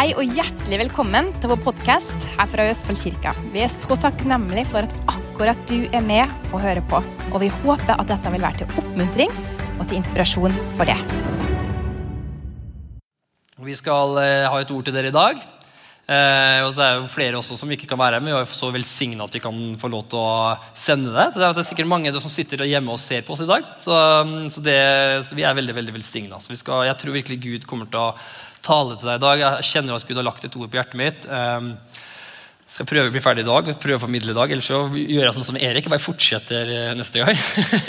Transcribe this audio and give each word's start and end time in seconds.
Hei 0.00 0.14
og 0.16 0.30
hjertelig 0.32 0.78
velkommen 0.80 1.26
til 1.42 1.50
vår 1.50 1.58
podkast 1.60 2.22
her 2.38 2.48
fra 2.48 2.64
Østfold 2.70 2.96
kirke. 2.96 3.34
Vi 3.52 3.60
er 3.60 3.68
så 3.68 3.98
takknemlige 4.00 4.70
for 4.70 4.88
at 4.88 4.94
akkurat 5.12 5.60
du 5.68 5.82
er 5.92 6.00
med 6.00 6.32
og 6.54 6.62
hører 6.62 6.80
på. 6.88 7.02
Og 7.34 7.36
vi 7.42 7.50
håper 7.52 7.98
at 7.98 8.08
dette 8.08 8.32
vil 8.32 8.40
være 8.40 8.62
til 8.62 8.80
oppmuntring 8.80 9.36
og 9.74 9.84
til 9.84 9.98
inspirasjon 9.98 10.56
for 10.80 10.88
det. 10.88 10.96
Vi 13.60 13.76
skal 13.76 14.16
eh, 14.24 14.48
ha 14.48 14.64
et 14.64 14.72
ord 14.72 14.88
til 14.88 14.96
dere 14.96 15.12
i 15.12 15.18
dag. 15.18 15.46
Eh, 16.10 16.64
og 16.64 16.72
så 16.72 16.80
er 16.86 16.96
det 16.96 17.04
jo 17.04 17.12
flere 17.12 17.36
også 17.38 17.60
som 17.60 17.70
ikke 17.70 17.92
kan 17.92 18.00
være 18.00 18.16
her, 18.16 18.24
men 18.24 18.32
vi 18.32 18.40
er 18.40 18.48
så 18.56 18.72
velsigna 18.72 19.28
at 19.28 19.36
vi 19.36 19.44
kan 19.44 19.58
få 19.78 19.92
lov 19.92 20.08
til 20.08 20.24
å 20.24 20.56
sende 20.72 21.12
det. 21.12 21.28
Så 21.34 21.44
det 21.44 21.50
er 21.52 21.72
sikkert 21.74 21.92
mange 21.92 22.16
som 22.16 22.32
sitter 22.32 22.64
hjemme 22.64 22.96
og 22.96 23.04
ser 23.04 23.28
på 23.28 23.36
oss 23.36 23.44
i 23.44 23.52
dag. 23.52 23.68
Så, 23.76 24.00
så, 24.48 24.64
det, 24.64 24.80
så 25.28 25.36
vi 25.36 25.44
er 25.44 25.60
veldig 25.60 25.76
veldig 25.76 26.00
velsigna. 26.00 26.40
Jeg 26.40 26.96
tror 27.04 27.20
virkelig 27.20 27.44
Gud 27.44 27.68
kommer 27.68 27.92
til 27.92 28.00
å 28.00 28.14
tale 28.66 28.96
til 28.96 29.10
deg 29.10 29.18
i 29.18 29.24
dag. 29.24 29.42
Jeg 29.44 29.68
kjenner 29.72 29.96
at 29.96 30.06
Gud 30.08 30.20
har 30.20 30.26
lagt 30.26 30.46
et 30.46 30.56
ord 30.56 30.70
på 30.70 30.80
hjertet 30.80 30.98
mitt. 31.00 31.28
Jeg 32.70 32.76
skal 32.76 32.86
prøve 32.86 33.10
å 33.10 33.12
bli 33.14 33.22
ferdig 33.24 33.42
i 33.42 33.48
dag, 33.48 33.68
prøve 33.82 33.98
å 33.98 34.02
formidle 34.04 34.30
i 34.30 34.36
dag. 34.36 34.52
Ellers 34.54 34.68
så 34.70 34.84
gjør 34.94 35.24
jeg 35.24 35.34
sånn 35.34 35.46
som 35.48 35.56
Erik. 35.58 35.88
Jeg 35.88 35.90
bare 35.90 36.04
fortsetter 36.04 36.68
eh, 36.70 36.92
neste 36.94 37.18
gang. 37.18 37.34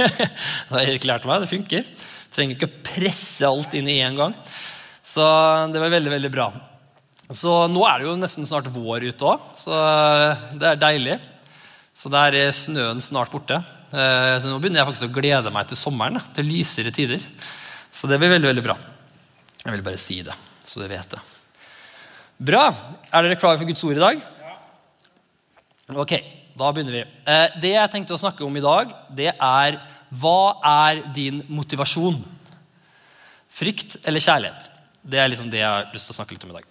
det 0.66 0.74
har 0.74 0.82
Erik 0.88 1.06
lært 1.06 1.28
meg. 1.30 1.44
Det 1.44 1.52
funker. 1.52 1.86
Jeg 1.86 2.34
trenger 2.34 2.58
ikke 2.58 2.72
å 2.72 2.82
presse 2.88 3.46
alt 3.46 3.78
inn 3.78 3.92
i 3.94 4.00
én 4.02 4.18
gang. 4.18 4.34
Så 5.06 5.22
det 5.70 5.86
var 5.86 5.94
veldig, 5.94 6.16
veldig 6.16 6.34
bra. 6.34 6.50
Så 7.30 7.60
nå 7.70 7.86
er 7.86 8.02
det 8.02 8.10
jo 8.10 8.18
nesten 8.18 8.50
snart 8.50 8.74
vår 8.74 9.06
ute 9.12 9.30
òg, 9.36 9.46
så 9.62 9.86
det 10.58 10.74
er 10.74 10.82
deilig. 10.82 11.22
Så 11.94 12.10
da 12.10 12.26
er 12.32 12.50
snøen 12.56 13.06
snart 13.06 13.30
borte. 13.30 13.62
Eh, 13.94 14.36
så 14.42 14.50
nå 14.50 14.58
begynner 14.58 14.82
jeg 14.82 14.90
faktisk 14.96 15.12
å 15.12 15.18
glede 15.22 15.54
meg 15.54 15.70
til 15.70 15.78
sommeren, 15.78 16.18
til 16.34 16.50
lysere 16.50 16.90
tider. 16.96 17.22
Så 17.94 18.10
det 18.10 18.18
blir 18.18 18.34
veldig, 18.34 18.56
veldig 18.56 18.66
bra. 18.72 18.82
Jeg 19.62 19.78
vil 19.78 19.92
bare 19.92 20.02
si 20.02 20.24
det 20.26 20.48
så 20.72 20.80
du 20.80 20.88
vet 20.88 21.12
det. 21.12 21.20
Bra. 22.42 22.70
Er 23.12 23.26
dere 23.26 23.38
klare 23.40 23.60
for 23.60 23.68
Guds 23.68 23.84
ord 23.86 24.00
i 24.00 24.02
dag? 24.02 24.22
Ja. 24.42 24.54
Ok, 26.00 26.16
da 26.56 26.72
begynner 26.72 26.96
vi. 26.96 27.04
Eh, 27.28 27.58
det 27.62 27.74
jeg 27.76 27.92
tenkte 27.94 28.16
å 28.16 28.22
snakke 28.22 28.46
om 28.48 28.56
i 28.56 28.64
dag, 28.64 28.94
det 29.12 29.34
er 29.36 29.82
hva 30.22 30.56
er 30.88 31.04
din 31.16 31.44
motivasjon? 31.52 32.22
Frykt 33.52 34.00
eller 34.08 34.24
kjærlighet? 34.24 34.72
Det 35.04 35.20
er 35.20 35.32
liksom 35.32 35.52
det 35.52 35.60
jeg 35.60 35.68
har 35.68 35.92
lyst 35.92 36.08
til 36.08 36.16
å 36.16 36.20
snakke 36.22 36.36
litt 36.38 36.48
om 36.48 36.56
i 36.56 36.60
dag. 36.62 36.71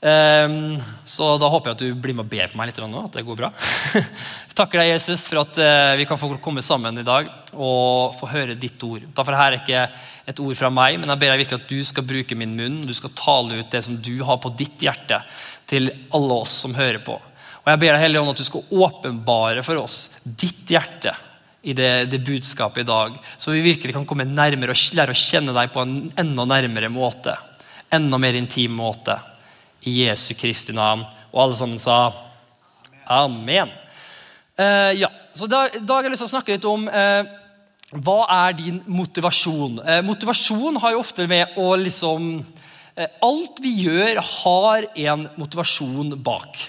Um, 0.00 0.78
så 1.04 1.26
da 1.36 1.48
håper 1.52 1.68
jeg 1.68 1.76
at 1.76 1.82
du 1.82 1.98
blir 2.00 2.14
med 2.16 2.24
og 2.24 2.30
ber 2.32 2.46
for 2.48 2.56
meg 2.56 2.70
litt 2.70 2.78
nå, 2.80 3.02
at 3.04 3.18
det 3.18 3.24
går 3.26 3.36
bra. 3.36 3.50
takker 4.56 4.80
deg, 4.80 4.94
Jesus, 4.94 5.26
for 5.28 5.42
at 5.42 5.60
uh, 5.60 5.92
vi 6.00 6.06
kan 6.08 6.20
få 6.20 6.30
komme 6.40 6.64
sammen 6.64 7.02
i 7.02 7.04
dag 7.04 7.28
og 7.52 8.16
få 8.16 8.30
høre 8.32 8.56
ditt 8.56 8.80
ord. 8.86 9.04
Derfor 9.12 9.36
er 9.36 9.52
det 9.52 9.60
ikke 9.60 9.82
et 10.32 10.40
ord 10.40 10.56
fra 10.56 10.70
meg, 10.72 10.96
men 10.96 11.12
jeg 11.12 11.20
ber 11.20 11.34
deg 11.34 11.42
virkelig 11.42 11.60
at 11.60 11.72
du 11.74 11.84
skal 11.84 12.06
bruke 12.08 12.38
min 12.38 12.56
munn. 12.56 12.78
Du 12.88 12.94
skal 12.96 13.12
tale 13.18 13.60
ut 13.60 13.72
det 13.72 13.82
som 13.84 13.98
du 14.00 14.14
har 14.24 14.40
på 14.40 14.54
ditt 14.56 14.80
hjerte, 14.86 15.20
til 15.68 15.92
alle 16.16 16.38
oss 16.46 16.54
som 16.64 16.76
hører 16.78 17.02
på. 17.04 17.18
Og 17.60 17.68
jeg 17.68 17.82
ber 17.82 17.92
deg 17.92 18.04
heller 18.06 18.24
om 18.24 18.32
at 18.32 18.40
du 18.40 18.46
skal 18.46 18.72
åpenbare 18.72 19.64
for 19.66 19.82
oss 19.82 20.06
ditt 20.24 20.64
hjerte 20.72 21.12
i 21.60 21.74
det, 21.76 22.08
det, 22.08 22.22
budskapet 22.24 22.86
i 22.86 22.88
dag, 22.88 23.18
så 23.36 23.52
vi 23.52 23.60
virkelig 23.60 23.92
kan 23.92 24.06
komme 24.08 24.24
nærmere 24.24 24.72
og 24.72 24.96
lære 24.96 25.12
å 25.12 25.24
kjenne 25.28 25.52
deg 25.52 25.74
på 25.74 25.84
en 25.84 25.98
enda 26.22 26.48
nærmere 26.48 26.88
måte. 26.88 27.36
Enda 27.92 28.16
mer 28.22 28.38
intim 28.38 28.80
måte 28.80 29.18
i 29.88 30.02
Jesu 30.04 30.34
Kristi 30.38 30.74
navn. 30.76 31.04
Og 31.32 31.44
alle 31.44 31.58
sammen 31.58 31.80
sa 31.80 32.12
amen. 33.10 33.70
Eh, 34.58 34.92
ja, 35.00 35.10
så 35.34 35.48
da, 35.50 35.66
da, 35.78 35.96
har 35.96 36.06
jeg 36.06 36.14
lyst 36.14 36.24
til 36.24 36.30
å 36.30 36.34
snakke 36.34 36.56
litt 36.56 36.66
om 36.68 36.88
eh, 36.88 37.22
hva 37.90 38.18
er 38.46 38.56
din 38.58 38.80
motivasjon. 38.90 39.80
Eh, 39.82 40.02
motivasjon 40.06 40.78
har 40.82 40.94
jo 40.94 41.02
ofte 41.02 41.26
med 41.30 41.56
å 41.58 41.72
liksom 41.80 42.32
eh, 42.38 43.08
Alt 43.24 43.62
vi 43.64 43.72
gjør, 43.86 44.20
har 44.20 44.90
en 45.06 45.26
motivasjon 45.40 46.14
bak. 46.22 46.60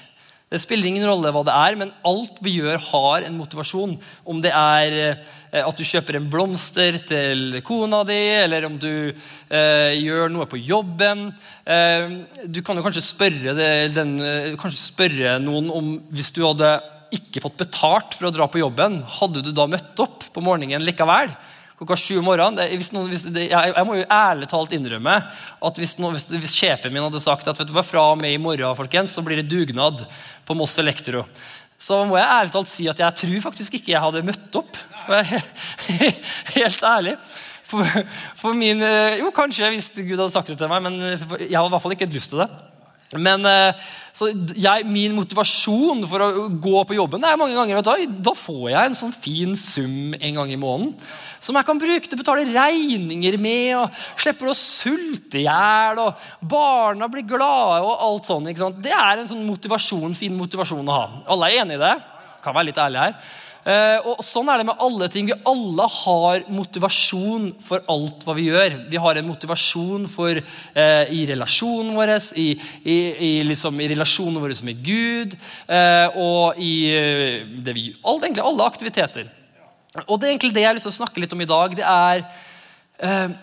Det 0.51 0.59
spiller 0.59 0.89
ingen 0.89 1.05
rolle 1.07 1.31
hva 1.31 1.45
det 1.47 1.53
er, 1.55 1.75
men 1.79 1.93
alt 2.03 2.41
vi 2.43 2.57
gjør, 2.57 2.81
har 2.89 3.23
en 3.23 3.37
motivasjon. 3.39 3.93
Om 4.27 4.41
det 4.43 4.51
er 4.51 4.95
eh, 4.99 5.61
at 5.63 5.79
du 5.79 5.85
kjøper 5.87 6.17
en 6.19 6.27
blomster 6.31 6.97
til 7.07 7.61
kona 7.63 8.01
di, 8.07 8.19
eller 8.41 8.67
om 8.67 8.75
du 8.75 8.91
eh, 8.91 9.93
gjør 9.95 10.27
noe 10.33 10.49
på 10.51 10.59
jobben. 10.59 11.29
Eh, 11.63 12.17
du 12.51 12.59
kan 12.67 12.75
jo 12.75 12.83
kanskje 12.83 13.05
spørre, 13.05 13.55
det, 13.55 13.69
den, 13.95 14.17
eh, 14.19 14.49
kanskje 14.59 14.83
spørre, 14.83 15.37
noen 15.39 15.71
om 15.71 15.93
Hvis 16.11 16.33
du 16.35 16.43
hadde 16.43 16.75
ikke 17.15 17.43
fått 17.43 17.59
betalt 17.63 18.15
for 18.17 18.27
å 18.27 18.35
dra 18.35 18.51
på 18.51 18.59
jobben, 18.59 18.99
hadde 19.19 19.43
du 19.43 19.53
da 19.55 19.69
møtt 19.71 20.03
opp 20.03 20.27
på 20.35 20.43
morgenen 20.43 20.83
likevel? 20.83 21.31
Klokka 21.81 21.97
sju 21.97 22.19
om 22.19 22.27
morgenen. 22.29 22.59
Det, 22.59 22.67
hvis 22.77 22.91
noen, 22.93 23.09
hvis 23.09 23.23
det, 23.25 23.47
jeg, 23.49 23.73
jeg, 23.73 23.85
må 23.87 23.95
jo 23.97 24.05
ærlig 24.13 24.49
talt 24.51 24.73
innrømme 24.77 25.15
at 25.65 25.79
hvis, 25.81 25.95
noen, 25.97 26.13
hvis, 26.13 26.27
hvis, 26.29 26.53
sjefen 26.53 26.93
min 26.93 27.01
hadde 27.07 27.21
sagt 27.23 27.49
at 27.49 27.57
vet 27.57 27.71
du 27.71 27.73
hva, 27.73 27.83
fra 27.85 28.11
og 28.11 28.21
med 28.21 28.35
i 28.35 28.41
morgen 28.41 28.77
folkens, 28.77 29.15
så 29.17 29.23
blir 29.25 29.41
det 29.41 29.49
dugnad 29.49 30.03
på 30.45 30.57
Moss 30.57 30.77
Elektro, 30.81 31.23
så 31.81 32.03
må 32.05 32.19
jeg 32.19 32.29
ærlig 32.29 32.53
talt 32.53 32.69
si 32.69 32.85
at 32.91 32.99
jeg 33.01 33.17
tror 33.23 33.39
faktisk 33.47 33.79
ikke 33.79 33.95
jeg 33.95 34.03
hadde 34.03 34.21
møtt 34.27 34.57
opp. 34.59 34.77
Helt 36.59 36.83
ærlig. 36.85 37.15
For, 37.65 37.87
for 38.37 38.53
min, 38.57 38.83
eh, 38.85 39.17
jo, 39.23 39.31
kanskje 39.33 39.71
hvis 39.73 39.89
Gud 39.95 40.19
hadde 40.19 40.33
sagt 40.33 40.51
det 40.51 40.59
til 40.61 40.69
meg, 40.69 40.83
men 40.85 40.99
jeg 41.01 41.55
hadde 41.55 41.65
i 41.65 41.73
hvert 41.73 41.81
fall 41.81 41.95
ikke 41.97 42.11
lyst 42.13 42.35
til 42.35 42.43
det. 42.43 42.51
Men 43.19 43.43
eh, 43.47 43.89
jeg, 44.55 44.85
min 44.87 45.15
motivasjon 45.17 46.05
for 46.07 46.23
å 46.23 46.47
gå 46.61 46.83
på 46.87 46.95
jobben 46.95 47.25
er 47.25 47.39
mange 47.39 47.57
ganger 47.57 47.81
da, 47.83 47.97
da 48.29 48.33
får 48.37 48.69
jeg 48.71 48.91
en 48.91 48.97
sånn 49.01 49.15
fin 49.15 49.55
sum 49.59 50.13
en 50.15 50.39
gang 50.39 50.53
i 50.53 50.59
måneden 50.61 50.93
som 51.41 51.57
jeg 51.57 51.65
kan 51.65 51.79
bruke 51.81 52.05
til 52.05 52.15
å 52.15 52.21
betale 52.21 52.45
regninger 52.53 53.37
med. 53.41 53.71
og 53.79 54.01
Slipper 54.21 54.51
å 54.51 54.57
sulte 54.57 55.41
i 55.41 55.47
hjel, 55.47 56.01
og 56.03 56.25
barna 56.53 57.09
blir 57.11 57.25
glade 57.27 57.81
og 57.81 58.03
alt 58.05 58.29
sånt. 58.29 58.81
Det 58.83 58.93
er 58.93 59.21
en 59.23 59.29
sånn 59.29 59.47
motivasjon, 59.47 60.13
fin 60.17 60.37
motivasjon 60.37 60.85
å 60.85 60.99
ha. 60.99 61.07
Alle 61.33 61.49
er 61.49 61.63
enig 61.63 61.79
i 61.79 61.81
det? 61.81 61.95
Kan 62.45 62.55
være 62.55 62.69
litt 62.69 62.81
ærlig 62.81 63.01
her. 63.01 63.17
Uh, 63.61 64.01
og 64.09 64.23
Sånn 64.25 64.47
er 64.49 64.61
det 64.61 64.65
med 64.71 64.79
alle 64.81 65.07
ting. 65.11 65.27
Vi 65.29 65.35
alle 65.47 65.85
har 65.93 66.45
motivasjon 66.49 67.51
for 67.61 67.83
alt 67.93 68.23
hva 68.25 68.33
vi 68.37 68.47
gjør. 68.47 68.77
Vi 68.89 69.01
har 69.03 69.19
en 69.19 69.27
motivasjon 69.27 70.07
for, 70.09 70.39
eh, 70.73 71.11
i 71.13 71.21
relasjonen 71.29 71.93
vår, 71.97 72.13
i, 72.41 72.47
i, 72.81 72.97
i, 73.27 73.31
liksom, 73.45 73.77
i 73.81 73.89
relasjonen 73.91 74.41
vår 74.41 74.55
med 74.65 74.81
Gud 74.85 75.35
eh, 75.67 76.17
og 76.17 76.57
i 76.61 76.73
det 77.63 77.75
vi, 77.77 77.85
all, 78.03 78.19
egentlig 78.21 78.45
alle 78.45 78.65
aktiviteter. 78.65 79.29
Og 80.07 80.17
det 80.17 80.27
er 80.27 80.33
egentlig 80.33 80.53
det 80.55 80.65
jeg 80.65 80.69
har 80.71 80.77
lyst 80.77 80.87
til 80.89 80.95
å 80.95 80.99
snakke 81.01 81.21
litt 81.21 81.33
om 81.35 81.43
i 81.43 81.49
dag. 81.49 81.77
Det 81.77 81.85
er 81.85 83.37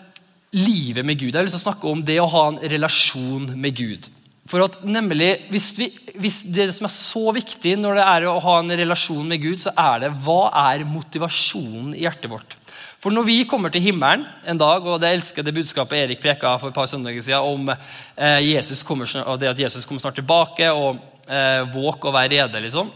livet 0.55 1.05
med 1.05 1.19
Gud. 1.19 1.31
Jeg 1.31 1.39
har 1.39 1.47
lyst 1.47 1.59
til 1.59 1.63
å 1.63 1.67
snakke 1.69 1.91
om 1.91 2.03
det 2.05 2.19
å 2.21 2.29
ha 2.31 2.45
en 2.51 2.61
relasjon 2.71 3.51
med 3.55 3.77
Gud. 3.77 4.09
For 4.49 4.65
at 4.65 4.79
nemlig, 4.81 5.35
hvis, 5.53 5.67
vi, 5.77 5.89
hvis, 6.17 6.41
Det 6.49 6.71
som 6.73 6.87
er 6.87 6.93
så 6.93 7.21
viktig 7.35 7.75
når 7.77 7.99
det 7.99 8.05
er 8.05 8.27
å 8.29 8.39
ha 8.41 8.55
en 8.59 8.73
relasjon 8.81 9.27
med 9.29 9.43
Gud, 9.43 9.61
så 9.61 9.73
er 9.77 10.05
det 10.05 10.13
hva 10.25 10.49
er 10.71 10.87
motivasjonen 10.89 11.93
i 11.93 12.05
hjertet 12.07 12.31
vårt. 12.31 12.55
For 12.99 13.13
når 13.15 13.27
vi 13.27 13.37
kommer 13.47 13.71
til 13.71 13.85
himmelen 13.85 14.25
en 14.49 14.59
dag, 14.59 14.83
og 14.83 14.97
det 14.99 15.11
elsker 15.13 15.45
det 15.45 15.53
budskapet 15.55 16.01
Erik 16.01 16.23
preka 16.23 16.55
for 16.57 16.71
et 16.71 16.75
par 16.75 16.89
søndager 16.89 17.23
siden 17.23 17.45
om 17.45 17.69
eh, 17.71 18.39
Jesus 18.43 18.81
kommer, 18.83 19.07
det 19.39 19.53
at 19.53 19.61
Jesus 19.61 19.85
kommer 19.87 20.01
snart 20.03 20.17
tilbake, 20.19 20.71
og 20.73 20.97
eh, 21.29 21.61
våk 21.69 22.09
og 22.09 22.17
vær 22.17 22.27
rede, 22.33 22.63
liksom. 22.65 22.89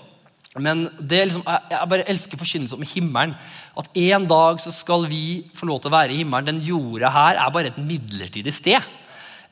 Men 0.62 0.84
liksom, 1.00 1.46
jeg 1.46 1.90
bare 1.90 2.10
elsker 2.12 2.38
forkynnelsen 2.38 2.82
om 2.82 2.86
himmelen. 2.86 3.38
At 3.80 3.88
en 3.98 4.28
dag 4.30 4.60
så 4.62 4.74
skal 4.74 5.08
vi 5.10 5.42
få 5.56 5.66
lov 5.70 5.80
til 5.82 5.90
å 5.90 5.96
være 5.96 6.14
i 6.14 6.20
himmelen. 6.22 6.52
Den 6.52 6.66
jorda 6.66 7.10
her 7.14 7.40
er 7.42 7.56
bare 7.56 7.72
et 7.72 7.80
midlertidig 7.82 8.54
sted 8.54 8.92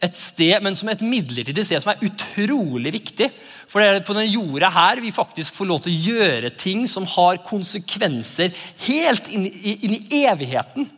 et 0.02 0.18
sted, 0.18 0.56
men 0.66 0.76
som 0.78 0.90
et 0.90 1.04
midlertidig 1.06 1.66
sted 1.68 1.84
som 1.84 1.94
er 1.94 2.06
utrolig 2.08 2.94
viktig. 2.98 3.30
For 3.70 3.82
det 3.82 3.90
er 3.90 4.06
på 4.06 4.18
den 4.18 4.32
jorda 4.32 4.72
her 4.74 5.02
vi 5.04 5.14
faktisk 5.14 5.56
får 5.60 5.70
lov 5.70 5.84
til 5.86 5.94
å 5.94 6.16
gjøre 6.16 6.54
ting 6.58 6.88
som 6.90 7.06
har 7.14 7.44
konsekvenser 7.46 8.52
helt 8.88 9.30
inn 9.32 9.46
i, 9.48 9.78
inn 9.86 9.96
i 10.00 10.24
evigheten. 10.26 10.90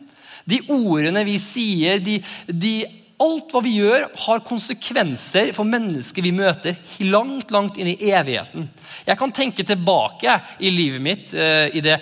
De 0.48 0.60
ordene 0.72 1.24
vi 1.24 1.38
sier, 1.40 2.00
de, 2.04 2.18
de, 2.48 2.74
alt 3.22 3.52
hva 3.54 3.62
vi 3.64 3.76
gjør, 3.78 4.08
har 4.24 4.42
konsekvenser 4.44 5.52
for 5.56 5.68
mennesker 5.68 6.24
vi 6.24 6.32
møter 6.34 6.76
langt 7.06 7.52
langt 7.54 7.78
inn 7.80 7.92
i 7.92 8.10
evigheten. 8.10 8.66
Jeg 9.06 9.20
kan 9.20 9.32
tenke 9.36 9.64
tilbake 9.66 10.34
i 10.58 10.72
livet 10.74 11.04
mitt, 11.04 11.34
eh, 11.34 11.68
i 11.76 11.84
det 11.84 12.00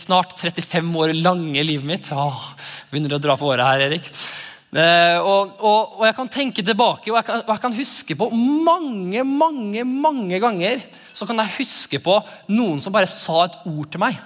snart 0.00 0.38
35 0.38 0.96
år 0.96 1.14
lange 1.14 1.62
livet 1.62 1.86
mitt. 1.86 2.10
Åh, 2.10 2.42
begynner 2.90 3.18
å 3.18 3.22
dra 3.22 3.36
på 3.36 3.50
året 3.52 3.66
her, 3.66 3.86
Erik. 3.90 4.10
Eh, 4.74 5.18
og, 5.22 5.52
og, 5.62 5.92
og, 6.00 6.02
jeg 6.08 6.14
kan 6.16 6.28
tenke 6.28 6.62
tilbake 6.66 7.12
og 7.12 7.20
jeg 7.20 7.26
kan, 7.28 7.42
og 7.44 7.52
jeg 7.54 7.62
kan, 7.62 7.74
huske 7.76 8.16
på 8.18 8.26
mange 8.34 9.22
mange, 9.22 9.84
mange 9.86 10.40
ganger 10.42 10.82
så 11.14 11.28
kan 11.28 11.38
jeg 11.38 11.54
huske 11.60 12.00
på 12.02 12.16
noen 12.50 12.82
som 12.82 12.92
bare 12.92 13.06
sa 13.06 13.44
et 13.46 13.60
ord 13.62 13.86
til 13.92 14.02
meg. 14.02 14.18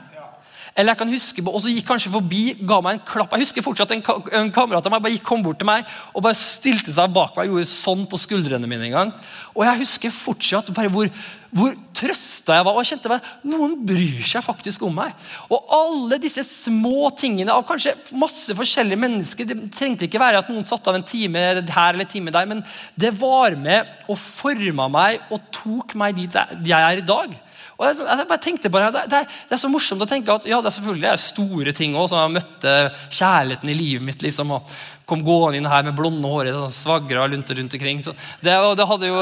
Eller 0.76 0.94
jeg 0.94 1.00
kan 1.00 1.12
huske, 1.12 1.42
Og 1.50 1.60
så 1.62 1.72
gikk 1.72 1.88
kanskje 1.88 2.12
forbi, 2.12 2.44
ga 2.66 2.80
meg 2.84 2.98
en 2.98 3.04
klapp. 3.06 3.34
Jeg 3.34 3.46
husker 3.46 3.64
fortsatt 3.64 3.90
en, 3.94 4.04
en 4.38 4.52
kamerat 4.54 4.86
av 4.86 4.94
meg 4.94 5.02
bare 5.02 5.16
gikk, 5.16 5.26
kom 5.26 5.42
bort 5.42 5.58
til 5.60 5.68
meg 5.68 5.88
og 6.14 6.24
bare 6.24 6.38
stilte 6.38 6.92
seg 6.94 7.12
bak 7.14 7.36
meg. 7.36 7.50
gjorde 7.50 7.68
sånn 7.70 8.06
på 8.10 8.20
skuldrene 8.20 8.70
mine 8.70 8.88
en 8.88 8.96
gang. 8.96 9.12
Og 9.56 9.64
jeg 9.66 9.82
husker 9.82 10.14
fortsatt 10.14 10.70
bare 10.76 10.92
hvor, 10.92 11.10
hvor 11.50 11.74
trøsta 11.96 12.60
jeg 12.60 12.66
var. 12.66 12.76
og 12.76 12.84
jeg 12.84 12.92
kjente 12.92 13.12
meg, 13.12 13.28
Noen 13.50 13.74
bryr 13.86 14.22
seg 14.30 14.46
faktisk 14.46 14.86
om 14.86 14.94
meg. 15.00 15.14
Og 15.50 15.74
alle 15.74 16.20
disse 16.22 16.44
små 16.46 17.10
tingene 17.18 17.54
av 17.54 17.66
kanskje 17.68 17.96
masse 18.18 18.54
forskjellige 18.56 19.00
mennesker 19.00 19.48
Det 19.48 19.58
trengte 19.74 20.06
ikke 20.06 20.22
være 20.22 20.44
at 20.44 20.50
noen 20.52 20.66
satte 20.66 20.92
av 20.92 20.98
en 20.98 21.06
time 21.06 21.42
her 21.42 21.92
eller 21.92 22.06
en 22.06 22.14
time 22.14 22.34
der, 22.34 22.48
men 22.50 22.64
det 22.94 23.12
var 23.18 23.58
med 23.58 23.88
og 24.08 24.18
forma 24.20 24.88
meg 24.92 25.30
og 25.30 25.42
tok 25.54 25.96
meg 25.98 26.16
dit 26.18 26.42
jeg 26.64 26.78
er 26.78 27.02
i 27.02 27.06
dag. 27.06 27.38
Og 27.80 27.86
jeg, 27.88 28.04
jeg 28.04 28.28
bare 28.28 28.44
tenkte 28.44 28.70
bare, 28.72 28.92
det, 28.92 29.06
det, 29.08 29.24
det, 29.48 29.56
er 29.56 29.60
så 29.62 29.70
morsomt 29.72 30.04
å 30.04 30.08
tenke 30.08 30.34
at 30.36 30.44
ja, 30.48 30.58
det 30.60 30.68
er 30.68 30.74
selvfølgelig 30.76 31.06
er 31.08 31.20
store 31.22 31.72
ting 31.76 31.94
som 31.96 32.18
jeg 32.20 32.34
møtte 32.34 32.74
kjærligheten 33.08 33.70
i 33.72 33.76
livet 33.78 34.04
mitt. 34.04 34.24
liksom, 34.24 34.52
og 34.52 34.74
Kom 35.10 35.24
gående 35.26 35.58
inn 35.58 35.66
her 35.66 35.82
med 35.82 35.96
blonde 35.98 36.28
håret, 36.30 36.54
sånn, 36.54 36.70
svagra 36.70 37.24
rundt, 37.26 37.48
rundt 37.58 37.72
omkring. 37.74 38.02
Så 38.04 38.12
det, 38.44 38.52
det, 38.78 38.86
hadde 38.86 39.08
jo 39.08 39.16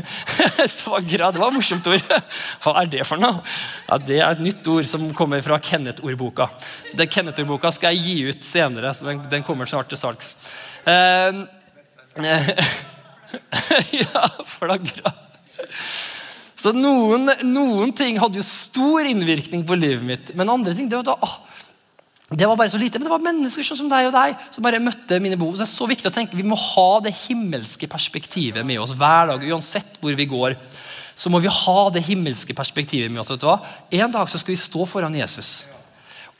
Svagra, 0.74 1.30
det 1.32 1.40
var 1.40 1.48
et 1.48 1.56
morsomt 1.56 1.88
ord. 1.88 2.12
Hva 2.66 2.74
er 2.82 2.90
det 2.92 3.06
for 3.08 3.22
noe? 3.22 3.40
Ja, 3.86 3.98
Det 4.02 4.18
er 4.18 4.34
et 4.34 4.44
nytt 4.44 4.68
ord 4.68 4.90
som 4.90 5.06
kommer 5.16 5.40
fra 5.46 5.56
Kenneth-ordboka. 5.64 6.50
Det 6.98 7.08
Kenneth-ordboka 7.08 7.72
skal 7.72 7.96
jeg 7.96 8.04
gi 8.04 8.34
ut 8.34 8.44
senere, 8.44 8.92
så 8.92 9.08
den, 9.08 9.24
den 9.32 9.46
kommer 9.46 9.70
snart 9.70 9.88
til 9.88 10.02
salgs. 10.02 10.34
Uh, 10.84 11.46
ja, 14.02 14.28
flagra. 14.44 15.14
Så 16.64 16.72
noen, 16.72 17.28
noen, 17.44 17.90
ting 17.92 18.16
hadde 18.16 18.40
jo 18.40 18.46
stor 18.46 19.04
innvirkning 19.04 19.66
på 19.68 19.76
livet 19.76 20.06
mitt, 20.08 20.30
men 20.38 20.48
andre 20.48 20.72
ting 20.72 20.88
det 20.88 20.96
var, 20.96 21.04
da, 21.10 21.16
å, 21.20 22.32
det 22.32 22.48
var 22.48 22.56
bare 22.56 22.72
så 22.72 22.80
lite. 22.80 22.96
Men 22.96 23.04
det 23.04 23.12
var 23.12 23.26
mennesker 23.26 23.66
sånn 23.68 23.82
som 23.82 23.90
deg 23.90 24.08
og 24.08 24.14
deg 24.16 24.38
som 24.48 24.64
bare 24.64 24.80
møtte 24.80 25.20
mine 25.20 25.36
behov. 25.36 25.58
Så 25.58 25.60
det 25.60 25.68
er 25.68 25.74
så 25.74 25.88
viktig 25.90 26.08
å 26.08 26.14
tenke, 26.14 26.38
Vi 26.40 26.46
må 26.46 26.56
ha 26.56 26.88
det 27.04 27.12
himmelske 27.26 27.88
perspektivet 27.90 28.64
med 28.64 28.80
oss 28.80 28.96
hver 28.96 29.34
dag. 29.34 29.44
Uansett 29.44 30.00
hvor 30.00 30.16
vi 30.16 30.28
går, 30.30 30.56
så 31.14 31.30
må 31.30 31.42
vi 31.44 31.52
ha 31.52 31.78
det 31.92 32.06
himmelske 32.08 32.56
perspektivet 32.56 33.12
med 33.12 33.20
oss. 33.20 33.34
vet 33.34 33.44
du 33.44 33.48
hva? 33.50 33.60
En 34.00 34.16
dag 34.16 34.32
så 34.32 34.40
skal 34.40 34.56
vi 34.56 34.64
stå 34.64 34.88
foran 34.88 35.20
Jesus. 35.20 35.66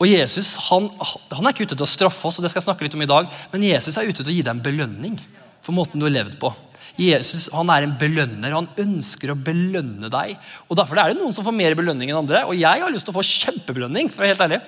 Og 0.00 0.08
Jesus 0.08 0.56
han, 0.70 0.88
han 1.30 1.44
er 1.44 1.52
ikke 1.52 1.68
ute 1.68 1.76
til 1.76 1.86
å 1.86 1.90
straffe 1.90 2.26
oss, 2.26 2.40
og 2.40 2.46
det 2.46 2.50
skal 2.50 2.64
jeg 2.64 2.70
snakke 2.72 2.88
litt 2.88 2.96
om 2.96 3.04
i 3.04 3.12
dag, 3.12 3.28
men 3.52 3.68
Jesus 3.68 4.00
er 4.00 4.08
ute 4.08 4.24
til 4.24 4.32
å 4.32 4.38
gi 4.38 4.42
deg 4.42 4.56
en 4.56 4.64
belønning 4.64 5.20
for 5.62 5.76
måten 5.76 6.00
du 6.00 6.08
har 6.08 6.16
levd 6.16 6.40
på. 6.40 6.50
Jesus 7.00 7.48
han 7.50 7.70
er 7.74 7.86
en 7.86 7.94
belønner. 7.98 8.54
Han 8.54 8.68
ønsker 8.78 9.32
å 9.32 9.38
belønne 9.38 10.10
deg. 10.12 10.34
Og 10.68 10.78
Derfor 10.78 11.00
er 11.00 11.10
det 11.10 11.18
noen 11.18 11.34
som 11.34 11.46
får 11.46 11.56
mer 11.56 11.74
belønning 11.78 12.12
enn 12.12 12.20
andre. 12.20 12.44
Og 12.46 12.54
jeg 12.58 12.82
har 12.84 12.92
lyst 12.92 13.08
til 13.08 13.14
å 13.14 13.16
få 13.16 13.24
kjempebelønning. 13.26 14.10
for 14.12 14.22
å 14.22 14.24
være 14.24 14.34
helt 14.34 14.44
ærlig. 14.46 14.60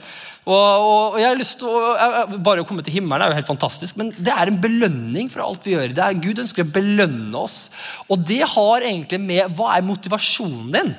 Og, 0.46 0.55
og, 0.55 1.14
og 1.14 1.19
jeg 1.23 1.28
har 1.28 1.38
lyst 1.38 1.58
til 1.61 1.70
å, 1.70 2.38
Bare 2.46 2.62
å 2.64 2.69
komme 2.69 2.82
til 2.87 2.99
himmelen 2.99 3.25
er 3.26 3.34
jo 3.34 3.38
helt 3.40 3.50
fantastisk, 3.50 3.99
men 3.99 4.12
det 4.14 4.34
er 4.34 4.50
en 4.50 4.61
belønning 4.62 5.31
for 5.31 5.44
alt 5.46 5.67
vi 5.67 5.76
gjør. 5.76 5.94
Det 5.94 6.02
er 6.02 6.23
Gud 6.23 6.43
ønsker 6.43 6.67
å 6.67 6.75
belønne 6.78 7.44
oss. 7.44 7.69
Og 8.11 8.23
det 8.26 8.43
har 8.56 8.87
egentlig 8.87 9.22
med 9.22 9.55
hva 9.58 9.76
er 9.76 9.87
motivasjonen 9.87 10.75
din. 10.75 10.96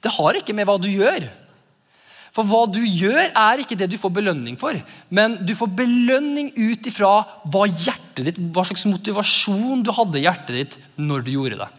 Det 0.00 0.14
har 0.16 0.38
ikke 0.38 0.56
med 0.56 0.66
hva 0.66 0.78
du 0.80 0.90
gjør. 0.90 1.28
For 2.34 2.46
hva 2.46 2.62
du 2.70 2.78
gjør, 2.84 3.32
er 3.34 3.62
ikke 3.62 3.78
det 3.78 3.88
du 3.90 3.98
får 3.98 4.12
belønning 4.20 4.56
for. 4.58 4.76
Men 5.10 5.34
du 5.46 5.50
får 5.58 5.72
belønning 5.80 6.52
ut 6.54 6.86
ifra 6.86 7.12
hva, 7.50 7.66
ditt, 8.20 8.38
hva 8.54 8.64
slags 8.68 8.86
motivasjon 8.86 9.82
du 9.86 9.90
hadde 9.96 10.20
i 10.20 10.26
hjertet 10.28 10.56
ditt 10.56 10.78
når 11.00 11.26
du 11.26 11.32
gjorde 11.34 11.60
det. 11.64 11.70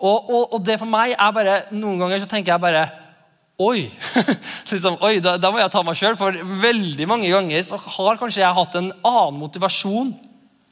Og, 0.00 0.30
og, 0.30 0.42
og, 0.56 0.60
det 0.64 0.78
for 0.80 0.90
meg 0.90 1.14
er 1.14 1.32
bare 1.32 1.52
Noen 1.72 2.00
ganger 2.02 2.24
så 2.24 2.28
tenker 2.28 2.50
jeg 2.54 2.62
bare 2.64 2.80
Oi! 3.62 3.86
liksom, 4.72 4.96
oi 5.06 5.20
da, 5.22 5.36
da, 5.38 5.52
må 5.54 5.60
jeg 5.60 5.70
ta 5.70 5.84
meg 5.86 5.94
sjøl, 5.94 6.16
for 6.18 6.34
veldig 6.34 7.06
mange 7.06 7.28
ganger 7.30 7.62
så 7.62 7.78
har 7.78 8.18
kanskje 8.18 8.42
jeg 8.42 8.56
hatt 8.56 8.78
en 8.80 8.90
annen 9.06 9.38
motivasjon 9.38 10.10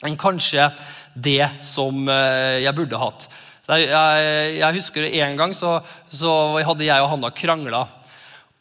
enn 0.02 0.18
kanskje 0.18 0.66
det 1.14 1.46
som 1.62 2.08
eh, 2.10 2.58
jeg 2.64 2.74
burde 2.74 2.98
hatt. 2.98 3.28
Jeg, 3.68 3.86
jeg, 3.86 4.56
jeg 4.58 4.76
husker 4.80 5.04
En 5.22 5.38
gang 5.38 5.54
så, 5.54 5.76
så 6.10 6.32
hadde 6.66 6.88
jeg 6.88 7.04
og 7.04 7.12
Hanna 7.12 7.30
krangla. 7.30 7.84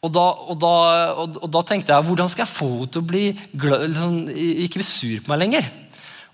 Og 0.02 0.10
da, 0.10 0.22
og, 0.50 0.56
da, 0.58 0.74
og, 1.14 1.36
og 1.46 1.50
da, 1.54 1.60
tenkte 1.62 1.94
jeg 1.94 2.08
hvordan 2.08 2.30
skal 2.30 2.42
jeg 2.42 2.50
få 2.50 2.68
henne 2.72 2.90
til 2.90 3.04
å 3.04 3.06
bli 3.06 3.26
glad, 3.54 3.86
liksom, 3.92 4.16
ikke 4.66 4.80
bli 4.80 4.86
sur 4.88 5.22
på 5.22 5.30
meg 5.30 5.44
lenger? 5.44 5.68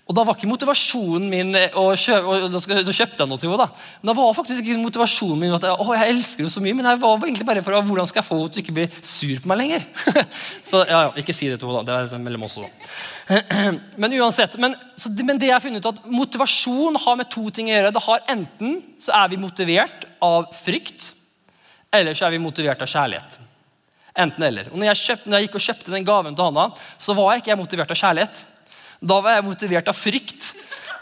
Og 0.09 0.15
Da 0.17 0.23
var 0.25 0.33
ikke 0.33 0.49
motivasjonen 0.49 1.27
min 1.29 1.53
å 1.77 1.83
kjøpe, 1.93 2.33
og 2.33 2.49
da, 2.49 2.59
kjøpte 2.65 3.21
jeg 3.21 3.29
noe 3.29 3.37
til 3.37 3.51
henne. 3.51 3.67
da. 3.67 3.83
Men 4.01 4.09
da 4.09 4.13
var 4.17 4.31
faktisk 4.33 4.63
ikke 4.63 4.77
motivasjonen 4.81 5.43
min 5.43 5.51
at 5.53 5.67
jeg, 5.67 5.75
å, 5.77 5.85
jeg 5.93 6.15
elsker 6.15 6.41
henne 6.41 6.53
så 6.55 6.63
mye, 6.65 6.77
men 6.79 6.87
jeg 6.89 6.99
var 7.03 7.27
egentlig 7.27 7.45
bare 7.45 7.61
for 7.61 7.77
hvordan 7.91 8.09
skal 8.09 8.23
jeg 8.23 8.25
få 8.25 8.37
henne 8.39 8.53
til 8.55 8.63
ikke 8.63 8.73
bli 8.79 8.85
sur 9.05 9.43
på 9.43 9.51
meg 9.51 9.59
lenger. 9.59 9.85
så 10.71 10.81
ja, 10.89 11.03
ja, 11.05 11.11
Ikke 11.21 11.35
si 11.37 11.51
det 11.51 11.59
til 11.61 11.69
henne, 11.69 11.83
da. 11.83 11.85
Det 11.85 11.93
er 11.93 12.07
liksom 12.07 12.25
mellom 12.25 12.47
oss 12.47 12.57
da. 12.57 12.71
men 14.01 14.15
uansett, 14.17 14.57
men, 14.57 14.73
så, 14.97 15.13
men, 15.19 15.37
det 15.37 15.51
jeg 15.51 15.53
har 15.59 15.61
funnet 15.67 15.85
ut 15.85 15.91
at 15.91 16.09
motivasjon 16.09 16.97
har 17.05 17.19
med 17.21 17.29
to 17.29 17.45
ting 17.53 17.69
å 17.69 17.75
gjøre. 17.75 17.93
Det 17.93 18.03
har 18.07 18.25
Enten 18.33 18.79
så 18.97 19.13
er 19.19 19.29
vi 19.29 19.39
motivert 19.45 20.09
av 20.25 20.49
frykt, 20.57 21.11
eller 21.93 22.17
så 22.17 22.25
er 22.25 22.33
vi 22.33 22.41
motivert 22.41 22.81
av 22.81 22.89
kjærlighet. 22.89 23.37
Enten 24.19 24.45
eller. 24.49 24.71
Og 24.73 24.79
når 24.79 24.91
jeg, 24.91 25.01
kjøpt, 25.05 25.27
når 25.27 25.39
jeg, 25.39 25.47
gikk 25.47 25.59
og 25.59 25.65
kjøpte 25.65 25.93
den 25.95 26.07
gaven 26.07 26.35
til 26.37 26.49
Hanna, 26.49 26.69
så 26.99 27.15
var 27.17 27.33
jeg 27.33 27.45
ikke 27.45 27.59
motivert 27.59 27.93
av 27.93 27.99
kjærlighet. 28.01 28.41
Da 28.99 29.19
var 29.23 29.37
jeg 29.37 29.45
motivert 29.47 29.91
av 29.91 29.95
frykt. 29.95 30.49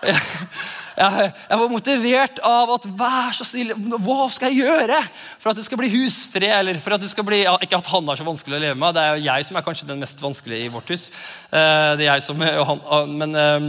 Jeg, 0.05 0.13
jeg, 1.01 1.29
jeg 1.49 1.61
var 1.61 1.71
motivert 1.71 2.41
av 2.45 2.73
at 2.75 2.85
vær 2.99 3.33
så 3.33 3.47
snill, 3.47 3.73
hva 4.05 4.27
skal 4.33 4.53
jeg 4.53 4.67
gjøre 4.67 4.99
for 5.39 5.51
at 5.51 5.57
det 5.57 5.65
skal 5.65 5.81
bli 5.81 5.89
husfred? 5.95 6.53
eller 6.59 6.77
for 6.83 6.97
at 6.97 7.01
det 7.01 7.09
skal 7.09 7.25
bli, 7.25 7.41
Ikke 7.65 7.79
at 7.79 7.91
han 7.93 8.13
er 8.13 8.19
så 8.19 8.27
vanskelig 8.27 8.59
å 8.59 8.63
leve 8.67 8.77
med, 8.77 8.97
det 8.97 9.03
er 9.03 9.17
jo 9.17 9.25
jeg 9.31 9.49
som 9.49 9.57
er 9.57 9.65
kanskje 9.65 9.89
den 9.89 10.03
mest 10.05 10.21
vanskelige 10.21 10.67
i 10.67 10.73
vårt 10.73 10.93
hus. 10.93 11.09
Eh, 11.49 11.91
det 11.97 12.05
er 12.05 12.11
jeg 12.13 12.27
som, 12.27 12.45
han, 12.45 13.17
men, 13.17 13.35
eh, 13.41 13.67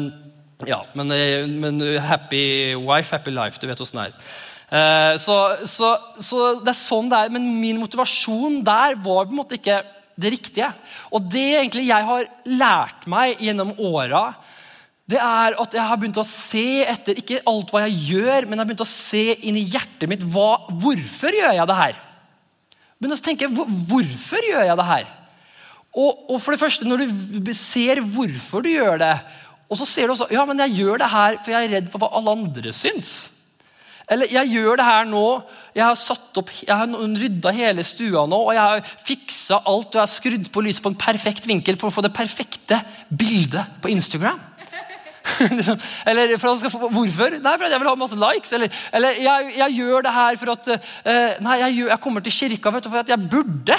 ja, 0.68 0.82
men, 0.98 1.16
eh, 1.16 1.48
men 1.48 1.80
happy 2.04 2.76
wife, 2.76 3.14
happy 3.16 3.32
life. 3.32 3.60
Du 3.60 3.68
vet 3.70 3.80
åssen 3.80 4.02
det 4.02 4.10
er. 4.10 4.30
Eh, 4.68 5.14
så, 5.16 5.36
så, 5.64 5.94
så, 6.20 6.42
det 6.60 6.74
er 6.74 6.76
sånn 6.76 7.08
det 7.08 7.22
er. 7.22 7.32
Men 7.32 7.46
min 7.60 7.80
motivasjon 7.80 8.60
der 8.66 8.98
var 9.00 9.24
på 9.24 9.32
en 9.32 9.40
måte 9.40 9.58
ikke 9.58 9.80
det 10.18 10.34
riktige. 10.34 10.68
Og 11.14 11.24
det 11.30 11.46
egentlig 11.60 11.88
jeg 11.88 12.08
har 12.08 12.28
lært 12.50 13.08
meg 13.10 13.40
gjennom 13.42 13.74
åra, 13.78 14.30
det 15.08 15.20
er 15.24 15.54
at 15.56 15.72
jeg 15.72 15.88
har 15.88 16.00
begynt 16.00 16.20
å 16.20 16.26
se 16.26 16.82
etter 16.84 17.16
ikke 17.16 17.40
alt 17.48 17.70
hva 17.72 17.86
jeg 17.86 18.10
gjør, 18.10 18.44
men 18.44 18.58
jeg 18.58 18.60
har 18.60 18.68
begynt 18.68 18.84
å 18.84 18.90
se 18.90 19.22
inn 19.48 19.56
i 19.56 19.64
hjertet 19.64 20.10
mitt 20.10 20.26
hva, 20.34 20.66
hvorfor 20.68 21.32
gjør 21.32 21.54
jeg 21.56 21.70
det 21.70 21.78
her. 21.78 22.02
Begynner 22.98 23.16
å 23.16 23.24
tenke 23.24 23.48
hvorfor 23.48 24.44
gjør 24.44 24.66
jeg 24.68 24.76
det 24.76 24.88
her? 24.90 25.08
Og, 25.96 26.26
og, 26.28 26.36
for 26.42 26.52
det 26.52 26.60
første, 26.60 26.84
når 26.84 27.06
du 27.40 27.52
ser 27.56 28.02
hvorfor 28.04 28.66
du 28.66 28.68
gjør 28.74 29.00
det, 29.00 29.14
og 29.68 29.80
så 29.80 29.86
ser 29.88 30.08
du 30.08 30.14
også 30.14 30.28
ja, 30.32 30.44
men 30.48 30.60
jeg 30.66 30.76
gjør 30.82 31.00
det 31.00 31.08
her 31.12 31.38
for 31.40 31.54
jeg 31.54 31.68
er 31.68 31.74
redd 31.78 31.88
for 31.92 32.02
hva 32.02 32.12
alle 32.18 32.34
andre 32.36 32.72
syns. 32.76 33.16
Eller 34.08 34.30
jeg 34.32 34.52
gjør 34.54 34.78
det 34.80 34.86
her 34.88 35.08
nå. 35.08 35.24
Jeg 35.76 35.84
har 35.84 35.96
satt 36.00 36.40
opp, 36.40 36.52
jeg 36.64 36.72
har 36.72 36.88
rydda 37.22 37.52
hele 37.52 37.84
stua 37.84 38.24
nå, 38.30 38.38
og 38.48 38.54
jeg 38.56 38.62
har 38.62 38.92
fiksa 39.04 39.60
alt 39.60 39.90
og 39.90 39.98
jeg 39.98 40.04
har 40.04 40.12
skrudd 40.12 40.52
på 40.52 40.64
lyset 40.64 40.84
på 40.84 40.92
en 40.92 41.00
perfekt 41.00 41.48
vinkel 41.48 41.76
for 41.80 41.90
å 41.90 41.96
få 41.98 42.04
det 42.06 42.14
perfekte 42.16 42.80
bildet 43.08 43.76
på 43.82 43.92
Instagram. 43.92 44.40
eller 46.08 46.38
for 46.40 46.54
at 46.54 46.72
få, 46.72 46.88
Hvorfor? 46.88 47.36
Nei, 47.36 47.52
for 47.58 47.66
at 47.66 47.74
jeg 47.74 47.82
vil 47.82 47.90
ha 47.90 47.94
masse 48.00 48.16
likes. 48.16 48.52
Eller, 48.56 48.72
eller 48.96 49.20
jeg, 49.20 49.52
jeg, 49.58 49.76
gjør 49.76 50.06
det 50.06 50.14
her 50.16 50.40
for 50.40 50.54
at 50.54 50.70
uh, 50.72 51.44
Nei, 51.44 51.58
jeg, 51.60 51.78
jeg, 51.84 52.00
kommer 52.00 52.24
til 52.24 52.36
kirka 52.38 52.72
vet 52.74 52.86
du, 52.86 52.90
for 52.92 53.02
at 53.02 53.12
jeg 53.12 53.28
burde. 53.30 53.76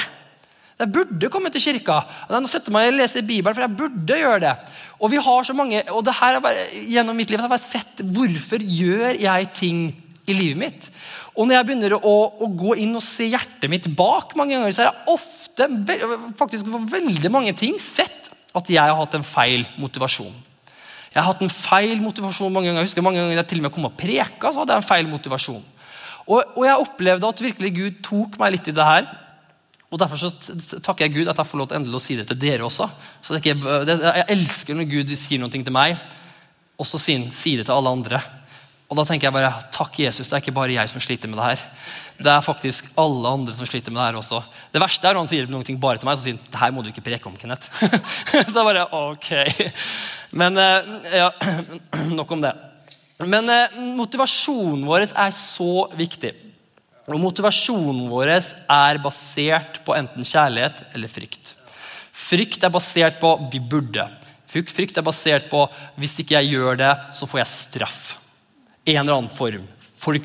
Jeg 0.80 0.92
burde 0.96 1.32
komme 1.34 1.50
til 1.52 1.64
kirka. 1.64 2.04
Nå 2.30 2.44
setter 2.48 2.76
meg 2.76 2.92
og 2.92 3.00
leser 3.00 3.26
Bibelen, 3.26 3.58
for 3.58 3.66
jeg 3.66 3.80
burde 3.82 4.20
gjøre 4.22 4.44
det. 4.46 4.54
Og 5.00 5.12
vi 5.12 5.24
har 5.26 5.48
så 5.48 5.56
mange, 5.58 5.82
og 5.90 6.06
det 6.06 6.16
her 6.22 6.38
er 6.38 6.44
bare, 6.44 6.68
gjennom 6.86 7.18
mitt 7.18 7.32
liv 7.32 7.40
jeg 7.40 7.48
har 7.48 7.52
bare 7.52 7.66
sett 7.66 8.06
hvorfor 8.06 8.64
gjør 8.64 9.18
jeg 9.20 9.50
ting 9.58 9.82
i 10.30 10.38
livet 10.38 10.60
mitt. 10.60 10.90
Og 11.36 11.48
når 11.48 11.60
jeg 11.60 11.68
begynner 11.70 11.96
å, 11.98 12.16
å, 12.40 12.50
gå 12.52 12.76
inn 12.84 12.98
og 12.98 13.06
se 13.06 13.30
hjertet 13.30 13.70
mitt 13.72 13.88
bak, 13.98 14.36
mange 14.40 14.58
ganger, 14.58 14.76
så 14.76 14.84
har 14.84 14.92
jeg 14.92 15.16
ofte, 15.16 15.70
faktisk 16.40 16.70
for 16.72 16.90
veldig 16.92 17.32
mange 17.34 17.56
ting, 17.58 17.78
sett 17.82 18.32
at 18.58 18.72
jeg 18.72 18.82
har 18.82 18.98
hatt 18.98 19.16
en 19.18 19.26
feil 19.26 19.66
motivasjon. 19.80 20.34
Jeg 21.10 21.22
har 21.22 21.30
hatt 21.32 21.42
en 21.42 21.52
feil 21.52 21.98
motivasjon 22.04 22.54
mange 22.54 22.70
ganger. 22.70 22.84
Jeg 22.84 22.92
husker 22.92 23.06
mange 23.06 23.22
ganger 23.22 23.40
jeg 23.40 23.50
til 23.50 23.62
og 23.62 23.66
med 23.66 23.74
kom 23.74 23.88
og 23.90 23.98
preka, 23.98 24.52
så 24.52 24.62
hadde 24.62 24.76
jeg 24.76 24.84
en 24.84 24.90
feil 24.90 25.10
motivasjon. 25.10 25.64
Og, 26.30 26.54
og 26.54 26.62
jeg 26.68 26.84
opplevde 26.84 27.32
at 27.34 27.42
virkelig 27.42 27.72
Gud 27.78 28.02
tok 28.06 28.38
meg 28.42 28.54
litt 28.58 28.70
i 28.70 28.76
det 28.76 28.86
her. 28.86 29.10
Og 29.90 29.98
Derfor 29.98 30.22
så 30.22 30.30
takker 30.86 31.08
jeg 31.08 31.16
Gud 31.16 31.32
at 31.32 31.40
jeg 31.40 31.50
får 31.50 31.62
lov 31.62 31.70
til 31.70 31.80
endelig 31.80 31.98
å 31.98 32.04
si 32.04 32.18
det 32.20 32.28
til 32.30 32.38
dere 32.38 32.68
også. 32.68 32.86
Så 33.26 33.34
det 33.34 33.42
ikke, 33.42 33.80
jeg 33.90 34.28
elsker 34.36 34.78
når 34.78 34.92
Gud 34.92 35.14
sier 35.18 35.42
noe 35.42 35.50
til 35.50 35.74
meg, 35.74 35.98
og 36.78 36.88
så 36.88 37.02
sier 37.02 37.24
han 37.24 37.34
si 37.34 37.56
det 37.58 37.66
til 37.66 37.76
alle 37.76 37.96
andre. 37.98 38.22
Og 38.90 38.98
da 38.98 39.04
tenker 39.06 39.28
jeg 39.28 39.36
bare 39.36 39.52
takk 39.70 40.00
Jesus, 40.02 40.26
det 40.26 40.34
er 40.34 40.42
ikke 40.42 40.56
bare 40.56 40.74
jeg 40.74 40.90
som 40.90 41.02
sliter 41.04 41.30
med 41.30 41.38
det 41.38 41.50
her. 41.52 41.66
Det 42.18 42.32
er 42.34 42.42
faktisk 42.42 42.88
alle 42.98 43.34
andre 43.38 43.54
som 43.54 43.68
sliter 43.70 43.94
med 43.94 44.02
det 44.02 44.08
her 44.08 44.18
også. 44.18 44.40
Det 44.74 44.82
verste 44.82 45.06
er 45.06 45.14
når 45.14 45.24
han 45.24 45.30
sier 45.30 45.52
noe 45.52 45.76
bare 45.78 46.02
til 46.02 46.10
meg, 46.10 46.18
så 46.18 46.26
sier 46.26 46.40
han 46.40 46.50
det 46.50 46.62
her 46.64 46.72
må 46.74 46.82
du 46.82 46.90
ikke 46.90 47.04
preke 47.06 47.30
om, 47.30 47.36
Kenneth. 47.38 47.70
så 48.34 48.50
da 48.56 48.64
bare 48.66 48.88
ok. 48.98 49.30
Men 50.42 50.58
eh, 50.58 50.90
ja, 51.22 51.30
nok 52.18 52.34
om 52.34 52.42
det. 52.48 52.56
Men 53.30 53.52
eh, 53.54 53.78
motivasjonen 53.98 54.88
vår 54.90 55.06
er 55.06 55.36
så 55.38 55.74
viktig. 56.00 56.34
Og 57.10 57.22
motivasjonen 57.22 58.08
vår 58.10 58.32
er 58.34 59.02
basert 59.04 59.84
på 59.86 59.94
enten 59.98 60.26
kjærlighet 60.26 60.82
eller 60.96 61.12
frykt. 61.14 61.54
Frykt 62.10 62.66
er 62.66 62.74
basert 62.74 63.22
på 63.22 63.36
'vi 63.52 63.62
burde'. 63.62 64.10
Frykt 64.50 64.98
er 64.98 65.06
basert 65.06 65.46
på 65.50 65.68
'hvis 65.98 66.20
ikke 66.20 66.42
jeg 66.42 66.58
gjør 66.58 66.78
det, 66.78 66.94
så 67.14 67.30
får 67.30 67.46
jeg 67.46 67.54
straff'. 67.54 68.29
En 68.86 69.02
eller 69.02 69.18
annen 69.18 69.34
form. 69.34 69.68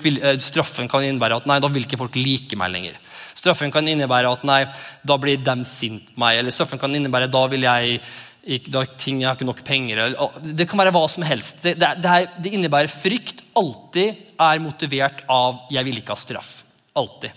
Vil, 0.02 0.20
eh, 0.22 0.38
straffen 0.38 0.88
kan 0.88 1.02
innebære 1.02 1.36
at 1.40 1.46
nei, 1.46 1.58
da 1.60 1.68
vil 1.68 1.82
ikke 1.82 1.98
folk 1.98 2.14
like 2.16 2.56
meg 2.56 2.70
lenger. 2.72 3.00
Straffen 3.34 3.72
kan 3.74 3.86
innebære 3.86 4.30
at 4.32 4.44
nei, 4.44 4.60
da 5.04 5.16
blir 5.18 5.42
de 5.42 5.56
sint 5.64 6.14
på 6.14 6.22
meg. 6.22 6.38
Eller 6.38 6.54
straffen 6.54 6.78
kan 6.78 6.94
innebære 6.94 7.30
da 7.30 7.46
vil 7.50 7.66
jeg 7.66 8.00
da 8.44 8.84
ting, 8.84 9.22
jeg 9.22 9.28
har 9.28 9.38
ikke 9.38 9.48
nok 9.48 9.62
penger. 9.64 10.02
Det 10.44 10.66
kan 10.68 10.78
være 10.78 10.92
hva 10.92 11.06
som 11.08 11.24
helst. 11.24 11.62
Det, 11.64 11.78
det, 11.80 11.90
det, 12.04 12.28
det 12.44 12.52
innebærer 12.52 12.92
frykt 12.92 13.40
alltid 13.56 14.34
er 14.36 14.60
motivert 14.60 15.24
av 15.28 15.64
'jeg 15.70 15.84
vil 15.84 15.98
ikke 15.98 16.12
ha 16.12 16.20
straff'. 16.20 16.62
Alltid. 16.94 17.32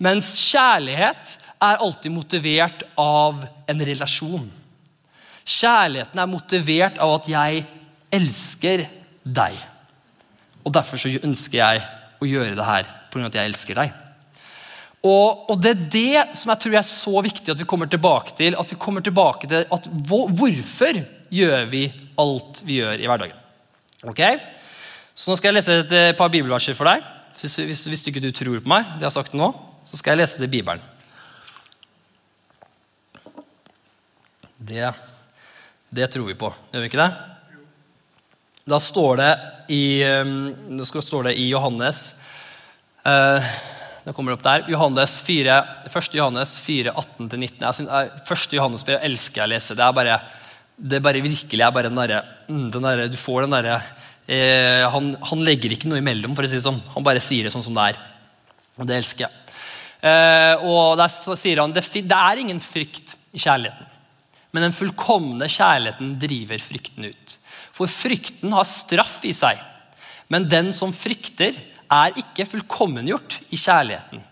Mens 0.00 0.32
kjærlighet 0.48 1.36
er 1.60 1.76
alltid 1.76 2.12
motivert 2.12 2.82
av 2.96 3.44
en 3.68 3.84
relasjon. 3.84 4.48
Kjærligheten 5.44 6.22
er 6.22 6.30
motivert 6.30 6.98
av 6.98 7.14
at 7.18 7.28
jeg 7.28 7.66
elsker 8.10 8.86
deg. 9.24 9.58
Og 10.64 10.74
derfor 10.74 11.00
så 11.00 11.12
ønsker 11.20 11.58
jeg 11.60 11.82
å 12.20 12.28
gjøre 12.28 12.56
det 12.58 12.68
her 12.68 12.88
pga. 13.10 13.26
at 13.26 13.38
jeg 13.38 13.50
elsker 13.50 13.80
deg. 13.80 13.92
Og, 15.00 15.46
og, 15.48 15.54
det 15.64 15.70
er 15.70 15.84
det 15.94 16.36
som 16.36 16.52
jeg 16.52 16.60
tror 16.60 16.76
er 16.76 16.84
så 16.84 17.22
viktig 17.24 17.54
at 17.54 17.60
vi 17.60 17.68
kommer 17.68 17.88
tilbake 17.88 18.34
til. 18.36 18.56
at 18.58 18.68
vi 18.68 18.76
kommer 18.76 19.00
tilbake 19.00 19.48
til 19.48 19.64
at 19.64 19.88
hvor, 20.08 20.28
Hvorfor 20.28 21.00
gjør 21.32 21.64
vi 21.70 21.86
alt 22.20 22.60
vi 22.66 22.82
gjør 22.82 23.00
i 23.00 23.08
hverdagen? 23.08 23.38
Ok? 24.04 24.20
Så 25.14 25.30
Nå 25.30 25.36
skal 25.38 25.50
jeg 25.50 25.60
lese 25.60 25.78
et 25.80 26.16
par 26.16 26.28
bibelverser 26.32 26.76
for 26.76 26.88
deg. 26.88 27.04
Hvis, 27.40 27.56
hvis, 27.56 27.86
hvis 27.88 28.02
du 28.04 28.10
ikke 28.10 28.20
du 28.20 28.32
tror 28.36 28.60
på 28.60 28.68
meg, 28.68 28.84
det 28.98 29.06
jeg 29.06 29.08
har 29.08 29.16
sagt 29.16 29.36
nå, 29.36 29.52
så 29.88 29.96
skal 29.96 30.12
jeg 30.12 30.26
lese 30.26 30.40
det 30.42 30.50
i 30.50 30.54
Bibelen. 30.58 30.84
Det, 34.60 34.92
det 35.88 36.10
tror 36.12 36.28
vi 36.28 36.36
på, 36.36 36.52
gjør 36.72 36.84
vi 36.84 36.90
ikke 36.92 37.00
det? 37.00 37.29
Da 38.68 38.80
står 38.82 39.20
det 39.20 39.30
i, 39.72 39.84
det 40.02 40.78
da 40.78 41.02
står 41.04 41.30
det 41.30 41.36
i 41.40 41.48
Johannes 41.48 42.02
det 44.04 44.14
kommer 44.16 44.34
opp 44.34 44.44
der. 44.44 44.64
Johannes 44.72 45.18
4, 45.22 45.56
1. 45.86 46.14
Johannes 46.16 46.54
4, 46.64 46.92
18-19. 47.18 47.90
1. 48.24 48.54
Johannes 48.56 48.84
brev 48.86 49.04
elsker 49.06 49.42
jeg 49.42 49.48
å 49.48 49.52
lese. 49.52 49.76
Det 49.76 49.84
er 49.84 49.96
bare, 49.96 50.16
det 50.76 50.98
er 50.98 51.04
bare 51.04 51.22
virkelig 51.24 51.66
er 51.66 51.74
bare 51.74 51.90
den 51.90 52.00
derre 52.00 52.22
mm, 52.48 52.64
der, 52.78 53.04
Du 53.12 53.18
får 53.20 53.44
den 53.44 53.54
derre 53.54 53.76
eh, 54.24 54.86
han, 54.90 55.12
han, 55.30 55.44
legger 55.44 55.76
ikke 55.76 55.90
noe 55.90 56.00
imellom, 56.00 56.34
for 56.36 56.48
å 56.48 56.50
si 56.50 56.56
det 56.56 56.64
sånn. 56.64 56.80
Han 56.94 57.06
bare 57.06 57.22
sier 57.22 57.46
det 57.46 57.52
sånn 57.54 57.66
som 57.66 57.76
det 57.76 57.90
er. 57.92 58.00
Og 58.80 58.88
det 58.88 58.96
elsker 59.02 59.26
jeg. 59.26 59.54
Eh, 60.00 60.64
og 60.64 60.96
der 60.98 61.12
sier 61.12 61.60
han 61.60 61.76
det, 61.76 61.84
det 61.84 62.20
er 62.32 62.40
ingen 62.40 62.62
frykt 62.64 63.14
i 63.36 63.42
kjærligheten. 63.42 63.89
Men 64.50 64.66
den 64.66 64.74
fullkomne 64.74 65.46
kjærligheten 65.50 66.16
driver 66.20 66.62
frykten 66.62 67.06
ut. 67.10 67.36
For 67.76 67.90
frykten 67.90 68.54
har 68.54 68.66
straff 68.68 69.20
i 69.28 69.34
seg. 69.36 69.60
Men 70.30 70.48
den 70.50 70.72
som 70.74 70.94
frykter, 70.94 71.56
er 71.90 72.14
ikke 72.14 72.46
fullkommengjort 72.46 73.40
i 73.50 73.58
kjærligheten. 73.58 74.22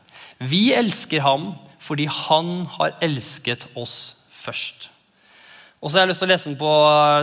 Vi 0.47 0.69
elsker 0.79 1.25
ham 1.25 1.51
fordi 1.83 2.05
han 2.07 2.67
har 2.77 2.95
elsket 3.03 3.67
oss 3.79 3.97
først. 4.31 4.91
Og 5.79 5.91
så 5.91 5.99
har 5.99 6.05
jeg 6.05 6.13
lyst 6.13 6.23
til 6.23 6.29
å 6.29 6.33
lese 6.33 6.51
den 6.51 6.59
på 6.61 6.73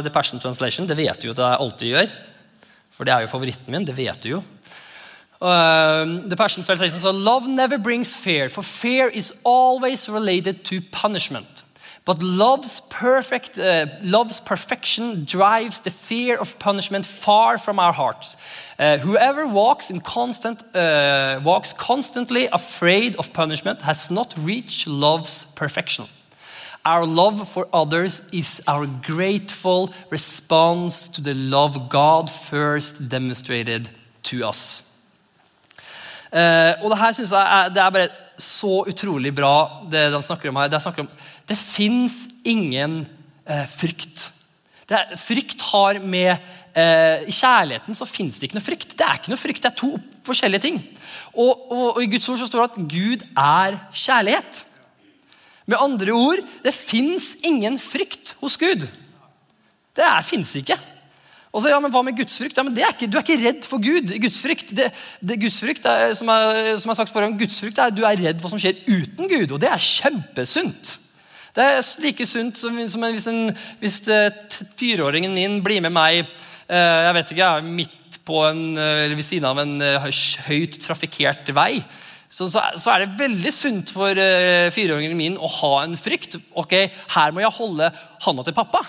The 0.04 0.12
Passion 0.12 0.42
Translation. 0.42 0.88
Det 0.88 0.98
vet 0.98 1.22
du 1.22 1.30
jo 1.30 1.36
at 1.36 1.44
jeg 1.44 1.62
alltid 1.66 1.92
gjør. 1.92 2.12
For 2.96 3.08
det 3.08 3.14
er 3.14 3.26
jo 3.26 3.32
favoritten 3.32 3.72
min. 3.72 3.88
det 3.88 3.96
vet 3.98 4.22
du 4.24 4.30
jo. 4.38 4.44
Uh, 5.42 6.24
the 6.32 6.36
Passion 6.40 6.64
Translation 6.64 7.00
sa 7.00 7.12
Love 7.12 7.48
never 7.48 7.78
brings 7.78 8.16
fear, 8.16 8.48
for 8.50 8.64
fear 8.64 9.10
is 9.10 9.34
always 9.44 10.08
related 10.08 10.64
to 10.64 10.80
punishment. 10.92 11.65
But 12.06 12.22
love's, 12.22 12.82
perfect, 12.82 13.58
uh, 13.58 13.88
love's 14.04 14.40
perfection 14.40 15.26
drives 15.26 15.80
the 15.80 15.90
fear 15.90 16.38
of 16.38 16.60
punishment 16.60 17.04
far 17.06 17.58
from 17.58 17.80
our 17.80 17.94
hearts. 17.94 18.38
Uh, 18.78 19.00
whoever 19.00 19.48
walks, 19.48 19.90
in 19.90 20.02
constant, 20.02 20.64
uh, 20.76 21.40
walks 21.44 21.74
constantly 21.74 22.48
afraid 22.52 23.16
of 23.16 23.34
punishment 23.34 23.82
has 23.82 24.12
not 24.12 24.36
reached 24.38 24.88
love's 24.88 25.46
perfection. 25.56 26.06
Our 26.86 27.08
love 27.08 27.50
for 27.50 27.68
others 27.74 28.22
is 28.32 28.62
our 28.68 28.86
grateful 28.86 29.92
response 30.12 31.08
to 31.08 31.22
the 31.22 31.34
love 31.34 31.90
God 31.90 32.30
first 32.30 33.10
demonstrated 33.10 33.90
to 34.24 34.48
us. 34.48 34.84
Uh, 36.32 36.74
og 36.84 36.92
det 36.92 36.98
her 36.98 37.12
synes 37.12 37.32
jeg 37.32 37.64
er, 37.64 37.70
det 37.70 37.82
er 37.82 37.90
bare 37.90 38.08
så 38.38 38.84
utrolig 38.88 39.32
bra, 39.36 39.86
det 39.92 40.12
han 40.12 40.22
snakker 40.22 40.50
om 40.50 40.56
her. 40.60 40.68
Det, 40.68 40.82
snakker 40.82 41.06
om, 41.06 41.10
det 41.50 41.58
fins 41.60 42.26
ingen 42.48 43.04
eh, 43.46 43.66
frykt. 43.70 44.30
Er, 44.90 45.16
frykt 45.18 45.62
har 45.72 45.98
med 46.02 46.36
eh, 46.78 47.26
kjærligheten 47.26 47.98
så 47.98 48.06
fins 48.10 48.38
det 48.38 48.50
ikke 48.50 48.60
noe 48.60 48.68
frykt. 48.68 48.96
Det 48.98 49.06
er 49.06 49.20
ikke 49.20 49.34
noe 49.34 49.42
frykt, 49.42 49.64
det 49.64 49.72
er 49.72 49.80
to 49.80 49.92
forskjellige 50.26 50.66
ting. 50.68 50.82
Og, 51.34 51.52
og, 51.72 51.86
og 51.96 52.02
I 52.04 52.10
Guds 52.12 52.30
ord 52.30 52.42
så 52.42 52.50
står 52.50 52.62
det 52.62 52.72
at 52.72 52.90
Gud 52.96 53.28
er 53.34 53.80
kjærlighet. 53.94 54.66
Med 55.66 55.82
andre 55.82 56.14
ord, 56.14 56.42
det 56.62 56.76
fins 56.78 57.34
ingen 57.46 57.80
frykt 57.82 58.36
hos 58.42 58.58
Gud. 58.62 58.86
Det 59.96 60.12
fins 60.28 60.52
ikke. 60.60 60.78
Og 61.56 61.64
så, 61.64 61.70
ja, 61.72 61.80
men 61.80 61.92
Hva 61.94 62.02
med 62.04 62.18
gudsfrykt? 62.18 62.58
Ja, 62.60 62.66
men 62.68 62.76
er 62.76 62.92
ikke, 62.92 63.08
du 63.08 63.16
er 63.16 63.24
ikke 63.24 63.40
redd 63.40 63.68
for 63.70 63.80
Gud. 63.80 64.12
Gudsfrykt, 64.22 64.74
det, 64.76 64.90
det, 65.24 65.38
gudsfrykt 65.40 65.88
er, 65.88 66.12
som, 66.18 66.28
jeg, 66.28 66.76
som 66.82 66.90
jeg 66.90 66.92
har 66.92 67.00
sagt 67.00 67.14
foran, 67.16 67.38
gudsfrykt 67.40 67.80
er 67.80 67.94
at 67.94 67.96
du 67.96 68.04
er 68.04 68.20
redd 68.20 68.42
for 68.42 68.50
hva 68.50 68.52
som 68.52 68.62
skjer 68.62 68.82
uten 68.90 69.32
Gud, 69.32 69.54
og 69.56 69.62
det 69.64 69.72
er 69.72 69.80
kjempesunt. 69.82 70.98
Det 71.56 71.64
er 71.64 71.86
like 72.04 72.26
sunt 72.28 72.60
som, 72.60 72.80
som 72.92 73.06
hvis, 73.08 73.28
en, 73.32 73.46
hvis 73.80 74.02
eh, 74.12 74.34
fireåringen 74.76 75.32
min 75.36 75.62
blir 75.64 75.80
med 75.86 75.94
meg 75.96 76.18
eh, 76.20 77.06
jeg 77.06 77.14
vet 77.16 77.32
ikke, 77.32 77.52
midt 77.64 78.20
på 78.28 78.42
en, 78.50 78.66
eller 78.76 79.16
ved 79.16 79.24
siden 79.24 79.48
av 79.48 79.62
en 79.64 79.78
eh, 79.84 80.10
høyt 80.50 80.82
trafikkert 80.84 81.54
vei. 81.56 81.80
Så, 82.36 82.50
så, 82.52 82.60
så, 82.76 82.92
er 82.92 83.06
det 83.06 83.20
veldig 83.20 83.52
sunt 83.54 83.94
for 83.96 84.12
uh, 84.12 84.68
fireåringen 84.74 85.14
min 85.16 85.38
å 85.40 85.48
ha 85.62 85.72
en 85.86 85.94
frykt. 85.96 86.36
ok, 86.58 86.74
Her 87.14 87.32
må 87.32 87.40
jeg 87.40 87.56
holde 87.56 87.88
handa 88.26 88.44
til 88.44 88.56
pappa. 88.58 88.82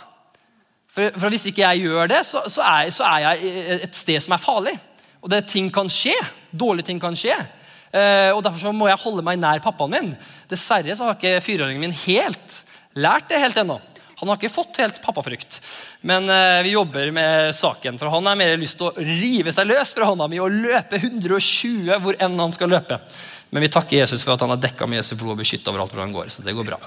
For, 0.90 1.12
for 1.14 1.30
Hvis 1.30 1.46
ikke 1.52 1.62
jeg 1.62 1.84
gjør 1.84 2.10
det, 2.10 2.24
så, 2.26 2.42
så, 2.50 2.64
er, 2.66 2.90
er, 2.90 3.20
jeg 3.22 3.76
et 3.86 3.94
sted 3.94 4.24
som 4.24 4.34
er 4.34 4.42
farlig. 4.42 4.74
Og 5.22 5.30
det, 5.30 5.44
ting 5.52 5.68
kan 5.70 5.86
skje. 5.92 6.16
Dårlige 6.50 6.88
ting 6.90 6.98
kan 6.98 7.14
skje. 7.14 7.36
Eh, 7.96 8.30
og 8.34 8.42
Derfor 8.44 8.74
må 8.76 8.90
jeg 8.90 9.00
holde 9.02 9.24
meg 9.24 9.40
nær 9.40 9.62
pappaen 9.64 9.94
min. 9.94 10.14
Dessverre 10.50 10.96
så 10.96 11.08
har 11.08 11.16
ikke 11.18 11.44
fireåringen 11.44 11.86
min 11.88 12.00
helt 12.04 12.62
lært 12.96 13.30
det 13.30 13.40
helt 13.42 13.60
ennå. 13.62 13.78
Han 14.16 14.30
har 14.30 14.38
ikke 14.38 14.52
fått 14.52 14.78
helt 14.80 14.98
pappafrykt. 15.04 15.58
Men 16.08 16.28
eh, 16.32 16.62
vi 16.64 16.72
jobber 16.72 17.10
med 17.12 17.50
saken. 17.56 17.98
For 18.00 18.12
han 18.12 18.28
har 18.28 18.38
mer 18.40 18.54
lyst 18.60 18.78
til 18.80 18.88
å 18.88 18.94
rive 18.96 19.52
seg 19.52 19.68
løs 19.68 19.92
fra 19.96 20.08
hånda 20.08 20.28
mi 20.32 20.40
og 20.40 20.54
løpe 20.54 21.00
120 21.02 21.90
hvor 22.04 22.16
enn 22.24 22.38
han 22.40 22.54
skal 22.56 22.72
løpe. 22.72 23.00
Men 23.52 23.66
vi 23.66 23.72
takker 23.72 24.00
Jesus 24.00 24.24
for 24.24 24.34
at 24.34 24.44
han 24.44 24.54
har 24.54 24.62
dekka 24.62 24.88
med 24.88 25.02
Jesu 25.02 25.14
blod 25.18 25.36
og 25.36 25.42
beskytta 25.42 25.72
overalt 25.72 25.92
hvor 25.92 26.04
han 26.04 26.16
går. 26.16 26.32
så 26.32 26.46
det 26.46 26.56
går 26.56 26.68
bra. 26.72 26.80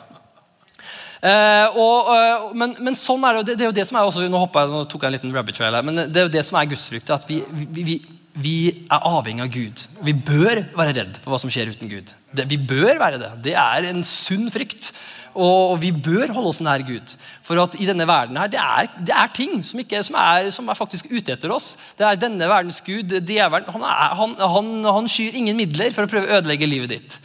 Uh, 1.20 1.76
og, 1.76 2.10
uh, 2.10 2.52
men, 2.56 2.78
men, 2.80 2.96
sånn 2.96 3.26
er 3.28 3.42
det, 3.42 3.50
det, 3.50 3.56
det, 3.60 3.64
er 3.66 3.68
jo 3.74 3.76
det 3.76 3.84
som 3.90 3.98
er 4.00 4.08
også, 4.08 4.22
Nå 4.32 4.40
jeg, 4.40 4.70
nå 4.72 4.84
tok 4.88 5.02
jeg 5.04 5.10
en 5.10 5.16
liten 5.18 5.34
rabbit 5.36 5.58
trail 5.58 5.76
her, 5.76 5.84
men 5.84 6.00
det 6.08 6.22
er 6.22 6.30
jo 6.30 6.32
det 6.32 6.44
som 6.48 6.56
er 6.56 6.70
gudsfrykt. 6.72 7.12
At 7.12 7.26
vi, 7.28 7.42
vi, 7.44 7.84
vi, 7.84 7.98
vi, 8.40 8.58
er 8.88 9.06
avhengig 9.06 9.44
av 9.46 9.54
Gud. 9.54 9.86
Vi 10.06 10.14
bør 10.16 10.64
være 10.78 10.96
redd 10.98 11.20
for 11.20 11.34
hva 11.34 11.40
som 11.42 11.52
skjer 11.52 11.72
uten 11.74 11.92
Gud. 11.92 12.14
Det, 12.36 12.46
vi 12.50 12.60
bør 12.62 13.00
være 13.02 13.22
det. 13.22 13.32
Det 13.50 13.56
er 13.60 13.90
en 13.90 14.04
sunn 14.08 14.48
frykt. 14.54 14.92
Og, 15.40 15.76
vi 15.82 15.92
bør 15.94 16.32
holde 16.34 16.52
oss 16.52 16.62
nær 16.64 16.82
Gud. 16.86 17.14
For 17.46 17.60
at 17.62 17.76
i 17.80 17.88
denne 17.88 18.08
verden 18.10 18.38
her, 18.40 18.50
det 18.52 18.62
er, 18.62 18.90
det 19.06 19.14
er 19.16 19.34
ting 19.36 19.60
som, 19.66 19.82
ikke, 19.84 20.02
som, 20.06 20.18
er, 20.20 20.50
som, 20.54 20.70
er, 20.70 20.78
faktisk 20.78 21.12
ute 21.12 21.36
etter 21.36 21.54
oss. 21.54 21.74
Det 22.00 22.08
er 22.08 22.20
denne 22.20 22.50
verdens 22.50 22.82
Gud. 22.86 23.14
Djevelen, 23.20 23.70
han, 23.76 23.86
han, 24.20 24.36
han, 24.56 24.72
han 24.88 25.12
skyr 25.12 25.38
ingen 25.38 25.60
midler 25.60 25.94
for 25.96 26.06
å 26.06 26.12
prøve 26.12 26.30
å 26.30 26.40
ødelegge 26.40 26.70
livet 26.70 26.96
ditt. 26.96 27.20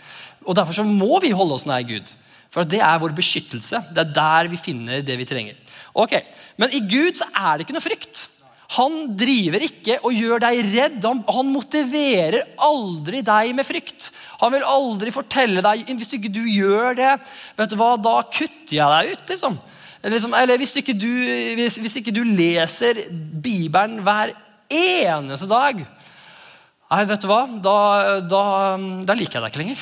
Og 0.44 0.56
Derfor 0.58 0.76
så 0.76 0.84
må 0.86 1.18
vi 1.24 1.32
holde 1.34 1.56
oss 1.56 1.66
nær 1.68 1.86
Gud. 1.88 2.12
For 2.54 2.68
det 2.68 2.82
er 2.84 3.00
vår 3.02 3.16
beskyttelse. 3.16 3.80
Det 3.90 4.04
er 4.04 4.14
der 4.14 4.52
vi 4.52 4.60
finner 4.60 5.02
det 5.02 5.16
vi 5.18 5.26
trenger. 5.28 5.58
Ok, 5.94 6.18
Men 6.58 6.72
i 6.74 6.82
Gud 6.82 7.18
så 7.18 7.26
er 7.30 7.56
det 7.56 7.66
ikke 7.66 7.76
noe 7.76 7.84
frykt. 7.84 8.28
Han 8.74 9.12
driver 9.18 9.64
ikke 9.66 9.98
og 10.02 10.16
gjør 10.16 10.40
deg 10.46 10.60
redd. 10.72 10.98
Han, 11.04 11.20
han, 11.28 11.50
motiverer 11.52 12.40
aldri 12.64 13.20
deg 13.26 13.52
med 13.56 13.66
frykt. 13.68 14.08
Han 14.40 14.54
vil 14.54 14.66
aldri 14.66 15.12
fortelle 15.14 15.62
deg 15.64 15.84
Hvis 15.92 16.16
ikke 16.16 16.32
du 16.32 16.42
gjør 16.48 16.96
det, 16.98 17.12
vet 17.58 17.72
du 17.72 17.76
hva, 17.78 17.94
da 18.00 18.16
kutter 18.24 18.76
jeg 18.78 18.94
deg 18.96 19.12
ut. 19.12 19.26
liksom. 19.34 19.58
Eller, 20.00 20.16
liksom, 20.18 20.34
eller 20.36 20.60
hvis, 20.60 20.74
ikke 20.80 20.96
du, 20.96 21.12
hvis, 21.60 21.78
hvis, 21.80 21.98
ikke 22.00 22.12
du, 22.12 22.24
leser 22.28 23.06
Bibelen 23.44 24.02
hver 24.04 24.34
eneste 24.68 25.48
dag 25.48 25.78
Nei, 26.94 27.04
vet 27.08 27.22
du 27.24 27.26
hva, 27.26 27.44
da, 27.64 27.76
da, 28.28 28.42
da 29.08 29.14
liker 29.16 29.40
jeg 29.40 29.42
deg 29.42 29.50
ikke 29.50 29.60
lenger. 29.62 29.80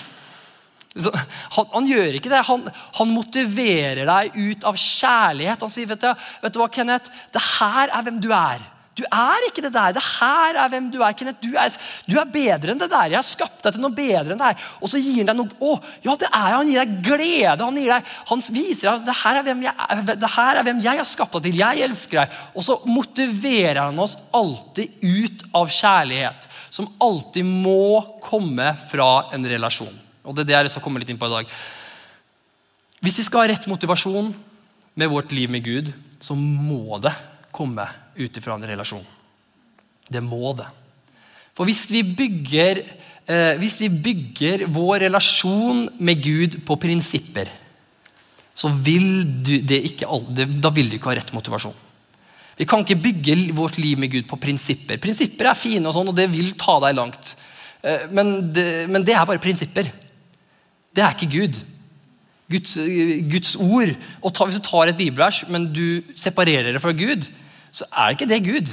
Han, 0.93 1.71
han, 1.73 1.87
gjør 1.89 2.19
ikke 2.19 2.33
det. 2.33 2.43
Han, 2.49 2.67
han, 2.99 3.15
motiverer 3.17 4.05
deg 4.09 4.37
ut 4.37 4.69
av 4.69 4.77
kjærlighet. 4.77 5.65
Han 5.65 5.73
sier, 5.73 5.89
vet 5.89 6.05
du, 6.05 6.29
vet 6.43 6.55
du 6.55 6.61
hva, 6.61 6.69
Kenneth? 6.73 7.25
Det 7.33 7.43
her 7.57 7.89
er 7.89 8.07
hvem 8.07 8.21
du 8.23 8.29
er. 8.37 8.61
Du 8.93 9.01
er 9.09 9.47
ikke 9.47 9.63
det 9.65 9.73
der. 9.73 9.95
Det 9.97 10.03
her 10.05 10.59
er 10.61 10.69
hvem 10.69 10.91
du 10.93 10.99
er. 11.01 11.15
Kenneth. 11.17 11.41
Du 11.41 11.57
er, 11.57 11.73
du 12.05 12.19
er 12.21 12.29
bedre 12.29 12.75
enn 12.75 12.83
det 12.83 12.91
der. 12.93 13.15
Jeg 13.15 13.19
har 13.23 13.25
skapt 13.25 13.65
deg 13.65 13.77
til 13.77 13.85
noe 13.85 13.97
bedre 13.97 14.35
enn 14.35 14.43
det 14.43 14.51
her. 14.51 14.67
Og 14.85 14.93
så 14.93 15.01
gir 15.01 15.23
han 15.23 15.33
deg 15.33 15.39
noe 15.39 15.57
Å, 15.65 15.79
ja, 16.05 16.17
det 16.21 16.29
er 16.29 16.59
Han 16.59 16.69
gir 16.69 16.83
deg 16.83 16.95
glede. 17.09 17.57
Han, 17.65 17.81
gir 17.81 17.95
deg, 17.95 18.13
han 18.29 18.45
viser 18.53 18.91
deg 18.91 18.93
at 18.93 19.09
det 19.09 19.17
her, 19.23 19.41
er 19.41 19.49
hvem 19.49 19.65
jeg, 19.65 20.07
det 20.13 20.33
her 20.37 20.61
er 20.61 20.69
hvem 20.69 20.85
jeg 20.85 21.01
har 21.01 21.09
skapt 21.09 21.39
deg 21.39 21.49
til. 21.49 21.59
Jeg 21.65 21.89
elsker 21.89 22.21
deg. 22.21 22.39
Og 22.53 22.69
så 22.69 22.79
motiverer 22.85 23.85
han 23.87 24.05
oss 24.05 24.19
alltid 24.37 25.01
ut 25.09 25.49
av 25.57 25.73
kjærlighet, 25.73 26.49
som 26.69 26.93
alltid 27.01 27.49
må 27.49 28.03
komme 28.21 28.75
fra 28.93 29.13
en 29.33 29.49
relasjon. 29.49 30.02
Og 30.23 30.35
det 30.35 30.45
er 30.45 30.51
det 30.51 30.59
jeg 30.59 30.75
skal 30.77 30.85
komme 30.85 31.03
litt 31.03 31.11
inn 31.13 31.21
på 31.21 31.29
i 31.29 31.35
dag. 31.37 31.55
Hvis 33.03 33.19
vi 33.19 33.27
skal 33.27 33.45
ha 33.45 33.51
rett 33.51 33.67
motivasjon 33.71 34.31
med 34.95 35.11
vårt 35.11 35.33
liv 35.35 35.51
med 35.51 35.65
Gud, 35.67 35.91
så 36.23 36.37
må 36.39 37.01
det 37.03 37.15
komme 37.53 37.87
ut 38.15 38.39
ifra 38.39 38.55
en 38.55 38.69
relasjon. 38.69 39.05
Det 40.09 40.23
må 40.23 40.53
det. 40.59 40.69
For 41.53 41.69
hvis 41.69 41.85
vi 41.91 42.03
bygger, 42.07 42.83
eh, 43.27 43.55
hvis 43.61 43.81
vi 43.83 43.89
bygger 43.89 44.67
vår 44.73 45.09
relasjon 45.09 45.89
med 45.99 46.23
Gud 46.23 46.61
på 46.65 46.79
prinsipper, 46.81 47.51
så 48.55 48.69
vil 48.69 49.25
du, 49.43 49.57
ikke, 49.59 50.07
da 50.61 50.71
vil 50.71 50.89
du 50.89 50.97
ikke 50.97 51.11
ha 51.11 51.17
rett 51.19 51.33
motivasjon. 51.35 51.75
Vi 52.57 52.69
kan 52.69 52.85
ikke 52.85 53.01
bygge 53.01 53.37
vårt 53.57 53.79
liv 53.81 53.99
med 53.99 54.13
Gud 54.13 54.29
på 54.29 54.39
prinsipper. 54.41 55.01
Prinsipper 55.01 55.51
er 55.51 55.59
fine, 55.59 55.89
og 55.89 55.97
sånn, 55.97 56.13
og 56.13 56.17
det 56.17 56.29
vil 56.31 56.53
ta 56.61 56.77
deg 56.85 56.97
langt. 56.97 57.35
Eh, 57.83 58.07
men 58.13 58.53
det, 58.53 58.67
men 58.93 59.05
det 59.05 59.17
er 59.17 59.27
bare 59.29 59.43
prinsipper. 59.43 59.89
Det 60.93 61.05
er 61.05 61.17
ikke 61.17 61.33
Gud. 61.39 61.61
Guds, 62.53 62.77
Guds 63.33 63.57
ord. 63.57 63.95
Og 64.21 64.33
ta, 64.35 64.47
hvis 64.47 64.61
du 64.61 64.67
tar 64.67 64.91
et 64.91 64.99
bibelvers, 64.99 65.43
men 65.49 65.71
du 65.73 66.03
separerer 66.19 66.73
det 66.75 66.83
fra 66.83 66.93
Gud, 66.97 67.29
så 67.73 67.89
er 67.89 68.17
ikke 68.17 68.29
det 68.29 68.43
Gud. 68.45 68.73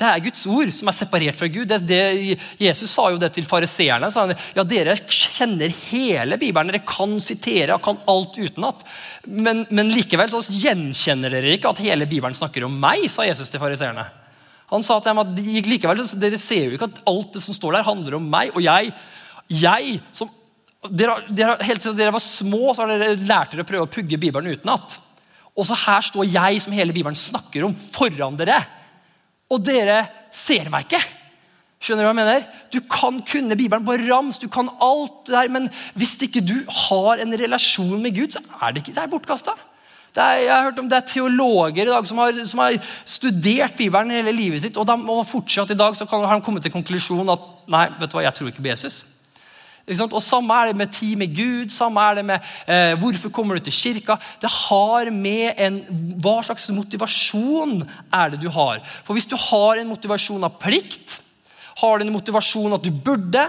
Det 0.00 0.08
er 0.08 0.22
Guds 0.24 0.46
ord 0.48 0.70
som 0.72 0.88
er 0.88 0.96
separert 0.96 1.36
fra 1.36 1.46
Gud. 1.52 1.68
Det, 1.68 1.78
det, 1.84 2.36
Jesus 2.60 2.88
sa 2.88 3.10
jo 3.12 3.18
det 3.20 3.34
til 3.36 3.44
fariseerne. 3.44 4.08
Ja, 4.56 4.64
dere 4.64 4.96
kjenner 5.04 5.74
hele 5.90 6.38
Bibelen, 6.40 6.72
dere 6.72 6.80
kan 6.88 7.18
sitere 7.20 7.76
og 7.76 7.84
kan 7.84 8.00
alt 8.08 8.38
utenat. 8.40 8.86
Men, 9.28 9.66
men 9.68 9.92
likevel 9.92 10.32
så 10.32 10.40
gjenkjenner 10.48 11.36
dere 11.36 11.52
ikke 11.58 11.74
at 11.74 11.84
hele 11.84 12.08
Bibelen 12.08 12.36
snakker 12.36 12.64
om 12.64 12.80
meg, 12.80 13.04
sa 13.12 13.28
Jesus 13.28 13.52
til 13.52 13.60
fariseerne. 13.60 14.06
Han 14.72 14.86
sa 14.86 14.96
til 15.02 15.12
dem 15.12 15.20
at 15.20 15.44
likevel, 15.68 16.00
dere 16.22 16.40
ser 16.40 16.70
jo 16.70 16.78
ikke 16.78 16.88
at 16.88 17.04
alt 17.10 17.36
det 17.36 17.44
som 17.44 17.56
står 17.56 17.76
der, 17.76 17.88
handler 17.90 18.16
om 18.16 18.32
meg. 18.32 18.54
Og 18.56 18.64
jeg, 18.64 18.94
jeg 19.52 20.00
som 20.16 20.32
helt 20.88 21.82
siden 21.82 21.98
dere 21.98 22.14
var 22.14 22.24
små, 22.24 22.72
så 22.72 22.84
har 22.84 22.94
dere 22.94 23.18
lært 23.28 23.52
dere 23.52 23.66
å 23.66 23.68
prøve 23.68 23.86
å 23.86 23.92
pugge 23.92 24.20
Bibelen 24.20 24.54
utenat. 24.56 24.96
Og 25.58 25.66
så 25.68 25.76
her 25.76 26.04
står 26.06 26.28
jeg, 26.30 26.60
som 26.62 26.72
hele 26.72 26.94
Bibelen 26.96 27.18
snakker 27.18 27.66
om, 27.66 27.74
foran 27.74 28.38
dere. 28.38 28.60
Og 29.50 29.60
dere 29.64 30.04
ser 30.32 30.70
meg 30.72 30.86
ikke. 30.88 31.02
Skjønner 31.80 32.04
du 32.04 32.08
hva 32.08 32.12
jeg 32.12 32.18
mener? 32.18 32.46
Du 32.72 32.78
kan 32.92 33.20
kunne 33.24 33.56
Bibelen 33.56 33.84
på 33.86 33.96
rams, 34.02 34.38
du 34.40 34.48
kan 34.52 34.68
alt 34.84 35.26
det 35.26 35.32
der, 35.32 35.52
men 35.52 35.68
hvis 35.96 36.18
ikke 36.26 36.42
du 36.44 36.58
har 36.68 37.20
en 37.22 37.36
relasjon 37.40 38.00
med 38.00 38.16
Gud, 38.16 38.36
så 38.36 38.42
er 38.60 38.72
det 38.72 38.82
ikke 38.82 38.96
det 38.96 39.04
er 39.04 39.12
bortkasta. 39.12 39.56
jeg 40.16 40.50
har 40.50 40.66
hørt 40.68 40.78
om 40.78 40.88
det 40.88 40.98
er 40.98 41.08
teologer 41.08 41.86
i 41.86 41.90
dag 41.90 42.06
som 42.06 42.18
har, 42.18 42.32
som 42.44 42.58
har 42.58 42.76
studert 43.04 43.76
Bibelen 43.76 44.10
hele 44.10 44.32
livet 44.32 44.60
sitt, 44.60 44.76
og, 44.76 44.86
de, 44.86 44.96
og 45.08 45.24
fortsatt 45.26 45.72
i 45.72 45.78
dag 45.78 45.96
så 45.96 46.06
kan, 46.06 46.24
har 46.24 46.36
de 46.36 46.44
kommet 46.44 46.62
til 46.62 46.72
konklusjonen 46.72 47.32
at 47.32 47.48
nei, 47.66 47.86
vet 48.00 48.12
du 48.12 48.16
hva, 48.18 48.28
jeg 48.28 48.36
tror 48.36 48.52
ikke 48.52 48.64
på 48.64 48.72
Jesus. 48.72 49.04
Og 49.90 50.22
Samme 50.22 50.54
er 50.54 50.70
det 50.70 50.78
med 50.78 50.92
tid 50.94 51.16
med 51.18 51.34
Gud, 51.34 51.72
samme 51.74 52.02
er 52.02 52.20
det 52.20 52.24
med 52.28 52.50
eh, 52.66 52.94
hvorfor 53.00 53.32
kommer 53.34 53.58
du 53.58 53.66
til 53.66 53.74
kirka. 53.74 54.18
Det 54.40 54.50
har 54.50 55.10
med 55.10 55.58
en, 55.58 55.80
Hva 56.22 56.38
slags 56.46 56.68
motivasjon 56.74 57.80
er 58.12 58.30
det 58.30 58.42
du 58.42 58.50
har? 58.54 58.78
For 59.04 59.18
Hvis 59.18 59.28
du 59.30 59.36
har 59.36 59.80
en 59.80 59.90
motivasjon 59.90 60.46
av 60.46 60.58
plikt, 60.62 61.20
har 61.80 61.98
du 61.98 62.06
en 62.06 62.14
motivasjon 62.14 62.76
at 62.76 62.84
du 62.84 62.92
burde, 62.92 63.48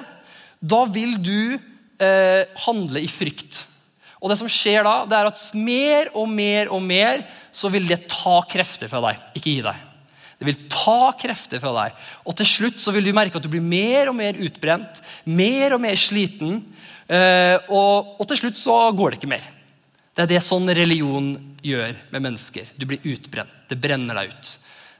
da 0.62 0.81
vil 0.89 1.17
du 1.21 1.60
eh, 2.01 2.48
handle 2.65 3.01
i 3.01 3.10
frykt. 3.12 3.65
Og 4.21 4.29
det 4.29 4.38
som 4.38 4.50
skjer 4.50 4.86
da, 4.86 5.01
det 5.10 5.17
er 5.17 5.29
at 5.31 5.45
mer 5.57 6.12
og 6.17 6.29
mer 6.29 6.69
og 6.74 6.83
mer 6.86 7.24
så 7.53 7.71
vil 7.74 7.88
det 7.89 8.05
ta 8.12 8.39
krefter 8.50 8.89
fra 8.91 9.01
deg, 9.10 9.24
ikke 9.38 9.50
gi 9.50 9.63
deg. 9.65 9.88
Det 10.41 10.48
vil 10.48 10.63
ta 10.74 11.12
krefter 11.21 11.62
fra 11.62 11.71
deg. 11.75 11.98
Og 12.25 12.33
til 12.39 12.48
slutt 12.50 12.79
så 12.81 12.89
vil 12.95 13.05
du 13.05 13.13
merke 13.13 13.38
at 13.38 13.43
du 13.45 13.51
blir 13.53 13.62
mer 13.62 14.10
og 14.10 14.15
mer 14.17 14.39
utbrent, 14.41 14.98
mer 15.29 15.75
og 15.75 15.83
mer 15.83 16.00
sliten. 16.01 16.55
Eh, 17.05 17.57
og, 17.69 18.15
og 18.17 18.25
til 18.31 18.39
slutt 18.39 18.57
så 18.57 18.77
går 18.98 19.13
det 19.13 19.19
ikke 19.19 19.29
mer. 19.29 19.45
Det 20.17 20.24
er 20.24 20.31
det 20.31 20.41
sånn 20.41 20.65
religion 20.74 21.29
gjør 21.62 21.93
med 22.10 22.25
mennesker. 22.25 22.74
Du 22.74 22.88
blir 22.89 23.05
utbrent. 23.13 23.53
Det 23.69 23.77
brenner 23.77 24.17
deg 24.17 24.33
ut. 24.33 24.51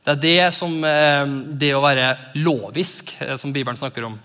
Det 0.05 0.13
er 0.13 0.21
det 0.27 0.53
som 0.53 0.77
eh, 0.86 1.33
det 1.57 1.74
å 1.74 1.81
være 1.81 2.13
lovisk, 2.38 3.15
eh, 3.25 3.33
som 3.33 3.50
Bibelen 3.55 3.81
snakker 3.81 4.12
om. 4.12 4.21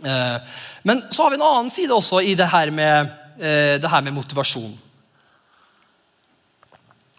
Men 0.00 1.02
så 1.12 1.26
har 1.26 1.30
vi 1.30 1.36
en 1.36 1.44
annen 1.44 1.66
side 1.68 1.92
også 1.92 2.22
i 2.24 2.30
det 2.32 2.46
her 2.48 2.70
med, 2.72 3.10
det 3.36 3.90
her 3.92 4.00
med 4.00 4.14
motivasjon. 4.16 4.70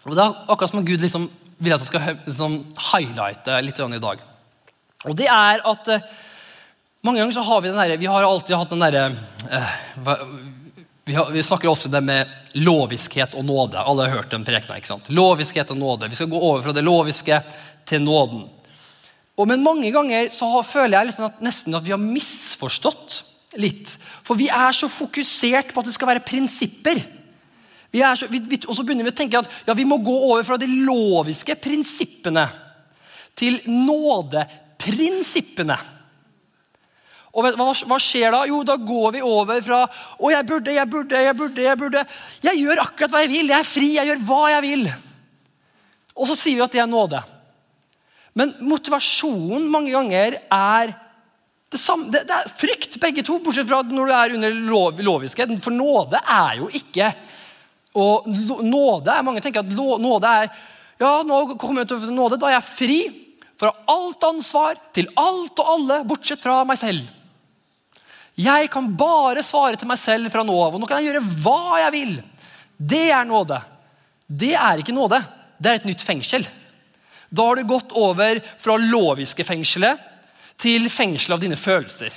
Og 0.02 0.16
Det 0.18 0.24
er 0.24 0.40
akkurat 0.50 0.72
som 0.72 0.80
om 0.80 0.88
Gud 0.88 1.04
liksom 1.04 1.28
vil 1.62 1.72
jeg 1.72 1.78
at 1.78 1.84
jeg 1.84 1.90
skal 1.92 2.20
liksom, 2.26 2.58
highlighte 2.90 3.60
litt 3.62 3.80
i 3.82 4.02
dag. 4.02 4.24
Og 5.08 5.16
det 5.18 5.28
er 5.30 5.62
at 5.66 5.90
eh, 5.90 6.10
mange 7.02 7.22
ganger 7.22 7.34
så 7.34 7.46
har 7.46 7.62
vi 7.62 7.70
den 7.70 7.80
der, 7.80 7.96
vi 7.98 8.10
har 8.10 8.26
alltid 8.26 8.56
hatt 8.58 8.70
den 8.70 8.82
derre 8.82 9.04
eh, 9.50 9.72
vi, 11.04 11.16
vi, 11.32 11.42
snakker 11.42 11.70
ofte 11.70 11.90
det 11.90 12.00
med 12.06 12.30
loviskhet 12.54 13.34
og 13.34 13.46
nåde. 13.46 13.80
Alle 13.80 14.06
har 14.06 14.20
hørt 14.20 14.30
den 14.30 14.44
prekena. 14.46 14.76
ikke 14.78 14.92
sant? 14.92 15.10
Loviskhet 15.10 15.72
og 15.74 15.80
nåde. 15.80 16.10
Vi 16.12 16.18
skal 16.18 16.30
gå 16.30 16.38
over 16.38 16.62
fra 16.62 16.74
det 16.76 16.84
loviske 16.86 17.40
til 17.88 18.04
nåden. 18.04 18.44
Og, 19.34 19.48
men 19.50 19.64
mange 19.64 19.90
ganger 19.90 20.30
så 20.30 20.46
har, 20.52 20.62
føler 20.66 20.98
jeg 20.98 21.10
liksom 21.10 21.26
at, 21.26 21.42
nesten 21.42 21.74
at 21.74 21.86
vi 21.86 21.94
har 21.94 22.02
misforstått 22.02 23.22
litt. 23.58 23.96
For 24.22 24.38
vi 24.38 24.46
er 24.52 24.76
så 24.76 24.86
fokusert 24.90 25.74
på 25.74 25.82
at 25.82 25.90
det 25.90 25.96
skal 25.96 26.12
være 26.12 26.24
prinsipper. 26.28 27.02
Så, 27.92 28.26
vi, 28.32 28.40
vi, 28.48 28.56
og 28.64 28.76
så 28.76 28.82
begynner 28.86 29.04
vi 29.04 29.12
å 29.12 29.16
tenke 29.16 29.38
at 29.42 29.50
ja, 29.66 29.74
vi 29.76 29.84
må 29.84 29.98
gå 30.00 30.14
over 30.30 30.42
fra 30.46 30.56
de 30.60 30.68
loviske 30.86 31.54
prinsippene 31.60 32.46
til 33.36 33.60
nådeprinsippene. 33.68 35.76
Og 37.32 37.46
hva, 37.56 37.72
hva, 37.88 37.98
skjer 38.00 38.32
da? 38.32 38.44
Jo, 38.48 38.62
da 38.64 38.76
går 38.76 39.12
vi 39.16 39.22
over 39.24 39.62
fra 39.64 39.86
å, 39.88 40.30
jeg 40.32 40.46
burde, 40.48 40.72
jeg 40.76 40.88
burde, 40.88 41.22
jeg 41.24 41.36
burde 41.36 41.62
Jeg 41.64 41.78
burde. 41.80 42.04
Jeg 42.44 42.60
gjør 42.60 42.82
akkurat 42.84 43.14
hva 43.14 43.22
jeg 43.24 43.32
vil. 43.32 43.52
Jeg 43.52 43.58
er 43.58 43.68
fri. 43.68 43.94
Jeg 43.96 44.10
gjør 44.10 44.26
hva 44.28 44.42
jeg 44.52 44.62
vil. 44.66 44.90
Og 46.12 46.28
så 46.28 46.36
sier 46.36 46.58
vi 46.58 46.64
at 46.64 46.74
det 46.74 46.82
er 46.82 46.90
nåde. 46.90 47.22
Men 48.36 48.52
motivasjonen 48.64 49.70
mange 49.72 49.92
ganger 49.94 50.36
er 50.44 50.92
det, 51.72 51.80
samme, 51.80 52.10
det, 52.12 52.26
det 52.28 52.36
er 52.36 52.52
frykt, 52.52 53.00
begge 53.00 53.24
to, 53.24 53.38
bortsett 53.40 53.68
fra 53.68 53.80
når 53.84 54.08
du 54.08 54.14
er 54.16 54.34
under 54.36 54.58
lov, 54.68 55.00
loviskhet. 55.00 55.52
For 55.64 55.72
nåde 55.72 56.20
er 56.20 56.60
jo 56.60 56.68
ikke 56.68 57.08
og 57.92 58.28
nåde 58.64 59.16
Mange 59.26 59.42
tenker 59.44 59.60
at 59.60 59.72
nåde 59.72 60.36
er 60.42 60.52
ja, 61.02 61.22
nå 61.26 61.56
kommer 61.58 61.82
jeg 61.82 61.90
til 61.90 62.12
nåde, 62.14 62.38
da 62.38 62.46
er 62.46 62.56
jeg 62.60 62.68
fri 62.68 62.98
fra 63.58 63.72
alt 63.90 64.22
ansvar 64.26 64.78
til 64.94 65.08
alt 65.18 65.58
og 65.58 65.70
alle, 65.74 65.98
bortsett 66.06 66.42
fra 66.42 66.60
meg 66.66 66.78
selv. 66.78 67.08
Jeg 68.38 68.70
kan 68.72 68.88
bare 68.98 69.42
svare 69.44 69.78
til 69.78 69.90
meg 69.90 70.00
selv 70.00 70.32
fra 70.32 70.44
nå 70.46 70.54
av, 70.54 70.74
og 70.74 70.82
nå 70.82 70.88
kan 70.88 71.00
jeg 71.00 71.10
gjøre 71.10 71.24
hva 71.44 71.80
jeg 71.84 71.94
vil. 71.94 72.14
Det 72.78 73.04
er 73.14 73.26
nåde. 73.28 73.60
Det 74.26 74.54
er 74.58 74.82
ikke 74.82 74.94
nåde. 74.96 75.20
Det 75.58 75.70
er 75.70 75.80
et 75.80 75.88
nytt 75.90 76.02
fengsel. 76.06 76.46
Da 77.30 77.46
har 77.48 77.58
du 77.58 77.70
gått 77.70 77.94
over 77.98 78.40
fra 78.60 78.78
loviske 78.80 79.46
fengselet 79.46 80.00
til 80.60 80.88
fengselet 80.90 81.36
av 81.36 81.42
dine 81.42 81.58
følelser. 81.58 82.14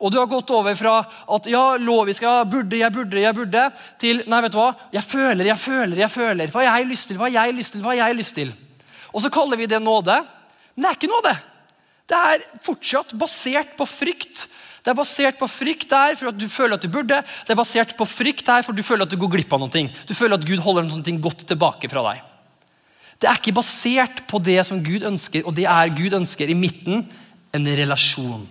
Og 0.00 0.08
du 0.12 0.16
har 0.16 0.28
gått 0.30 0.50
over 0.56 0.76
fra 0.78 0.94
at 1.04 1.46
ja, 1.50 1.64
lovisk, 1.76 2.24
ja, 2.24 2.40
burde, 2.48 2.78
jeg 2.80 2.92
burde, 2.94 3.20
jeg 3.20 3.36
burde, 3.36 3.66
til 4.00 4.22
nei, 4.32 4.40
vet 4.46 4.54
du 4.54 4.56
hva, 4.56 4.70
jeg 4.96 5.04
føler, 5.04 5.50
jeg 5.50 5.60
føler, 5.60 5.96
jeg 6.00 6.12
føler. 6.14 6.52
Hva 6.54 6.64
har 6.64 6.80
jeg 6.80 6.88
lyst 6.88 7.10
til, 7.10 7.18
hva 7.20 7.28
har 7.28 7.36
jeg 7.36 7.56
lyst 7.58 7.74
til, 7.74 7.82
hva 7.84 7.92
har 7.92 8.08
jeg 8.08 8.16
lyst 8.16 8.36
til? 8.38 8.54
Og 9.12 9.20
så 9.20 9.32
kaller 9.32 9.60
vi 9.60 9.68
det 9.68 9.82
nåde. 9.82 10.16
Men 10.72 10.86
det 10.86 10.88
er 10.88 10.96
ikke 10.96 11.10
nåde. 11.12 11.34
Det 12.08 12.20
er 12.30 12.46
fortsatt 12.64 13.12
basert 13.20 13.74
på 13.76 13.86
frykt. 13.86 14.46
Det 14.80 14.94
er 14.94 14.96
basert 14.96 15.36
på 15.38 15.48
frykt 15.52 15.90
der 15.90 16.16
for 16.16 16.30
at 16.30 16.38
du 16.40 16.46
føler 16.48 16.78
at 16.78 16.86
du 16.86 16.88
burde. 16.92 17.18
Det 17.20 17.52
er 17.52 17.58
basert 17.60 17.92
på 17.98 18.06
frykt 18.08 18.46
der 18.48 18.64
for 18.64 18.72
at 18.72 18.80
du 18.80 18.86
føler 18.86 19.04
at 19.04 19.12
du 19.12 19.18
går 19.20 19.34
glipp 19.34 19.52
av 19.52 19.60
noe. 19.60 19.82
Du 20.08 20.14
føler 20.16 20.40
at 20.40 20.46
Gud 20.48 20.62
holder 20.64 20.88
noe 20.88 21.16
godt 21.20 21.44
tilbake 21.50 21.90
fra 21.92 22.06
deg. 22.08 22.22
Det 23.20 23.28
er 23.28 23.36
ikke 23.36 23.58
basert 23.58 24.24
på 24.30 24.40
det 24.40 24.56
som 24.64 24.80
Gud 24.80 25.04
ønsker, 25.04 25.44
og 25.44 25.52
det 25.58 25.68
er 25.68 25.92
Gud 25.92 26.16
ønsker 26.22 26.48
i 26.48 26.56
midten 26.56 27.04
en 27.52 27.68
relasjon 27.76 28.48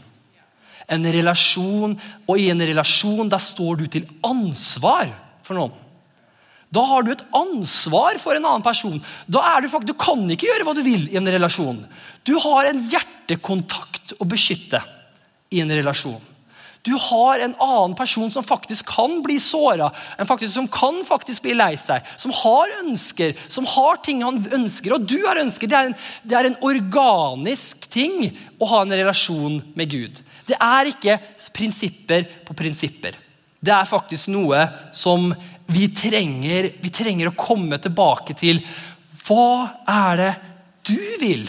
en 0.90 1.06
relasjon, 1.14 1.94
og 2.28 2.40
i 2.40 2.50
en 2.54 2.66
relasjon 2.72 3.30
der 3.30 3.42
står 3.44 3.82
du 3.82 3.86
til 3.92 4.08
ansvar 4.26 5.12
for 5.46 5.58
noen. 5.60 5.76
Da 6.70 6.84
har 6.86 7.06
du 7.06 7.12
et 7.12 7.26
ansvar 7.34 8.20
for 8.22 8.38
en 8.38 8.46
annen 8.46 8.66
person. 8.66 9.00
Da 9.26 9.42
er 9.56 9.62
Du 9.62 9.70
faktisk, 9.70 9.90
du 9.90 10.02
kan 10.06 10.22
ikke 10.30 10.50
gjøre 10.52 10.68
hva 10.68 10.76
du 10.78 10.84
vil 10.86 11.08
i 11.10 11.18
en 11.18 11.30
relasjon. 11.30 11.82
Du 12.24 12.36
har 12.38 12.70
en 12.70 12.82
hjertekontakt 12.92 14.14
å 14.22 14.28
beskytte 14.30 14.82
i 15.50 15.64
en 15.64 15.74
relasjon. 15.74 16.22
Du 16.82 16.94
har 16.96 17.40
en 17.44 17.56
annen 17.60 17.96
person 17.96 18.32
som 18.32 18.44
faktisk 18.44 18.88
kan 18.88 19.18
bli 19.24 19.36
såra, 19.40 19.90
som 20.48 20.68
kan 20.72 21.02
faktisk 21.06 21.44
bli 21.44 21.54
lei 21.58 21.74
seg, 21.78 22.06
som 22.18 22.32
har 22.32 22.72
ønsker, 22.80 23.36
som 23.52 23.68
har 23.68 24.00
ting 24.06 24.24
han 24.24 24.40
ønsker. 24.56 24.96
Og 24.96 25.08
du 25.08 25.18
har 25.26 25.42
ønsker. 25.42 25.68
Det 25.68 25.76
er, 25.76 25.90
en, 25.90 25.98
det 26.24 26.38
er 26.40 26.50
en 26.50 26.60
organisk 26.64 27.90
ting 27.92 28.30
å 28.60 28.70
ha 28.72 28.84
en 28.86 28.96
relasjon 28.96 29.60
med 29.76 29.92
Gud. 29.92 30.22
Det 30.48 30.56
er 30.56 30.94
ikke 30.94 31.20
prinsipper 31.56 32.30
på 32.48 32.56
prinsipper. 32.58 33.18
Det 33.60 33.74
er 33.76 33.90
faktisk 33.90 34.32
noe 34.32 34.64
som 34.96 35.34
vi 35.70 35.90
trenger, 35.94 36.72
vi 36.80 36.92
trenger 36.96 37.30
å 37.30 37.38
komme 37.38 37.78
tilbake 37.84 38.38
til. 38.40 38.64
Hva 39.28 39.84
er 39.84 40.22
det 40.22 40.32
du 40.88 41.02
vil, 41.20 41.44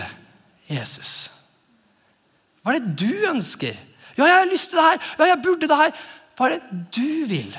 Jesus? 0.68 1.30
Hva 2.60 2.74
er 2.74 2.82
det 2.82 2.98
du 2.98 3.30
ønsker? 3.30 3.78
Ja, 4.18 4.24
jeg 4.26 4.38
har 4.38 4.50
lyst 4.50 4.70
til 4.70 4.80
det 4.80 4.86
her. 4.86 5.10
Ja, 5.18 5.28
jeg 5.32 5.42
burde 5.44 5.68
det 5.68 5.80
her. 5.82 6.06
Hva 6.36 6.48
er 6.48 6.56
det 6.56 6.80
du 6.96 7.26
vil? 7.30 7.58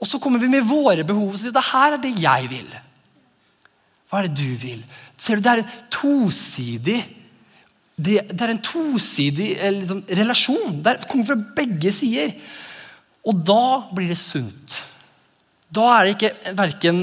Og 0.00 0.08
så 0.08 0.20
kommer 0.20 0.42
vi 0.42 0.50
med 0.52 0.66
våre 0.66 1.04
behov 1.06 1.34
og 1.34 1.40
sier 1.40 1.54
det 1.54 1.66
her 1.72 1.96
er 1.96 2.02
det 2.02 2.14
jeg 2.20 2.48
vil. 2.50 2.70
Hva 4.10 4.20
er 4.20 4.28
det 4.28 4.38
du 4.40 4.56
vil? 4.60 4.80
Ser 5.16 5.38
du, 5.38 5.42
Det 5.42 5.52
er 5.52 5.62
en 5.62 5.76
tosidig 5.90 7.02
det, 7.94 8.24
det 8.26 8.42
er 8.42 8.50
en 8.50 8.62
tosidig 8.64 9.52
eh, 9.54 9.70
liksom, 9.72 10.02
relasjon. 10.18 10.80
Det 10.82 10.96
kommer 11.10 11.28
fra 11.28 11.36
begge 11.62 11.92
sider. 11.94 12.34
Og 13.24 13.38
da 13.46 13.86
blir 13.94 14.10
det 14.10 14.18
sunt. 14.18 14.80
Da 15.74 15.84
er 15.90 16.06
det 16.06 16.14
ikke 16.14 16.52
verken, 16.58 16.98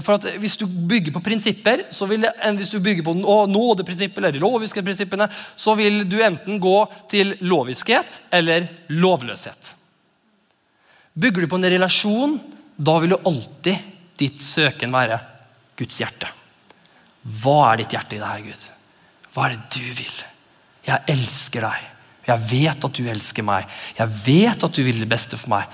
for 0.00 0.16
at 0.16 0.38
Hvis 0.40 0.56
du 0.60 0.66
bygger 0.66 1.12
på 1.12 1.22
prinsipper, 1.24 1.84
så 1.92 2.06
vil 2.08 2.24
det, 2.24 2.32
hvis 2.56 2.72
du 2.72 2.80
bygger 2.80 3.04
på 3.04 3.14
nådeprinsippet 3.16 4.18
eller 4.18 4.32
de 4.32 4.42
loviske 4.42 4.82
prinsippene, 4.82 5.28
så 5.56 5.74
vil 5.76 6.04
du 6.08 6.16
enten 6.24 6.60
gå 6.62 6.76
til 7.10 7.34
loviskhet 7.44 8.22
eller 8.32 8.68
lovløshet. 8.88 9.74
Bygger 11.16 11.44
du 11.44 11.50
på 11.50 11.60
en 11.60 11.70
relasjon, 11.76 12.38
da 12.76 12.98
vil 13.00 13.14
du 13.14 13.18
alltid 13.28 13.92
ditt 14.20 14.40
søken 14.44 14.92
være 14.92 15.18
Guds 15.76 16.00
hjerte. 16.00 16.28
Hva 17.42 17.72
er 17.72 17.82
ditt 17.82 17.96
hjerte 17.96 18.16
i 18.16 18.22
her, 18.22 18.44
Gud? 18.44 18.70
Hva 19.34 19.48
er 19.48 19.56
det 19.56 19.76
du 19.76 19.92
vil? 19.98 20.24
Jeg 20.86 21.16
elsker 21.16 21.66
deg. 21.66 21.84
Jeg 22.26 22.42
vet 22.50 22.86
at 22.88 22.98
du 22.98 23.08
elsker 23.10 23.44
meg. 23.46 23.66
Jeg 23.98 24.14
vet 24.24 24.64
at 24.66 24.78
du 24.78 24.82
vil 24.86 25.02
det 25.02 25.10
beste 25.10 25.38
for 25.38 25.52
meg. 25.52 25.68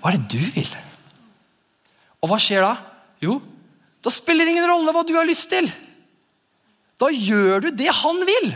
Hva 0.00 0.12
er 0.12 0.20
det 0.20 0.38
du 0.38 0.52
vil? 0.54 0.70
Og 2.20 2.30
hva 2.30 2.38
skjer 2.40 2.64
da? 2.64 2.74
Jo, 3.22 3.38
da 4.04 4.12
spiller 4.12 4.46
det 4.46 4.54
ingen 4.54 4.68
rolle 4.68 4.92
hva 4.94 5.04
du 5.04 5.14
har 5.16 5.28
lyst 5.28 5.50
til. 5.52 5.68
Da 7.00 7.08
gjør 7.12 7.66
du 7.66 7.70
det 7.76 7.88
han 8.00 8.20
vil. 8.28 8.52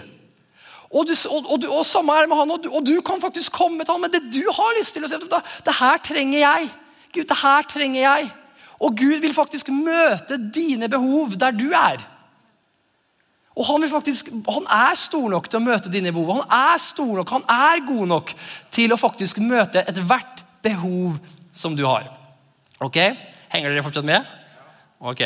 Og, 0.94 1.08
du, 1.08 1.14
og, 1.32 1.50
og, 1.50 1.66
og 1.80 1.84
samme 1.88 2.14
er 2.14 2.24
det 2.24 2.30
med 2.30 2.38
han, 2.38 2.54
og 2.54 2.62
du, 2.62 2.70
og 2.70 2.84
du, 2.86 2.94
kan 3.04 3.20
faktisk 3.20 3.56
komme 3.56 3.84
til 3.84 3.96
han 3.96 4.04
med 4.04 4.14
det 4.14 4.22
du 4.30 4.44
har 4.46 4.76
lyst 4.78 4.94
til. 4.94 5.04
og 5.04 5.10
si 5.10 5.18
det 5.18 5.76
her 5.80 6.00
trenger 6.04 6.38
jeg. 6.38 6.68
Gud, 7.14 7.26
det 7.30 7.38
her 7.40 7.68
trenger 7.70 8.00
jeg. 8.00 8.28
Og 8.84 8.96
Gud 8.98 9.20
vil 9.22 9.34
faktisk 9.34 9.70
møte 9.74 10.38
dine 10.38 10.88
behov 10.92 11.34
der 11.40 11.56
du 11.56 11.70
er. 11.74 12.02
Og 13.54 13.66
han, 13.68 13.86
faktisk, 13.88 14.32
han, 14.50 14.64
er 14.66 14.96
stor 14.98 15.28
nok 15.30 15.46
til 15.46 15.60
å 15.60 15.64
møte 15.64 15.90
dine 15.92 16.12
behov. 16.14 16.40
Han 16.40 16.56
er 16.74 16.80
stor 16.82 17.12
nok, 17.20 17.36
han 17.36 17.44
er 17.50 17.84
god 17.86 18.06
nok 18.10 18.32
til 18.74 18.94
å 18.94 18.98
faktisk 18.98 19.38
møte 19.42 19.84
ethvert 19.86 20.42
behov 20.64 21.20
som 21.54 21.76
du 21.78 21.84
har. 21.86 22.08
Ok? 22.82 22.98
Henger 23.54 23.70
dere 23.70 23.84
fortsatt 23.86 24.06
med? 24.08 24.24
Ok. 24.98 25.20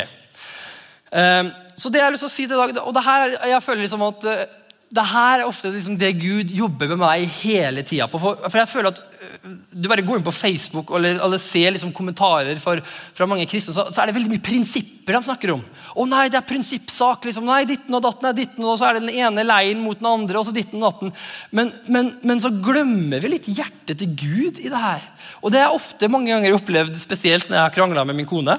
Um, 1.08 1.48
så 1.80 1.88
det 1.88 2.02
jeg 2.02 2.04
har 2.04 2.12
lyst 2.12 2.26
til 2.26 2.28
å 2.28 2.32
si 2.34 2.44
til 2.44 2.58
i 2.58 2.60
dag, 2.60 2.80
og 2.82 2.92
det 2.92 3.04
her, 3.06 3.36
jeg 3.48 3.64
føler 3.64 3.86
liksom 3.86 4.04
at 4.04 4.26
uh, 4.28 4.42
det 4.88 5.04
her 5.04 5.42
er 5.42 5.48
ofte 5.48 5.68
liksom 5.68 5.98
det 6.00 6.14
Gud 6.16 6.52
jobber 6.54 6.88
med 6.88 7.00
meg 7.02 7.24
hele 7.42 7.82
tida. 7.84 8.06
For, 8.08 8.38
for, 8.40 8.56
jeg 8.56 8.70
føler 8.70 8.94
at 8.94 9.00
uh, 9.02 9.50
Du 9.68 9.88
bare 9.90 10.04
går 10.06 10.20
inn 10.20 10.24
på 10.24 10.32
Facebook 10.32 10.94
eller, 10.96 11.18
eller 11.24 11.42
ser 11.42 11.74
liksom 11.74 11.92
kommentarer 11.96 12.56
for, 12.62 12.80
fra 13.16 13.28
mange 13.28 13.44
kristne, 13.50 13.74
så, 13.76 13.84
så, 13.92 14.00
er 14.00 14.08
det 14.08 14.16
veldig 14.16 14.32
mye 14.32 14.44
prinsipper 14.44 15.18
de 15.18 15.20
snakker 15.28 15.52
om. 15.52 15.64
Å 15.92 16.06
nei, 16.08 16.24
det 16.32 16.40
er 16.40 16.48
prinsippsak. 16.48 17.28
liksom, 17.28 17.44
nei, 17.48 17.60
ditten 17.68 17.98
og 17.98 18.04
datten 18.06 18.30
er 18.30 18.38
ditten, 18.38 18.64
og 18.64 18.80
Så 18.80 18.88
er 18.88 18.96
det 18.96 19.04
den 19.04 19.20
ene 19.20 19.44
leiren 19.44 19.84
mot 19.84 20.00
den 20.00 20.08
andre. 20.08 20.40
og 20.40 20.48
så 20.48 20.56
ditten 20.56 20.80
og 20.80 20.88
datten. 20.88 21.12
Men, 21.52 21.74
men, 21.88 22.10
men 22.24 22.40
så 22.44 22.52
glemmer 22.52 23.20
vi 23.24 23.34
litt 23.34 23.50
hjertet 23.52 24.00
til 24.00 24.16
Gud 24.16 24.62
i 24.62 24.72
det 24.72 24.82
her. 24.82 25.04
Og 25.42 25.52
det 25.52 25.62
er 25.64 25.76
ofte 25.76 26.08
mange 26.12 26.32
ganger 26.32 26.56
opplevd, 26.56 26.96
spesielt 27.00 27.48
når 27.48 27.60
jeg 27.60 27.66
har 27.66 27.76
krangla 27.76 28.08
med 28.08 28.20
min 28.20 28.28
kone. 28.28 28.56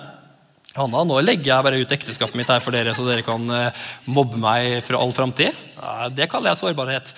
Hanna, 0.79 1.01
nå 1.03 1.19
legger 1.25 1.51
jeg 1.51 1.65
bare 1.65 1.79
ut 1.81 1.91
ekteskapet 1.93 2.37
mitt 2.39 2.49
her 2.51 2.61
for 2.63 2.75
dere, 2.75 2.93
så 2.95 3.03
dere 3.07 3.23
kan 3.25 3.43
uh, 3.51 3.87
mobbe 4.07 4.39
meg 4.39 4.79
for 4.85 4.99
all 4.99 5.11
framtid. 5.15 5.57
Ja, 5.75 6.07
det 6.13 6.29
kaller 6.31 6.53
jeg 6.53 6.59
sårbarhet. 6.61 7.11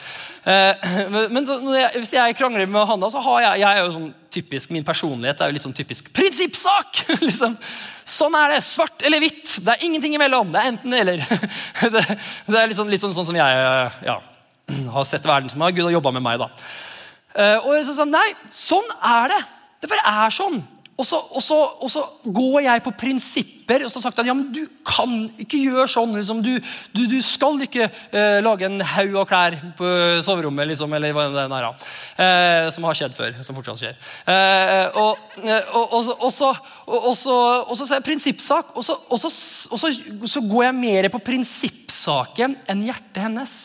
Uh, 0.46 1.28
men 1.30 1.46
så, 1.46 1.60
jeg, 1.76 1.92
hvis 2.00 2.14
jeg 2.16 2.38
krangler 2.40 2.66
med 2.70 2.88
Hanna, 2.90 3.12
så 3.14 3.22
har 3.22 3.46
jeg, 3.46 3.62
jeg 3.62 3.70
er 3.70 3.86
jo 3.86 3.94
sånn 3.98 4.10
typisk, 4.32 4.72
Min 4.74 4.88
personlighet 4.88 5.44
er 5.44 5.52
jo 5.52 5.58
litt 5.58 5.68
sånn 5.68 5.78
typisk 5.78 6.10
prinsippsak! 6.16 7.04
liksom. 7.28 7.58
Sånn 8.08 8.38
er 8.40 8.56
det. 8.56 8.60
Svart 8.66 9.06
eller 9.08 9.22
hvitt. 9.22 9.60
Det 9.62 9.76
er 9.76 9.86
ingenting 9.88 10.18
imellom. 10.18 10.54
Det 10.54 10.62
er 10.62 10.74
enten 10.74 10.98
eller. 10.98 11.26
det, 11.96 12.06
det, 12.48 12.58
er 12.58 12.70
litt 12.72 12.80
sånn, 12.80 12.92
litt 12.92 13.04
sånn, 13.04 13.16
sånn 13.18 13.30
som 13.30 13.38
jeg 13.38 13.64
uh, 13.68 14.02
ja, 14.08 14.20
har 14.98 15.08
sett 15.08 15.28
verden 15.28 15.52
som 15.52 15.64
har 15.66 15.76
Gud 15.76 15.86
har 15.86 16.00
jobba 16.00 16.16
med 16.18 16.26
meg. 16.26 16.42
da. 16.42 16.50
Og 17.64 17.78
så 17.88 17.94
sånn, 17.96 18.12
Nei, 18.12 18.28
sånn 18.52 18.90
er 19.08 19.32
det. 19.32 19.44
Det 19.82 19.90
bare 19.90 20.18
er 20.26 20.34
sånn. 20.34 20.60
Og 21.00 21.06
så, 21.08 21.18
og, 21.18 21.42
så, 21.42 21.58
og 21.82 21.90
så, 21.90 22.04
går 22.22 22.60
jeg 22.66 22.84
på 22.86 22.92
prinsipper. 23.00 23.86
og 23.86 23.90
så 23.90 23.98
har 23.98 24.04
sagt 24.04 24.20
han, 24.22 24.28
ja, 24.30 24.36
men 24.38 24.52
Du 24.54 24.62
kan 24.86 25.32
ikke 25.42 25.58
gjøre 25.64 25.88
sånn. 25.90 26.14
Liksom. 26.18 26.44
Du, 26.46 26.52
du, 26.94 27.02
du, 27.10 27.18
skal 27.26 27.58
ikke 27.66 27.88
uh, 27.90 28.38
lage 28.44 28.68
en 28.68 28.84
haug 28.86 29.18
av 29.24 29.28
klær 29.30 29.58
på 29.80 29.90
soverommet. 30.26 30.70
Liksom, 30.70 30.94
eller 30.94 31.16
hva 31.16 31.28
det 31.34 31.48
er, 31.48 31.68
uh, 31.72 32.70
Som 32.76 32.86
har 32.90 33.00
skjedd 33.00 33.18
før. 33.18 33.42
Som 33.42 33.58
fortsatt 33.58 33.82
skjer. 33.82 33.98
Uh, 34.30 35.02
og, 35.02 35.26
og, 35.82 36.14
og, 36.28 36.32
så, 37.18 37.90
er 37.90 38.06
prinsippsak. 38.06 38.76
Og, 38.78 38.86
så 38.86 40.48
går 40.54 40.66
jeg 40.70 40.80
mer 40.84 41.12
på 41.14 41.26
prinsippsaken 41.32 42.60
enn 42.70 42.90
hjertet 42.92 43.24
hennes. 43.26 43.62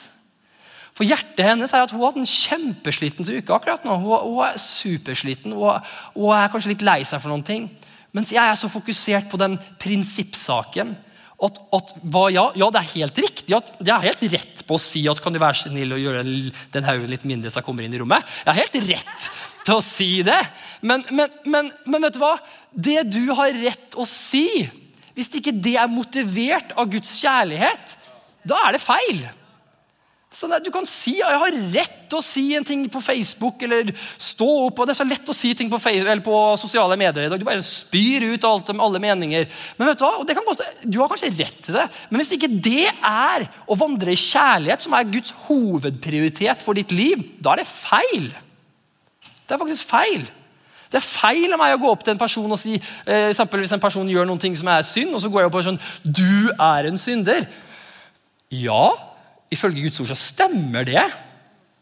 For 0.96 1.04
hjertet 1.04 1.44
hennes 1.44 1.74
er 1.76 1.84
at 1.84 1.92
hun 1.92 2.00
har 2.00 2.14
hatt 2.14 2.22
en 2.22 2.30
kjempesliten 2.30 3.26
uke 3.28 3.52
akkurat 3.52 3.84
nå. 3.84 3.98
Hun, 4.00 4.30
hun 4.30 4.44
er 4.46 4.60
supersliten 4.60 5.52
og, 5.52 5.84
og 6.16 6.30
er 6.32 6.52
kanskje 6.52 6.72
litt 6.72 6.86
lei 6.86 7.02
seg 7.04 7.20
for 7.20 7.32
noen 7.32 7.44
ting. 7.44 7.68
Mens 8.16 8.32
jeg 8.32 8.40
er 8.40 8.56
så 8.56 8.70
fokusert 8.72 9.28
på 9.28 9.40
den 9.40 9.58
prinsippsaken. 9.82 10.94
At, 11.36 11.58
at 11.76 11.90
ja, 12.32 12.46
ja, 12.56 12.68
det 12.72 12.80
er 12.80 12.92
helt 12.94 13.18
riktig 13.20 13.52
at 13.52 13.68
jeg 13.76 13.92
har 13.92 14.06
helt 14.06 14.22
rett 14.32 14.62
på 14.64 14.78
å 14.78 14.80
si 14.80 15.02
at 15.10 15.20
kan 15.20 15.34
du 15.34 15.40
være 15.42 15.66
snill 15.66 15.92
og 15.92 16.00
gjøre 16.00 16.22
den 16.72 16.86
haugen 16.88 17.12
litt 17.12 17.26
mindre 17.28 17.52
så 17.52 17.60
jeg 17.60 17.66
kommer 17.66 17.84
inn 17.84 17.92
i 17.92 18.00
rommet. 18.00 18.24
Jeg 18.40 18.54
har 18.54 18.62
helt 18.62 18.78
rett 18.88 19.26
til 19.66 19.76
å 19.76 19.84
si 19.84 20.10
det. 20.24 20.40
Men, 20.80 21.04
men, 21.12 21.34
men, 21.44 21.68
men 21.84 22.08
vet 22.08 22.16
du 22.16 22.22
hva? 22.24 22.38
Det 22.72 23.02
du 23.12 23.26
har 23.36 23.52
rett 23.52 24.00
å 24.00 24.08
si, 24.08 24.64
hvis 25.12 25.34
ikke 25.36 25.52
det 25.52 25.76
er 25.76 25.92
motivert 25.92 26.72
av 26.72 26.88
Guds 26.92 27.18
kjærlighet, 27.20 27.98
da 28.48 28.64
er 28.64 28.78
det 28.78 28.86
feil. 28.86 29.26
Sånn 30.36 30.52
du 30.60 30.68
kan 30.72 30.84
si 30.84 31.14
ja, 31.16 31.30
'jeg 31.32 31.40
har 31.40 31.54
rett 31.72 32.00
til 32.10 32.18
å 32.18 32.24
si 32.24 32.54
en 32.54 32.64
ting 32.64 32.82
på 32.92 33.00
Facebook' 33.00 33.62
eller 33.64 33.88
stå 34.18 34.48
opp. 34.66 34.78
og 34.78 34.86
Det 34.86 34.92
er 34.92 35.04
så 35.04 35.08
lett 35.08 35.28
å 35.32 35.34
si 35.34 35.54
ting 35.54 35.70
på, 35.70 35.80
Facebook, 35.80 36.24
på 36.24 36.58
sosiale 36.60 36.96
medier 36.96 37.24
i 37.24 37.28
dag. 37.30 37.38
Du 37.40 37.44
bare 37.44 37.62
spyr 37.62 38.34
ut 38.34 38.44
alt 38.44 38.68
alle 38.68 39.00
meninger. 39.00 39.48
Men 39.78 39.88
vet 39.88 39.98
Du 39.98 40.04
hva? 40.04 40.44
Godt, 40.46 40.60
du 40.84 40.98
har 41.00 41.08
kanskje 41.08 41.32
rett 41.38 41.62
til 41.64 41.74
det, 41.74 41.88
men 42.10 42.20
hvis 42.20 42.32
ikke 42.36 42.52
det 42.62 42.92
er 43.02 43.48
å 43.66 43.78
vandre 43.78 44.12
i 44.12 44.14
kjærlighet, 44.14 44.82
som 44.82 44.92
er 44.92 45.08
Guds 45.08 45.32
hovedprioritet 45.48 46.62
for 46.62 46.74
ditt 46.74 46.92
liv, 46.92 47.16
da 47.40 47.52
er 47.52 47.56
det 47.56 47.66
feil. 47.66 48.28
Det 49.48 49.54
er 49.54 49.58
faktisk 49.58 49.88
feil. 49.88 50.28
Det 50.90 51.00
er 51.00 51.00
feil 51.00 51.52
av 51.52 51.58
meg 51.58 51.74
å 51.74 51.80
gå 51.82 51.90
opp 51.90 52.04
til 52.04 52.12
en 52.12 52.20
person 52.20 52.52
og 52.52 52.58
si 52.58 52.76
eh, 52.76 53.32
hvis 53.32 53.72
en 53.72 53.80
person 53.80 54.06
gjør 54.06 54.26
noen 54.26 54.38
ting 54.38 54.54
som 54.54 54.68
er 54.68 54.82
synd, 54.82 55.14
og 55.14 55.22
så 55.22 55.30
går 55.32 55.40
jeg 55.40 55.46
opp 55.50 55.54
og 55.54 55.64
sånn 55.64 55.80
'Du 56.04 56.52
er 56.52 56.86
en 56.86 57.00
synder'. 57.00 57.48
Ja, 58.50 59.15
ifølge 59.56 59.88
Guds 59.88 60.02
ord 60.04 60.12
så 60.12 60.18
stemmer 60.20 60.86
det. 60.86 61.02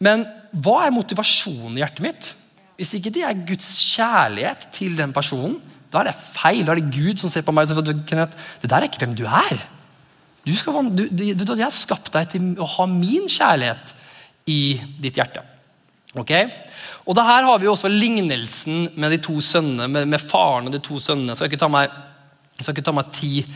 Men 0.02 0.24
hva 0.64 0.84
er 0.84 0.94
motivasjonen 0.94 1.76
i 1.76 1.82
hjertet 1.82 2.04
mitt? 2.04 2.32
Hvis 2.78 2.96
ikke 2.96 3.12
det 3.14 3.22
er 3.26 3.44
Guds 3.46 3.68
kjærlighet 3.94 4.68
til 4.74 4.96
den 4.98 5.14
personen, 5.14 5.60
da 5.92 6.02
er 6.02 6.10
det 6.10 6.18
feil. 6.18 6.64
Da 6.66 6.74
er 6.74 6.82
det 6.82 6.94
Gud 6.94 7.20
som 7.22 7.30
ser 7.30 7.44
på 7.46 7.54
meg 7.54 7.70
og 7.70 7.86
sier 7.86 7.86
det 7.86 8.70
der 8.70 8.76
er 8.80 8.88
ikke 8.88 9.04
hvem 9.04 9.14
du 9.18 9.26
er. 9.28 9.60
Du 10.44 10.52
skal, 10.58 10.90
du, 10.92 11.06
du, 11.08 11.22
jeg 11.24 11.64
har 11.64 11.72
skapt 11.72 12.12
deg 12.12 12.32
til 12.34 12.48
å 12.60 12.66
ha 12.76 12.86
min 12.90 13.30
kjærlighet 13.30 13.94
i 14.50 14.76
ditt 15.00 15.16
hjerte. 15.16 15.40
Ok? 16.20 16.32
Og 17.08 17.16
det 17.16 17.24
her 17.26 17.46
har 17.46 17.62
vi 17.62 17.70
også 17.70 17.88
lignelsen 17.90 18.90
med 19.00 19.14
de 19.14 19.20
to 19.24 19.38
sønnene, 19.42 19.88
med, 19.88 20.10
med 20.10 20.20
faren 20.20 20.68
og 20.68 20.74
de 20.74 20.82
to 20.84 20.98
sønnene. 21.02 21.32
Jeg 21.32 21.40
skal 21.40 21.52
ikke 21.52 21.62
ta 21.62 21.70
meg, 21.72 21.94
ikke 22.60 22.84
ta 22.84 22.94
meg 22.96 23.14
tid 23.16 23.48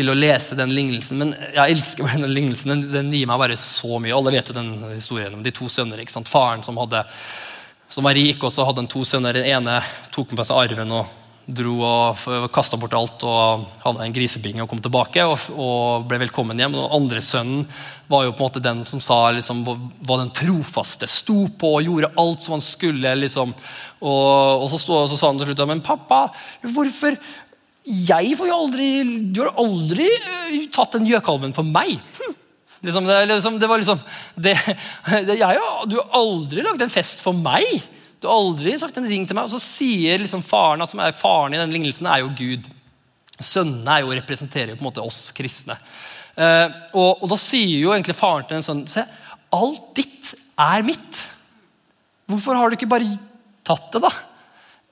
til 0.00 0.10
å 0.12 0.16
lese 0.16 0.58
den 0.58 0.72
lignelsen. 0.74 1.20
Men 1.20 1.34
jeg 1.36 1.76
elsker 1.76 2.08
den 2.10 2.32
lignelsen. 2.32 2.74
Den, 2.74 2.84
den, 2.92 3.14
gir 3.14 3.28
meg 3.30 3.40
bare 3.42 3.60
så 3.60 4.00
mye. 4.00 4.16
Alle 4.16 4.34
vet 4.34 4.50
jo 4.50 4.56
den 4.56 4.74
historien 4.94 5.36
om 5.36 5.44
de 5.44 5.54
to 5.54 5.68
sønner. 5.70 6.00
ikke 6.00 6.16
sant? 6.16 6.30
Faren 6.30 6.64
som, 6.66 6.78
hadde, 6.80 7.04
som 7.92 8.06
var 8.06 8.16
rik, 8.18 8.42
og 8.42 8.52
så 8.54 8.66
hadde 8.66 8.84
han 8.84 8.90
to 8.90 9.04
sønner. 9.06 9.36
Den 9.36 9.50
ene 9.50 9.80
tok 10.14 10.32
med 10.36 10.48
seg 10.48 10.64
arven 10.64 11.00
og 11.00 11.16
dro 11.50 11.80
og 11.82 12.50
kasta 12.54 12.78
bort 12.78 12.94
alt 12.94 13.24
og 13.26 13.64
hadde 13.82 14.04
en 14.04 14.12
grisebinge 14.14 14.62
og 14.62 14.68
kom 14.70 14.78
tilbake 14.84 15.24
og, 15.26 15.48
og, 15.56 16.04
ble 16.06 16.20
velkommen 16.22 16.60
hjem. 16.60 16.76
Den 16.76 16.94
andre 16.94 17.22
sønnen 17.24 17.64
var 18.10 18.26
jo 18.26 18.34
på 18.36 18.44
en 18.44 18.46
måte 18.46 18.62
den 18.62 18.84
som 18.86 19.02
sa, 19.02 19.18
liksom, 19.34 19.64
var 19.66 20.22
den 20.22 20.32
trofaste. 20.36 21.08
Sto 21.10 21.48
på 21.58 21.74
og 21.78 21.86
gjorde 21.88 22.12
alt 22.20 22.46
som 22.46 22.54
han 22.54 22.64
skulle. 22.64 23.16
liksom. 23.24 23.54
Og, 24.00 24.62
og 24.62 24.68
så, 24.70 24.80
stod, 24.80 25.10
så, 25.10 25.18
sa 25.18 25.32
han 25.32 25.40
til 25.40 25.50
slutt 25.50 25.66
men 25.68 25.82
pappa, 25.84 26.28
hvorfor 26.62 27.18
Jeg 27.90 28.34
får 28.38 28.50
jo 28.50 28.56
aldri 28.64 28.88
Du 29.34 29.40
har 29.42 29.56
aldri 29.58 30.06
uh, 30.06 30.58
tatt 30.74 30.98
den 30.98 31.08
gjøkalven 31.10 31.54
for 31.56 31.66
meg. 31.66 31.96
Hm. 32.20 32.36
Liksom, 32.86 33.08
det, 33.08 33.16
liksom, 33.28 33.58
det, 33.60 33.68
var 33.68 33.80
liksom 33.80 33.98
det, 34.40 34.54
det, 35.28 35.36
jeg, 35.36 35.64
Du 35.90 35.98
har 35.98 36.14
aldri 36.16 36.64
lagd 36.64 36.84
en 36.84 36.92
fest 36.92 37.24
for 37.24 37.36
meg. 37.36 37.66
Du 38.20 38.28
har 38.28 38.36
aldri 38.36 38.76
sagt 38.80 38.96
en 39.00 39.08
ring 39.08 39.26
til 39.28 39.36
meg. 39.36 39.48
Og 39.48 39.54
så 39.56 39.62
sier 39.62 40.20
liksom 40.22 40.44
faren, 40.44 40.84
som 40.88 41.02
er 41.02 41.16
faren 41.16 41.56
i 41.56 41.60
den 41.60 41.72
lignelsen, 41.74 42.08
er 42.08 42.22
jo 42.22 42.32
Gud. 42.36 42.68
Sønnene 43.40 43.96
er 43.96 44.04
jo, 44.04 44.14
representerer 44.16 44.72
jo 44.72 44.78
på 44.78 44.84
en 44.84 44.90
måte 44.90 45.04
oss 45.04 45.28
kristne. 45.36 45.76
Eh, 46.36 46.66
og, 46.94 47.22
og, 47.22 47.26
da 47.32 47.38
sier 47.40 47.80
jo 47.80 47.94
egentlig 47.94 48.16
faren 48.16 48.46
til 48.48 48.60
en 48.60 48.64
sønn 48.64 48.84
Se, 48.88 49.02
alt 49.56 49.88
ditt 49.96 50.34
er 50.60 50.84
mitt. 50.86 51.22
Hvorfor 52.30 52.56
har 52.56 52.70
du 52.70 52.76
ikke 52.76 52.90
bare 52.90 53.08
tatt 53.66 53.88
det, 53.96 54.04
da? 54.04 54.12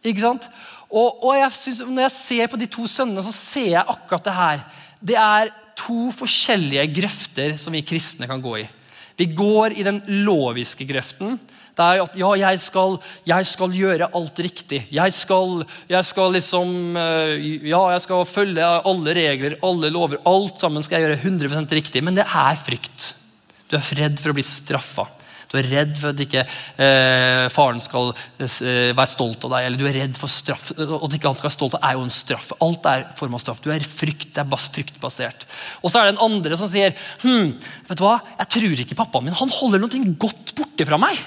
Ikke 0.08 0.24
sant? 0.24 0.48
Og, 0.88 1.20
og 1.20 1.36
jeg 1.36 1.52
synes, 1.52 1.80
Når 1.84 2.02
jeg 2.06 2.14
ser 2.16 2.46
på 2.48 2.56
de 2.56 2.66
to 2.66 2.86
sønnene, 2.88 3.22
så 3.22 3.32
ser 3.32 3.70
jeg 3.74 3.84
akkurat 3.84 4.24
det 4.24 4.34
her. 4.34 4.64
Det 5.00 5.18
er 5.20 5.52
to 5.78 6.08
forskjellige 6.16 6.88
grøfter 6.96 7.56
som 7.60 7.76
vi 7.76 7.84
kristne 7.86 8.26
kan 8.26 8.42
gå 8.42 8.56
i. 8.62 8.66
Vi 9.18 9.26
går 9.34 9.74
i 9.78 9.84
den 9.86 10.00
loviske 10.24 10.86
grøften, 10.86 11.38
det 11.78 11.86
er 11.86 12.00
at 12.02 12.16
ja, 12.18 12.28
jeg 12.40 12.58
skal, 12.58 12.96
jeg 13.26 13.46
skal 13.46 13.74
gjøre 13.74 14.08
alt 14.18 14.40
riktig. 14.42 14.80
Jeg 14.90 15.14
skal, 15.14 15.62
jeg 15.86 16.06
skal, 16.08 16.32
liksom 16.34 16.96
eh, 16.98 17.46
Ja, 17.70 17.84
jeg 17.94 18.02
skal 18.02 18.24
følge 18.26 18.66
alle 18.66 19.14
regler, 19.14 19.54
alle 19.62 19.92
lover. 19.94 20.18
Alt 20.26 20.58
sammen 20.64 20.82
skal 20.82 20.98
jeg 20.98 21.06
gjøre 21.06 21.20
100% 21.22 21.76
riktig. 21.78 22.02
Men 22.02 22.18
det 22.18 22.26
er 22.26 22.58
frykt. 22.58 23.12
Du 23.70 23.76
er 23.78 23.92
redd 24.00 24.18
for 24.18 24.32
å 24.32 24.38
bli 24.38 24.46
straffa. 24.46 25.06
Du 25.48 25.56
er 25.56 25.68
redd 25.70 25.94
for 25.96 26.12
at 26.12 26.20
ikke 26.20 26.42
eh, 26.44 27.46
faren 27.52 27.80
skal 27.80 28.10
eh, 28.12 28.90
være 28.92 29.08
stolt 29.08 29.46
av 29.48 29.54
deg. 29.54 29.68
Eller 29.68 29.80
du 29.80 29.86
er 29.88 29.96
redd 30.02 30.18
for 30.20 30.32
straff. 30.32 30.70
Og 30.76 31.06
At 31.06 31.16
ikke 31.16 31.30
han 31.30 31.38
skal 31.38 31.48
være 31.48 31.56
stolt 31.56 31.78
av 31.78 31.86
er 31.88 31.96
jo 31.96 32.04
en 32.04 32.12
straff. 32.12 32.50
Alt 32.64 32.90
er 32.90 33.06
form 33.18 33.38
av 33.38 33.42
straff. 33.44 33.62
Du 33.64 33.70
er 33.72 33.86
frykt, 33.86 34.30
det 34.36 34.44
er 34.44 34.66
fryktbasert. 34.68 35.48
Og 35.80 35.92
så 35.92 36.02
er 36.02 36.08
det 36.08 36.16
en 36.16 36.26
andre 36.28 36.60
som 36.60 36.70
sier 36.70 36.92
hm, 37.24 37.56
vet 37.88 38.00
du 38.00 38.04
hva, 38.04 38.18
jeg 38.42 38.52
tror 38.58 38.84
ikke 38.84 38.98
pappaen 38.98 39.28
min 39.28 39.38
han 39.38 39.56
holder 39.60 39.82
noe 39.82 40.14
godt 40.20 40.54
borte 40.58 40.86
fra 40.88 41.00
meg. 41.00 41.18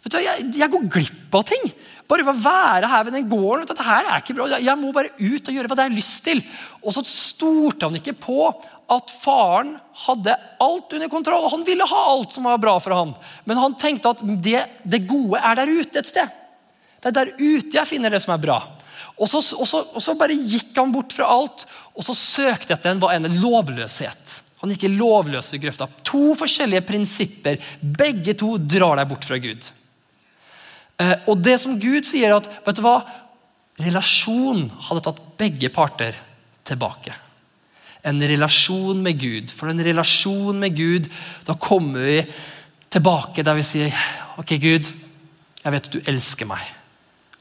Vet 0.00 0.14
du, 0.14 0.20
jeg, 0.24 0.50
jeg, 0.56 0.72
går 0.72 0.86
glipp 0.90 1.36
av 1.36 1.46
ting. 1.48 1.66
Bare 2.10 2.26
for 2.26 2.34
å 2.34 2.42
være 2.42 2.90
her 2.90 3.06
ved 3.06 3.14
den 3.14 3.28
gården. 3.30 3.68
Dette 3.70 3.86
her 3.86 4.08
er 4.08 4.18
ikke 4.18 4.34
bra. 4.34 4.48
Jeg 4.58 4.78
må 4.80 4.90
bare 4.94 5.12
ut 5.14 5.46
og 5.46 5.54
gjøre 5.54 5.70
hva 5.70 5.78
jeg 5.78 5.90
har 5.92 5.94
lyst 5.94 6.24
til. 6.26 6.42
Og 6.82 6.96
så 6.96 7.04
stolte 7.06 7.86
han 7.86 7.98
ikke 8.00 8.16
på 8.18 8.48
at 8.90 9.12
faren 9.14 9.76
hadde 10.08 10.34
alt 10.64 10.96
under 10.96 11.12
kontroll. 11.12 11.46
Han 11.52 11.62
ville 11.68 11.86
ha 11.86 12.02
alt 12.10 12.34
som 12.34 12.48
var 12.50 12.58
bra 12.62 12.74
for 12.82 12.96
ham. 12.96 13.14
Men 13.46 13.62
han 13.62 13.78
tenkte 13.78 14.10
at 14.10 14.24
det, 14.42 14.64
det 14.82 15.04
gode 15.06 15.38
er 15.38 15.60
der 15.60 15.70
ute 15.70 16.02
et 16.02 16.10
sted. 16.10 16.36
Det 17.00 17.12
er 17.12 17.16
der 17.22 17.32
ute 17.38 17.78
jeg 17.78 17.88
finner 17.88 18.12
det 18.12 18.20
som 18.24 18.34
er 18.34 18.42
bra. 18.42 18.58
Og 19.20 19.28
så, 19.28 19.40
og, 19.54 19.66
så, 19.68 19.84
og 19.94 20.02
så, 20.02 20.16
bare 20.18 20.34
gikk 20.34 20.74
han 20.80 20.92
bort 20.94 21.12
fra 21.12 21.28
alt, 21.28 21.66
og 21.92 22.04
så 22.06 22.16
søkte 22.16 22.74
etter 22.74 22.94
en, 22.94 23.02
en 23.04 23.40
lovløshet. 23.42 24.38
Han 24.62 24.72
gikk 24.72 24.88
i 24.88 24.92
lovløse 24.92 25.60
grøfta. 25.60 25.86
To 26.10 26.34
forskjellige 26.40 26.84
prinsipper. 26.88 27.60
Begge 27.80 28.34
to 28.40 28.56
drar 28.58 28.98
deg 29.00 29.12
bort 29.12 29.28
fra 29.28 29.38
Gud. 29.40 29.68
Eh, 31.00 31.16
og 31.26 31.40
det 31.40 31.56
som 31.62 31.78
Gud 31.80 32.06
sier, 32.08 32.36
at 32.36 32.48
vet 32.66 32.78
du 32.78 32.84
hva? 32.84 33.00
relasjon 33.80 34.66
hadde 34.88 35.02
tatt 35.06 35.20
begge 35.40 35.70
parter 35.72 36.16
tilbake. 36.68 37.14
En 38.06 38.20
relasjon 38.20 39.00
med 39.04 39.20
Gud. 39.20 39.52
For 39.52 39.70
en 39.70 39.82
relasjon 39.84 40.58
med 40.60 40.76
Gud, 40.76 41.08
da 41.46 41.56
kommer 41.60 42.04
vi 42.06 42.20
tilbake 42.90 43.44
der 43.46 43.58
vi 43.58 43.66
sier 43.66 44.06
Ok, 44.40 44.54
Gud, 44.62 44.88
jeg 45.60 45.72
vet 45.74 45.88
at 45.88 45.92
du 45.92 46.12
elsker 46.12 46.48
meg. 46.48 46.62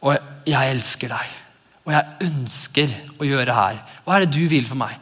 Og 0.03 0.17
jeg 0.47 0.73
elsker 0.73 1.11
deg. 1.13 1.37
Og 1.87 1.93
jeg 1.95 2.27
ønsker 2.27 2.91
å 3.19 3.27
gjøre 3.27 3.55
her. 3.55 3.79
Hva 4.03 4.17
er 4.17 4.25
det 4.25 4.35
du 4.35 4.43
vil 4.51 4.67
for 4.67 4.79
meg? 4.79 4.97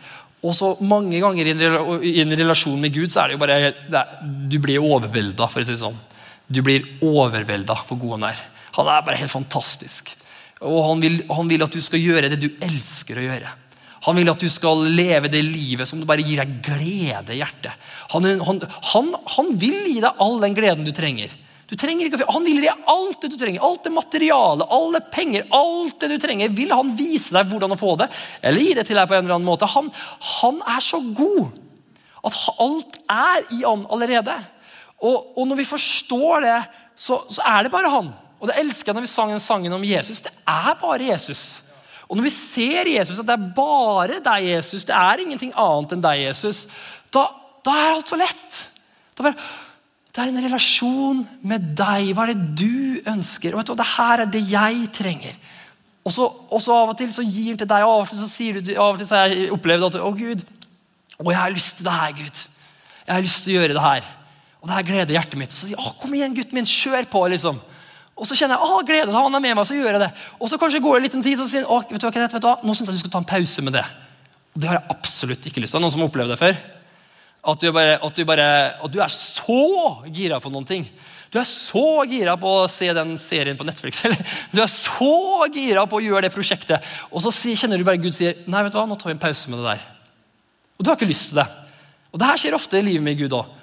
Og 0.46 0.54
så 0.54 0.76
Mange 0.86 1.18
ganger 1.20 1.50
i 1.50 2.20
en 2.22 2.36
relasjon 2.38 2.78
med 2.80 2.94
Gud 2.94 3.10
så 3.10 3.24
er 3.24 3.32
det 3.32 3.38
jo 3.38 3.42
bare 3.42 3.58
det 3.90 3.98
er, 3.98 4.14
du 4.22 4.60
blir 4.62 4.84
overvelda. 4.84 5.50
For 5.50 5.64
å 5.64 5.66
si 5.66 5.74
det 5.74 5.82
sånn. 5.82 5.98
Du 6.48 6.62
blir 6.64 6.86
overvelda 7.04 7.76
hvor 7.88 8.00
god 8.00 8.18
han 8.18 8.30
er. 8.32 8.42
Han 8.78 8.90
er 8.92 9.06
bare 9.06 9.20
helt 9.20 9.34
fantastisk. 9.34 10.14
Og 10.66 10.82
han 10.88 11.02
vil, 11.04 11.22
han 11.30 11.50
vil, 11.50 11.64
at 11.66 11.74
du 11.74 11.82
skal 11.84 12.02
gjøre 12.02 12.30
det 12.32 12.40
du 12.42 12.50
elsker 12.66 13.20
å 13.20 13.26
gjøre. 13.28 13.56
Han 14.08 14.16
vil 14.18 14.30
at 14.32 14.42
du 14.42 14.48
skal 14.50 14.86
leve 14.94 15.30
det 15.32 15.42
livet 15.44 15.90
som 15.90 16.02
bare 16.08 16.24
gir 16.26 16.40
deg 16.40 16.60
glede 16.64 17.34
i 17.36 17.42
hjertet. 17.42 17.74
Han, 18.14 18.28
han, 18.46 19.12
han 19.36 19.52
vil 19.60 19.84
gi 19.90 20.00
deg 20.00 20.24
all 20.24 20.40
den 20.44 20.56
gleden 20.58 20.88
du 20.88 20.94
trenger. 20.96 21.34
Du 21.68 21.76
trenger 21.76 22.08
ikke, 22.08 22.24
Han 22.32 22.46
vil 22.46 22.62
gi 22.62 22.70
deg 22.70 22.88
alt 22.88 23.22
det 23.22 23.34
du 23.34 23.38
trenger. 23.42 23.64
Alt 23.68 23.84
det 23.84 23.92
materiale, 23.92 24.68
alle 24.72 25.02
penger, 25.12 25.48
alt 25.52 26.00
det 26.00 26.14
du 26.14 26.18
trenger. 26.24 26.54
Vil 26.56 26.72
han 26.72 26.94
vise 26.96 27.36
deg 27.36 27.52
hvordan 27.52 27.76
å 27.76 27.80
få 27.80 27.98
det, 28.00 28.08
eller 28.42 28.64
gi 28.64 28.76
det 28.78 28.86
til 28.88 29.00
deg 29.00 29.10
på 29.10 29.18
en 29.18 29.26
eller 29.26 29.36
annen 29.36 29.50
måte? 29.50 29.68
Han, 29.74 29.90
han 30.40 30.62
er 30.78 30.86
så 30.86 31.02
god 31.18 31.50
at 32.28 32.38
alt 32.64 33.02
er 33.12 33.52
i 33.56 33.66
han 33.66 33.84
allerede. 33.92 34.38
Og, 34.98 35.38
og, 35.38 35.44
når 35.48 35.60
vi 35.60 35.68
forstår 35.70 36.46
det, 36.46 36.58
så, 36.98 37.20
så, 37.30 37.44
er 37.46 37.66
det 37.66 37.74
bare 37.74 37.92
han. 37.94 38.10
Og 38.40 38.50
det 38.50 38.58
elsker 38.62 38.92
jeg 38.92 38.98
når 38.98 39.06
vi 39.06 39.12
sang 39.12 39.34
den 39.34 39.42
sangen 39.42 39.74
om 39.74 39.86
Jesus. 39.86 40.22
Det 40.26 40.34
er 40.48 40.78
bare 40.82 41.12
Jesus. 41.12 41.44
Og 42.08 42.18
når 42.18 42.30
vi 42.30 42.34
ser 42.34 42.90
Jesus, 42.90 43.20
at 43.20 43.28
det 43.28 43.36
er 43.36 43.52
bare 43.56 44.22
deg, 44.24 44.50
Jesus, 44.54 44.86
det 44.88 44.96
er 44.96 45.22
ingenting 45.22 45.52
annet 45.60 45.94
enn 45.94 46.04
deg, 46.06 46.24
Jesus, 46.30 46.66
da, 47.14 47.26
da 47.66 47.76
er 47.76 47.94
alt 47.98 48.14
så 48.14 48.20
lett. 48.20 48.60
Er, 49.18 49.36
det 50.14 50.24
er 50.24 50.32
en 50.32 50.46
relasjon 50.46 51.22
med 51.46 51.74
deg. 51.78 52.14
Hva 52.16 52.26
er 52.26 52.34
det 52.34 52.58
du 52.64 53.10
ønsker? 53.12 53.54
Og 53.54 53.62
vet 53.62 53.70
du, 53.70 53.78
det 53.78 53.90
her 53.98 54.24
er 54.24 54.32
det 54.34 54.44
jeg 54.50 54.88
trenger. 54.96 55.38
Og 56.08 56.14
så, 56.16 56.26
og 56.26 56.62
så 56.64 56.76
Av 56.78 56.94
og 56.94 56.98
til 56.98 57.10
så 57.12 57.26
gir 57.26 57.52
han 57.52 57.60
til 57.60 57.68
deg, 57.70 57.84
og 57.84 57.94
av 57.98 58.06
og 58.06 58.12
til 58.14 58.22
så 58.22 58.30
sier 58.32 58.62
du, 58.62 58.72
av 58.80 58.96
og 58.96 59.02
til 59.02 59.10
så 59.10 59.20
har 59.20 59.34
jeg 59.34 59.52
opplevd 59.52 59.90
at 59.90 59.98
å 60.00 60.14
Gud, 60.16 60.46
å, 61.20 61.28
jeg 61.28 61.40
har 61.42 61.52
lyst 61.52 61.82
til 61.82 61.90
det 61.90 61.98
her, 61.98 62.14
Gud. 62.16 62.44
Jeg 63.04 63.14
har 63.14 63.26
lyst 63.26 63.44
til 63.44 63.52
å 63.52 63.58
gjøre 63.60 63.76
det 63.76 63.84
her. 63.84 64.08
Og 64.62 64.70
det 64.70 64.78
her 64.78 64.88
gleder 64.88 65.18
hjertet 65.18 65.40
mitt. 65.40 65.54
Og 65.54 65.60
så 65.60 65.68
sier 65.68 65.78
jeg, 65.78 65.96
kom 66.02 66.14
igjen, 66.18 66.36
gutten 66.38 66.58
min, 66.58 66.70
kjør 66.70 67.10
på. 67.12 67.24
liksom. 67.34 67.60
Og 68.18 68.26
så 68.26 68.38
kjenner 68.38 68.58
jeg 68.58 68.88
glede, 68.88 69.14
han 69.14 69.38
er 69.38 69.44
med 69.44 69.54
meg, 69.60 69.68
så 69.70 69.78
gjør 69.78 69.94
jeg 69.94 70.02
det. 70.02 70.10
Og 70.42 70.50
så 70.50 70.58
kanskje 70.62 70.82
går 70.82 71.04
det 71.04 71.14
en 71.14 71.26
tid, 71.26 71.38
så 71.38 71.46
sier 71.50 71.68
han, 71.70 71.86
vet 71.92 72.02
du 72.02 72.08
hva, 72.08 72.14
vet 72.24 72.34
du 72.42 72.48
hva, 72.50 72.56
nå 72.66 72.74
syns 72.74 72.90
jeg 72.90 72.98
du 72.98 73.04
skal 73.04 73.14
ta 73.14 73.22
en 73.22 73.30
pause 73.30 73.66
med 73.66 73.78
det. 73.78 73.86
Og 74.56 74.64
det 74.64 74.72
har 74.72 74.80
jeg 74.80 74.96
absolutt 74.96 75.46
ikke 75.46 75.62
lyst 75.62 75.78
til. 75.78 75.84
Noen 75.84 75.94
som 75.94 76.02
har 76.02 76.10
opplevd 76.10 76.34
det 76.34 76.40
før? 76.42 76.58
At 77.48 77.62
du, 77.62 77.68
bare, 77.72 78.00
at, 78.02 78.18
du 78.18 78.26
bare, 78.28 78.48
at 78.84 78.92
du 78.92 78.98
er 79.04 79.14
så 79.14 79.62
gira 80.10 80.40
på 80.42 80.50
noen 80.52 80.66
ting. 80.68 80.88
Du 81.30 81.38
er 81.38 81.46
så 81.48 81.86
gira 82.10 82.34
på 82.40 82.50
å 82.64 82.66
se 82.72 82.90
den 82.96 83.14
serien 83.22 83.60
på 83.60 83.68
Netflix. 83.68 84.02
Eller 84.08 84.34
du 84.50 84.64
er 84.64 84.72
så 84.72 85.46
gira 85.54 85.86
på 85.86 86.00
å 86.00 86.04
gjøre 86.04 86.26
det 86.26 86.34
prosjektet. 86.34 86.90
Og 87.12 87.22
så 87.24 87.32
kjenner 87.54 87.78
du 87.78 87.86
bare 87.88 88.02
Gud 88.02 88.16
sier 88.18 88.42
nei, 88.50 88.66
vet 88.66 88.74
du 88.74 88.80
hva, 88.82 88.88
nå 88.90 88.98
tar 88.98 89.12
vi 89.12 89.18
en 89.20 89.22
pause 89.22 89.54
med 89.54 89.62
det 89.62 89.76
der. 89.76 89.86
Og 90.78 90.84
du 90.84 90.90
har 90.90 90.98
ikke 90.98 91.12
lyst 91.14 91.32
til 91.32 91.44
det. 91.44 91.48
Og 92.10 92.18
det 92.18 92.32
her 92.32 92.42
skjer 92.42 92.58
ofte 92.58 92.82
i 92.82 92.86
livet 92.90 93.06
med 93.06 93.22
Gud 93.22 93.38
òg. 93.38 93.54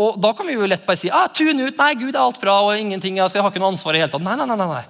Og 0.00 0.18
Da 0.20 0.32
kan 0.34 0.48
vi 0.48 0.56
jo 0.56 0.66
lett 0.66 0.86
bare 0.86 0.98
si 0.98 1.10
ah, 1.12 1.28
tune 1.30 1.68
ut, 1.68 1.78
nei, 1.78 1.94
Gud 2.00 2.14
er 2.14 2.22
alt 2.24 2.40
bra 2.42 2.58
og 2.66 2.78
ingenting, 2.78 3.18
jeg 3.20 3.30
har 3.30 3.50
ikke 3.50 3.62
noe 3.62 3.72
ansvar 3.74 3.94
i 3.94 4.02
hele 4.02 4.10
tatt. 4.10 4.24
Nei, 4.24 4.34
nei, 4.40 4.46
nei, 4.50 4.68
nei. 4.68 4.84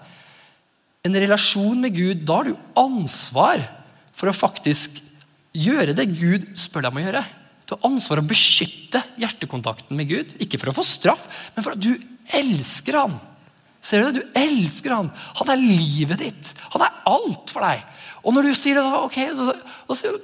En 1.05 1.19
relasjon 1.21 1.81
med 1.83 1.93
Gud, 1.93 2.23
da 2.25 2.41
har 2.41 2.49
du 2.49 2.55
ansvar 2.81 3.65
for 4.17 4.31
å 4.31 4.37
faktisk 4.37 5.03
gjøre 5.55 5.93
det 5.97 6.09
Gud 6.15 6.47
spør 6.57 6.87
deg 6.87 6.95
om 6.95 7.03
å 7.03 7.05
gjøre. 7.05 7.25
Du 7.65 7.77
har 7.77 7.87
ansvar 7.91 8.19
for 8.19 8.25
å 8.25 8.33
beskytte 8.33 9.03
hjertekontakten 9.21 9.97
med 9.97 10.09
Gud. 10.09 10.35
Ikke 10.41 10.61
for 10.61 10.73
å 10.73 10.77
få 10.77 10.85
straff, 10.87 11.29
men 11.55 11.65
for 11.65 11.77
at 11.77 11.85
du 11.85 11.93
elsker 12.41 12.97
han. 13.03 13.17
Ser 13.85 14.01
du 14.01 14.09
det? 14.09 14.23
Du 14.23 14.39
elsker 14.41 14.95
han. 14.97 15.11
Han 15.41 15.53
er 15.53 15.61
livet 15.61 16.23
ditt. 16.25 16.53
Han 16.73 16.85
er 16.87 17.01
alt 17.09 17.53
for 17.53 17.65
deg. 17.65 17.85
Og 18.25 18.33
når 18.33 18.49
du 18.49 18.57
sier 18.57 18.81
det, 18.81 18.85
ok, 18.85 19.19
så, 19.37 19.53
så, 19.53 19.97
så, 20.01 20.15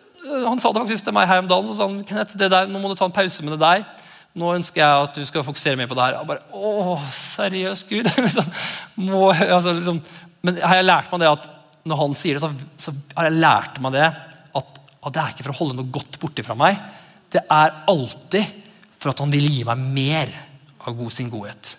Han 0.47 0.61
sa 0.61 0.73
det 0.73 0.85
faktisk 0.87 1.07
til 1.09 1.17
meg 1.17 1.29
her 1.29 1.43
om 1.43 1.49
dagen. 1.49 1.69
så 1.69 1.77
sa 1.77 1.89
han, 1.89 2.29
det 2.33 2.49
der, 2.49 2.71
Nå 2.73 2.81
må 2.81 2.89
du 2.89 2.97
ta 2.97 3.09
en 3.09 3.17
pause 3.17 3.45
med 3.45 3.57
det 3.57 3.61
der. 3.61 3.85
Nå 4.39 4.53
ønsker 4.55 4.83
jeg 4.83 5.07
at 5.07 5.17
du 5.19 5.27
skal 5.27 5.45
fokusere 5.47 5.79
mer 5.79 5.89
på 5.91 5.97
det 5.99 6.05
her. 6.07 6.21
Og 6.21 6.29
bare, 6.29 6.45
å, 6.55 6.99
seriøst, 7.11 7.89
Gud? 7.91 8.11
liksom, 8.25 8.51
må, 9.03 9.31
altså, 9.33 9.75
liksom, 9.75 9.99
men 10.47 10.61
har 10.63 10.79
jeg 10.79 10.87
lært 10.87 11.11
meg 11.13 11.25
det 11.25 11.33
at 11.33 11.51
når 11.91 12.01
han 12.03 12.15
sier 12.19 12.37
det, 12.37 12.45
så, 12.45 12.51
så 12.79 12.95
har 13.17 13.29
jeg 13.29 13.41
lært 13.41 13.81
meg 13.83 13.97
det 13.97 14.07
at, 14.07 14.81
at, 15.01 15.11
det 15.11 15.23
er 15.23 15.35
ikke 15.35 15.47
for 15.49 15.55
å 15.55 15.59
holde 15.63 15.79
noe 15.79 15.93
godt 15.93 16.21
borti 16.23 16.45
fra 16.47 16.57
meg. 16.59 16.79
Det 17.33 17.43
er 17.43 17.77
alltid 17.91 18.57
for 19.01 19.13
at 19.13 19.23
han 19.25 19.33
vil 19.33 19.49
gi 19.49 19.65
meg 19.67 19.85
mer 19.99 20.33
av 20.87 20.97
god 20.97 21.15
sin 21.15 21.31
godhet. 21.33 21.75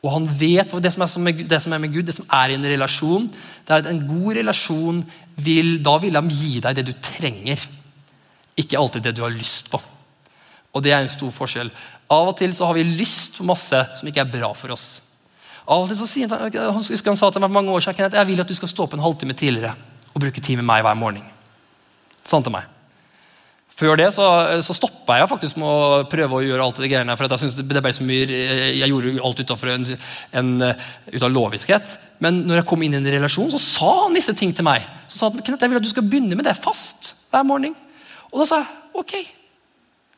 Og 0.00 0.14
han 0.14 0.26
vet 0.40 0.72
det 0.80 0.94
som, 0.94 1.20
med, 1.20 1.42
det 1.50 1.60
som, 1.60 1.74
er 1.76 1.82
med 1.82 1.92
Gud, 1.92 2.06
det 2.08 2.16
som 2.16 2.28
er 2.32 2.52
i 2.52 2.56
en 2.56 2.64
relasjon. 2.64 3.26
det 3.28 3.74
er 3.74 3.82
at 3.82 3.90
En 3.90 4.06
god 4.08 4.38
relasjon 4.38 5.02
vil, 5.36 5.76
da 5.84 5.98
vil 6.00 6.16
han 6.16 6.30
gi 6.32 6.60
deg 6.64 6.78
det 6.78 6.86
du 6.88 6.94
trenger. 7.04 7.60
Ikke 8.56 8.80
alltid 8.80 9.04
det 9.04 9.18
du 9.18 9.24
har 9.26 9.34
lyst 9.34 9.68
på. 9.72 9.80
Og 10.74 10.84
det 10.84 10.92
er 10.94 11.02
en 11.02 11.10
stor 11.10 11.32
forskjell. 11.34 11.70
Av 12.10 12.30
og 12.30 12.36
til 12.38 12.52
så 12.54 12.68
har 12.68 12.76
vi 12.78 12.86
lyst 12.86 13.38
på 13.38 13.46
masse 13.46 13.84
som 13.98 14.10
ikke 14.10 14.24
er 14.24 14.32
bra 14.32 14.50
for 14.56 14.74
oss. 14.74 15.00
Av 15.70 15.84
og 15.84 15.90
til 15.90 15.98
så 15.98 16.08
sier 16.08 16.30
Han 16.30 16.50
han 16.50 16.82
husker 16.82 17.12
han 17.12 17.18
sa 17.18 17.30
til 17.30 17.42
meg 17.42 17.50
for 17.50 17.58
mange 17.60 17.74
år 17.74 17.84
siden 17.84 18.18
jeg 18.18 18.30
vil 18.32 18.42
at 18.42 18.50
du 18.50 18.56
skal 18.58 18.70
stå 18.70 18.86
opp 18.86 18.98
en 18.98 19.04
halvtime 19.04 19.34
tidligere. 19.34 19.74
og 20.10 20.20
bruke 20.20 20.40
tid 20.42 20.56
med 20.58 20.66
meg 20.66 20.82
hver 20.82 20.96
morgen. 20.98 21.22
Sånn 22.26 22.42
til 22.42 22.50
meg. 22.50 22.66
Før 23.70 23.96
det 23.96 24.08
så, 24.12 24.26
så 24.66 24.74
stoppa 24.74 25.20
jeg 25.20 25.28
faktisk 25.30 25.60
med 25.62 25.68
å 25.70 26.00
prøve 26.10 26.36
å 26.36 26.42
gjøre 26.42 26.64
alt 26.64 26.80
det 26.82 26.90
greiene. 26.90 27.14
for 27.16 27.30
jeg, 27.30 27.52
det 27.56 27.82
ble 27.82 27.92
så 27.94 28.04
mye, 28.04 28.26
jeg 28.26 28.90
gjorde 28.90 29.12
alt 29.24 29.40
utenfor 29.40 29.70
en, 29.72 29.86
en, 30.36 30.50
ut 31.14 31.22
av 31.22 31.30
loviskhet. 31.30 31.94
Men 32.18 32.42
når 32.48 32.60
jeg 32.60 32.68
kom 32.68 32.82
inn 32.82 32.98
i 32.98 33.00
en 33.00 33.08
relasjon, 33.14 33.48
så 33.54 33.62
sa 33.62 33.92
han 34.02 34.18
visse 34.18 34.34
ting 34.36 34.52
til 34.52 34.66
meg. 34.66 34.84
Så 35.06 35.20
sa 35.22 35.30
han, 35.30 35.40
Kenneth, 35.40 35.62
jeg 35.62 35.72
vil 35.72 35.80
at 35.80 35.86
du 35.86 35.92
skal 35.94 36.08
begynne 36.10 36.36
med 36.36 36.50
det 36.50 36.58
fast 36.58 37.14
hver 37.30 37.46
morgen. 37.46 37.78
Og 38.34 38.42
da 38.42 38.50
sa 38.50 38.60
jeg 38.60 39.00
ok. 39.00 39.14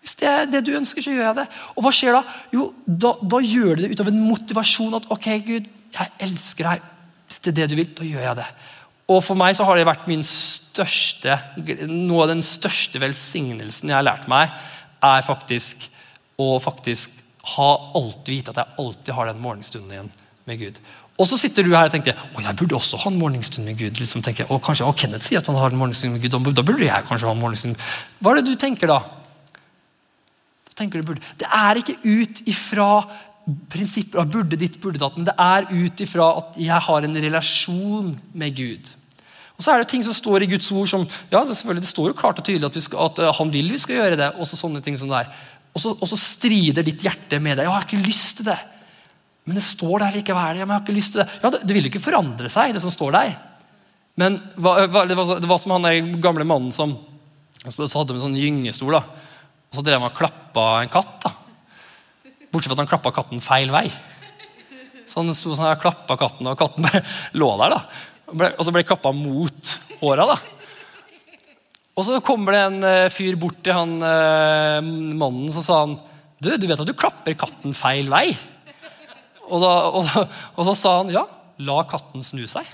Hvis 0.02 0.16
det 0.18 0.28
er 0.28 0.48
det 0.50 0.64
du 0.66 0.72
ønsker, 0.74 1.04
så 1.04 1.14
gjør 1.14 1.28
jeg 1.28 1.38
det. 1.38 1.46
Og 1.76 1.84
hva 1.84 1.92
skjer 1.94 2.16
da? 2.16 2.22
Jo, 2.54 2.68
da, 2.86 3.14
da 3.22 3.38
gjør 3.38 3.78
du 3.78 3.84
det 3.84 3.92
ut 3.92 4.02
av 4.02 4.10
en 4.10 4.22
motivasjon 4.26 4.98
at 4.98 5.08
ok, 5.14 5.28
Gud, 5.46 5.68
jeg 5.94 6.14
elsker 6.26 6.68
deg. 6.68 6.86
Hvis 7.28 7.42
det 7.44 7.52
er 7.52 7.58
det 7.60 7.68
du 7.70 7.76
vil, 7.78 7.90
da 7.96 8.08
gjør 8.08 8.26
jeg 8.26 8.38
det. 8.40 8.48
Og 9.12 9.20
for 9.24 9.38
meg 9.38 9.54
så 9.58 9.66
har 9.68 9.78
det 9.78 9.86
vært 9.86 10.08
min 10.10 10.24
største, 10.26 11.36
noe 11.90 12.24
av 12.24 12.32
den 12.32 12.42
største 12.46 13.00
velsignelsen 13.02 13.92
jeg 13.92 13.98
har 13.98 14.06
lært 14.06 14.28
meg, 14.30 14.50
er 15.02 15.26
faktisk 15.26 15.88
å 16.40 16.56
faktisk 16.62 17.20
ha 17.56 17.70
alltid 17.98 18.30
vite 18.30 18.52
at 18.52 18.60
jeg 18.62 18.78
alltid 18.82 19.14
har 19.16 19.30
den 19.30 19.40
morgenstunden 19.42 19.94
igjen 19.94 20.12
med 20.48 20.60
Gud. 20.60 20.82
Og 21.20 21.28
så 21.28 21.36
sitter 21.38 21.66
du 21.66 21.74
her 21.74 21.86
og 21.86 21.94
tenker 21.94 22.16
å, 22.16 22.42
jeg 22.42 22.58
burde 22.58 22.78
også 22.78 22.98
ha 23.02 23.10
en 23.10 23.18
morgenstund 23.20 23.68
med 23.68 23.76
Gud. 23.78 23.98
Liksom 24.00 24.24
tenker, 24.24 24.48
og 24.50 24.62
kanskje, 24.64 24.86
å, 24.88 24.94
Kenneth 24.96 25.28
sier 25.28 25.42
at 25.42 25.50
han 25.50 25.58
har 25.60 25.74
en 25.74 25.78
morgenstund 25.78 26.16
med 26.16 26.24
Gud, 26.24 26.38
da 26.56 26.64
burde 26.64 26.86
jeg 26.86 27.08
kanskje 27.08 27.28
ha 27.28 27.34
en 27.36 27.42
morgenstund. 27.42 27.84
Hva 28.22 28.32
er 28.32 28.40
det 28.40 28.48
du 28.48 28.56
tenker 28.58 28.90
da? 28.90 29.02
Tenker 30.78 31.00
du 31.00 31.12
burde. 31.12 31.22
Det 31.40 31.48
er 31.48 31.80
ikke 31.80 31.98
ut 32.02 32.42
ifra 32.50 32.88
prinsipper 33.72 34.22
av 34.22 34.30
burde 34.30 34.58
ditt, 34.58 34.78
burde 34.82 35.00
datt, 35.02 35.16
men 35.18 35.26
det 35.26 35.34
er 35.40 35.66
ut 35.70 36.02
ifra 36.04 36.28
at 36.38 36.58
jeg 36.62 36.84
har 36.86 37.06
en 37.06 37.22
relasjon 37.24 38.12
med 38.38 38.58
Gud. 38.58 38.92
Og 39.58 39.64
så 39.64 39.72
er 39.72 39.82
det 39.82 39.90
ting 39.92 40.04
som 40.06 40.14
står 40.16 40.44
i 40.44 40.50
Guds 40.50 40.70
ord 40.74 40.88
som 40.90 41.04
ja, 41.30 41.42
selvfølgelig, 41.46 41.84
det 41.84 41.90
står 41.90 42.10
jo 42.10 42.18
klart 42.18 42.40
og 42.40 42.46
tydelig 42.46 42.70
at, 42.70 42.78
skal, 42.82 43.10
at 43.10 43.20
uh, 43.22 43.32
han 43.38 43.50
vil 43.52 43.68
vi 43.74 43.80
skal 43.82 43.98
gjøre 43.98 44.18
det. 44.18 44.30
Og 44.38 44.48
så 44.48 44.58
sånne 44.58 44.82
ting 44.84 44.96
som 44.98 45.10
det 45.12 45.20
er. 45.20 45.32
Og 45.72 45.80
så, 45.80 46.18
strider 46.18 46.84
ditt 46.84 47.04
hjerte 47.04 47.38
med 47.40 47.56
deg. 47.56 47.64
'Jeg 47.64 47.74
har 47.74 47.86
ikke 47.86 48.02
lyst 48.04 48.40
til 48.40 48.48
det.' 48.50 48.60
Men 49.46 49.58
det 49.58 49.64
står 49.66 50.04
der 50.04 50.16
likevel. 50.18 50.58
Jeg 50.60 50.68
har 50.70 50.82
ikke 50.82 50.94
lyst 50.94 51.12
til 51.14 51.22
Det 51.22 51.28
Ja, 51.42 51.50
det, 51.50 51.62
det 51.66 51.74
vil 51.74 51.86
jo 51.86 51.90
ikke 51.90 52.04
forandre 52.04 52.50
seg, 52.52 52.74
det 52.74 52.82
som 52.82 52.92
står 52.94 53.14
der. 53.16 53.32
Men 54.20 54.38
hva, 54.54 54.86
hva, 54.86 55.02
det, 55.08 55.16
var, 55.18 55.40
det, 55.40 55.48
var, 55.48 55.58
som 55.58 55.74
han 55.74 55.86
der 55.86 56.20
gamle 56.22 56.44
mannen 56.46 56.70
som 56.74 56.98
så 57.62 57.86
hadde 57.86 58.18
en 58.18 58.26
sånn 58.26 58.38
gyngestol. 58.38 58.92
da. 58.98 59.02
Og 59.72 59.78
så 59.78 59.84
drev 59.86 60.02
han 60.02 60.10
og 60.10 60.16
klappa 60.16 60.64
en 60.82 60.90
katt. 60.92 61.14
da. 61.24 61.30
Bortsett 62.52 62.68
fra 62.68 62.74
at 62.76 62.82
han 62.82 62.90
klappa 62.90 63.12
katten 63.16 63.40
feil 63.40 63.70
vei. 63.72 63.86
Så 65.08 65.22
han 65.22 65.32
sto 65.32 65.54
sånn 65.56 65.70
og 65.70 65.80
klappa 65.80 66.18
katten, 66.20 66.50
og 66.50 66.58
katten 66.60 66.84
bare 66.84 67.00
lå 67.40 67.48
der. 67.62 67.72
da. 67.72 67.80
Og 68.52 68.60
så 68.68 68.74
ble 68.74 68.84
klappa 68.84 69.14
mot 69.16 69.72
håra. 70.02 70.26
da. 70.34 70.36
Og 71.96 72.04
så 72.04 72.20
kommer 72.24 72.52
det 72.52 72.60
en 72.66 72.84
uh, 72.84 73.12
fyr 73.12 73.36
bort 73.40 73.62
til 73.64 73.72
han 73.76 73.96
uh, 74.04 74.84
mannen 74.84 75.48
som 75.52 75.64
sa 75.64 75.80
han, 75.86 75.96
du, 76.42 76.50
du 76.60 76.66
vet 76.68 76.80
at 76.80 76.88
du 76.88 76.98
klapper 76.98 77.36
katten 77.38 77.72
feil 77.76 78.08
vei? 78.12 78.36
Og, 79.48 79.60
da, 79.60 79.72
og, 79.88 80.04
og 80.56 80.64
så 80.68 80.74
sa 80.76 80.90
han 81.00 81.12
ja, 81.12 81.24
la 81.64 81.84
katten 81.88 82.22
snu 82.24 82.44
seg. 82.50 82.66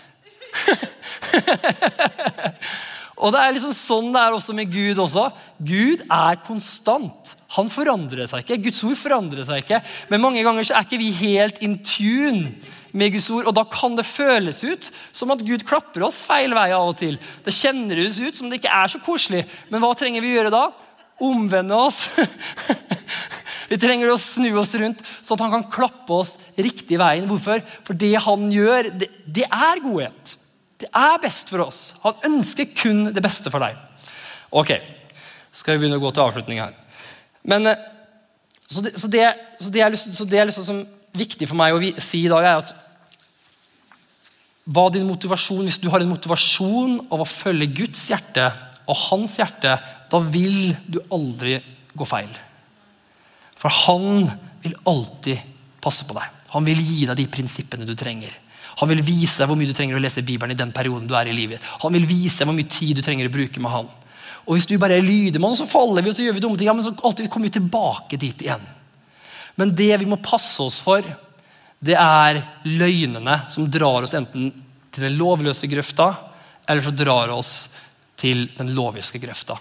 og 3.18 3.34
det 3.34 3.42
er 3.42 3.54
liksom 3.56 3.74
sånn 3.74 4.12
det 4.14 4.22
er 4.22 4.34
også 4.36 4.54
med 4.54 4.70
Gud. 4.70 4.98
også. 5.02 5.28
Gud 5.58 6.04
er 6.06 6.38
konstant. 6.46 7.34
Han 7.56 7.70
forandrer 7.72 8.28
seg 8.30 8.44
ikke. 8.44 8.60
Guds 8.68 8.82
ord 8.86 8.98
forandrer 9.00 9.46
seg 9.46 9.64
ikke. 9.64 9.80
Men 10.12 10.22
mange 10.22 10.44
ganger 10.46 10.66
så 10.68 10.76
er 10.78 10.86
ikke 10.86 11.00
vi 11.00 11.10
helt 11.22 11.58
in 11.64 11.78
tune 11.82 12.52
med 12.92 13.14
Guds 13.14 13.30
ord. 13.34 13.48
Og 13.50 13.56
da 13.56 13.64
kan 13.68 13.96
det 13.98 14.06
føles 14.06 14.62
ut 14.62 14.90
som 15.10 15.34
at 15.34 15.44
Gud 15.46 15.66
klapper 15.68 16.06
oss 16.06 16.22
feil 16.28 16.54
vei 16.56 16.68
av 16.76 16.92
og 16.92 16.98
til. 17.00 17.18
Det 17.44 17.56
kjennes 17.56 18.20
ut 18.22 18.38
som 18.38 18.50
det 18.50 18.60
ikke 18.60 18.76
er 18.80 18.92
så 18.92 19.02
koselig. 19.02 19.44
Men 19.72 19.82
hva 19.82 19.94
trenger 19.98 20.24
vi 20.24 20.36
gjøre 20.36 20.54
da? 20.54 20.68
Omvende 21.24 21.78
oss. 21.88 22.04
vi 23.70 23.80
trenger 23.80 24.12
å 24.12 24.20
snu 24.22 24.52
oss 24.60 24.76
rundt, 24.78 25.02
så 25.02 25.34
at 25.34 25.42
han 25.42 25.56
kan 25.56 25.70
klappe 25.72 26.20
oss 26.20 26.36
riktig 26.54 27.00
veien. 27.00 27.26
Hvorfor? 27.30 27.64
For 27.82 27.98
det 27.98 28.14
han 28.28 28.46
gjør, 28.54 28.92
det, 28.94 29.10
det 29.26 29.48
er 29.48 29.82
godhet. 29.82 30.38
Det 30.78 30.88
er 30.94 31.20
best 31.22 31.50
for 31.50 31.66
oss. 31.66 31.80
Han 32.04 32.18
ønsker 32.28 32.70
kun 32.76 33.08
det 33.14 33.22
beste 33.24 33.50
for 33.50 33.62
deg. 33.62 33.78
Ok, 34.54 34.76
skal 35.52 35.74
vi 35.74 35.82
begynne 35.82 35.98
å 35.98 36.04
gå 36.04 36.12
til 36.14 36.24
avslutning 36.24 36.60
her. 36.62 36.76
Men, 37.48 37.66
eh, 37.66 37.80
så 38.68 38.84
det, 38.84 38.94
så 39.00 39.10
det, 39.10 39.24
så 39.58 39.72
det 39.74 39.82
er, 39.82 39.96
så 39.96 40.24
det 40.28 40.44
liksom 40.46 40.66
som 40.66 40.84
viktig 41.18 41.48
for 41.48 41.58
meg 41.58 41.74
å 41.74 42.02
si 42.02 42.22
i 42.24 42.30
dag, 42.30 42.44
er 42.44 42.62
at 42.62 42.74
hva 44.68 44.88
din 44.92 45.06
motivasjon, 45.08 45.64
Hvis 45.64 45.80
du 45.80 45.88
har 45.88 46.02
en 46.04 46.10
motivasjon 46.12 46.98
av 47.10 47.22
å 47.24 47.28
følge 47.28 47.72
Guds 47.72 48.08
hjerte 48.10 48.50
og 48.88 48.96
hans 49.08 49.38
hjerte, 49.40 49.78
da 50.10 50.18
vil 50.20 50.74
du 50.86 51.00
aldri 51.12 51.56
gå 51.96 52.04
feil. 52.04 52.28
For 53.56 53.72
han 53.86 54.28
vil 54.62 54.76
alltid 54.88 55.40
passe 55.80 56.04
på 56.04 56.16
deg. 56.16 56.28
Han 56.52 56.68
vil 56.68 56.80
gi 56.80 57.06
deg 57.08 57.16
de 57.16 57.26
prinsippene 57.32 57.88
du 57.88 57.94
trenger. 57.96 58.32
Han 58.78 58.90
vil 58.92 59.02
vise 59.02 59.42
deg 59.42 59.50
hvor 59.50 59.58
mye 59.58 59.70
du 59.70 59.74
trenger 59.76 59.98
å 59.98 60.02
lese 60.02 60.22
Bibelen 60.26 60.54
i 60.54 60.58
den 60.58 60.72
perioden 60.74 61.08
du 61.10 61.14
er 61.18 61.30
i 61.30 61.34
livet. 61.34 61.64
Han 61.82 61.94
vil 61.96 62.06
vise 62.06 62.40
deg 62.40 62.50
hvor 62.50 62.56
mye 62.58 62.70
tid 62.70 62.98
du 62.98 63.02
trenger 63.02 63.28
å 63.28 63.34
bruke 63.34 63.62
med 63.62 63.74
han. 63.74 63.88
Og 64.48 64.56
Hvis 64.56 64.68
du 64.70 64.78
bare 64.80 64.96
er 64.96 65.04
han, 65.04 65.56
så 65.56 65.66
faller 65.68 66.02
vi 66.02 66.12
og 66.12 66.16
så 66.16 66.24
gjør 66.24 66.38
vi 66.38 66.42
dumme 66.44 66.56
ting. 66.56 66.70
Ja, 66.70 66.76
men 66.76 66.86
så 66.86 66.94
alltid 67.04 67.28
kommer 67.30 67.50
vi 67.50 67.58
tilbake 67.58 68.16
dit 68.16 68.46
igjen. 68.46 68.62
Men 69.58 69.74
det 69.74 69.90
vi 70.00 70.06
må 70.08 70.20
passe 70.22 70.62
oss 70.62 70.78
for, 70.80 71.04
det 71.78 71.96
er 71.98 72.40
løgnene 72.64 73.40
som 73.52 73.66
drar 73.70 74.06
oss 74.06 74.14
enten 74.16 74.52
til 74.94 75.04
den 75.04 75.18
lovløse 75.18 75.68
grøfta, 75.70 76.12
eller 76.68 76.84
så 76.84 76.94
drar 76.94 77.34
oss 77.34 77.52
til 78.18 78.46
den 78.56 78.72
loviske 78.74 79.20
grøfta. 79.22 79.58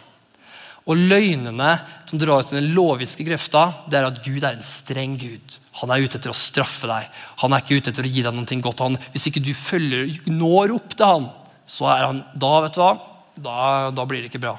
Og 0.87 0.99
løgnene 1.09 1.71
som 2.07 2.19
drar 2.19 2.43
ut 2.43 2.53
den 2.55 2.71
loviske 2.75 3.25
grøfta, 3.27 3.63
det 3.91 3.99
er 3.99 4.07
at 4.07 4.21
Gud 4.23 4.39
er 4.39 4.55
en 4.55 4.63
streng 4.65 5.17
Gud. 5.19 5.57
Han 5.81 5.91
er 5.93 6.05
ute 6.05 6.17
etter 6.17 6.31
å 6.31 6.37
straffe 6.37 6.87
deg. 6.89 7.09
Han 7.43 7.53
er 7.53 7.63
ikke 7.63 7.77
ute 7.77 7.91
etter 7.91 8.07
å 8.07 8.11
gi 8.11 8.23
deg 8.25 8.33
noe 8.33 8.61
godt. 8.63 8.85
Han, 8.85 8.95
hvis 9.13 9.27
ikke 9.29 9.43
du 9.43 9.51
følger, 9.53 10.15
når 10.31 10.73
opp 10.77 10.95
til 10.95 11.11
han, 11.11 11.27
så 11.67 11.89
er 11.91 12.05
han 12.07 12.23
Da 12.39 12.53
vet 12.63 12.77
du 12.77 12.81
hva, 12.81 12.93
da, 13.35 13.57
da 13.93 14.05
blir 14.07 14.23
det 14.23 14.31
ikke 14.31 14.41
bra. 14.47 14.55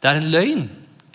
Det 0.00 0.10
er 0.10 0.20
en 0.20 0.32
løgn. 0.32 0.64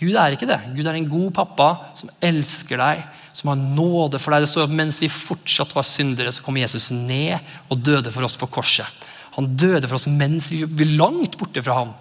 Gud 0.01 0.15
er 0.17 0.33
ikke 0.33 0.49
det. 0.49 0.59
Gud 0.73 0.87
er 0.87 0.97
en 0.97 1.09
god 1.09 1.33
pappa 1.35 1.67
som 1.97 2.09
elsker 2.25 2.79
deg, 2.81 3.01
som 3.37 3.51
har 3.51 3.59
nåde 3.61 4.21
for 4.21 4.33
deg. 4.33 4.45
Det 4.45 4.51
står 4.53 4.69
at 4.69 4.77
Mens 4.77 5.01
vi 5.01 5.09
fortsatt 5.13 5.75
var 5.77 5.85
syndere, 5.85 6.33
så 6.33 6.45
kom 6.45 6.57
Jesus 6.61 6.89
ned 6.93 7.41
og 7.69 7.81
døde 7.85 8.13
for 8.13 8.25
oss 8.25 8.37
på 8.39 8.49
korset. 8.53 9.09
Han 9.37 9.51
døde 9.55 9.87
for 9.87 9.95
oss 9.99 10.09
mens 10.11 10.49
vi 10.51 10.65
var 10.65 10.95
langt 10.99 11.37
borte 11.39 11.63
fra 11.63 11.77
ham. 11.81 11.93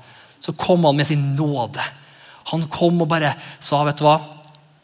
Så 0.43 0.55
kom 0.59 0.87
han 0.89 0.97
med 0.99 1.07
sin 1.07 1.35
nåde. 1.39 1.85
Han 2.53 2.67
kom 2.73 3.03
og 3.03 3.11
bare 3.11 3.35
sa 3.63 3.83
vet 3.87 4.01
du 4.01 4.07
hva, 4.07 4.19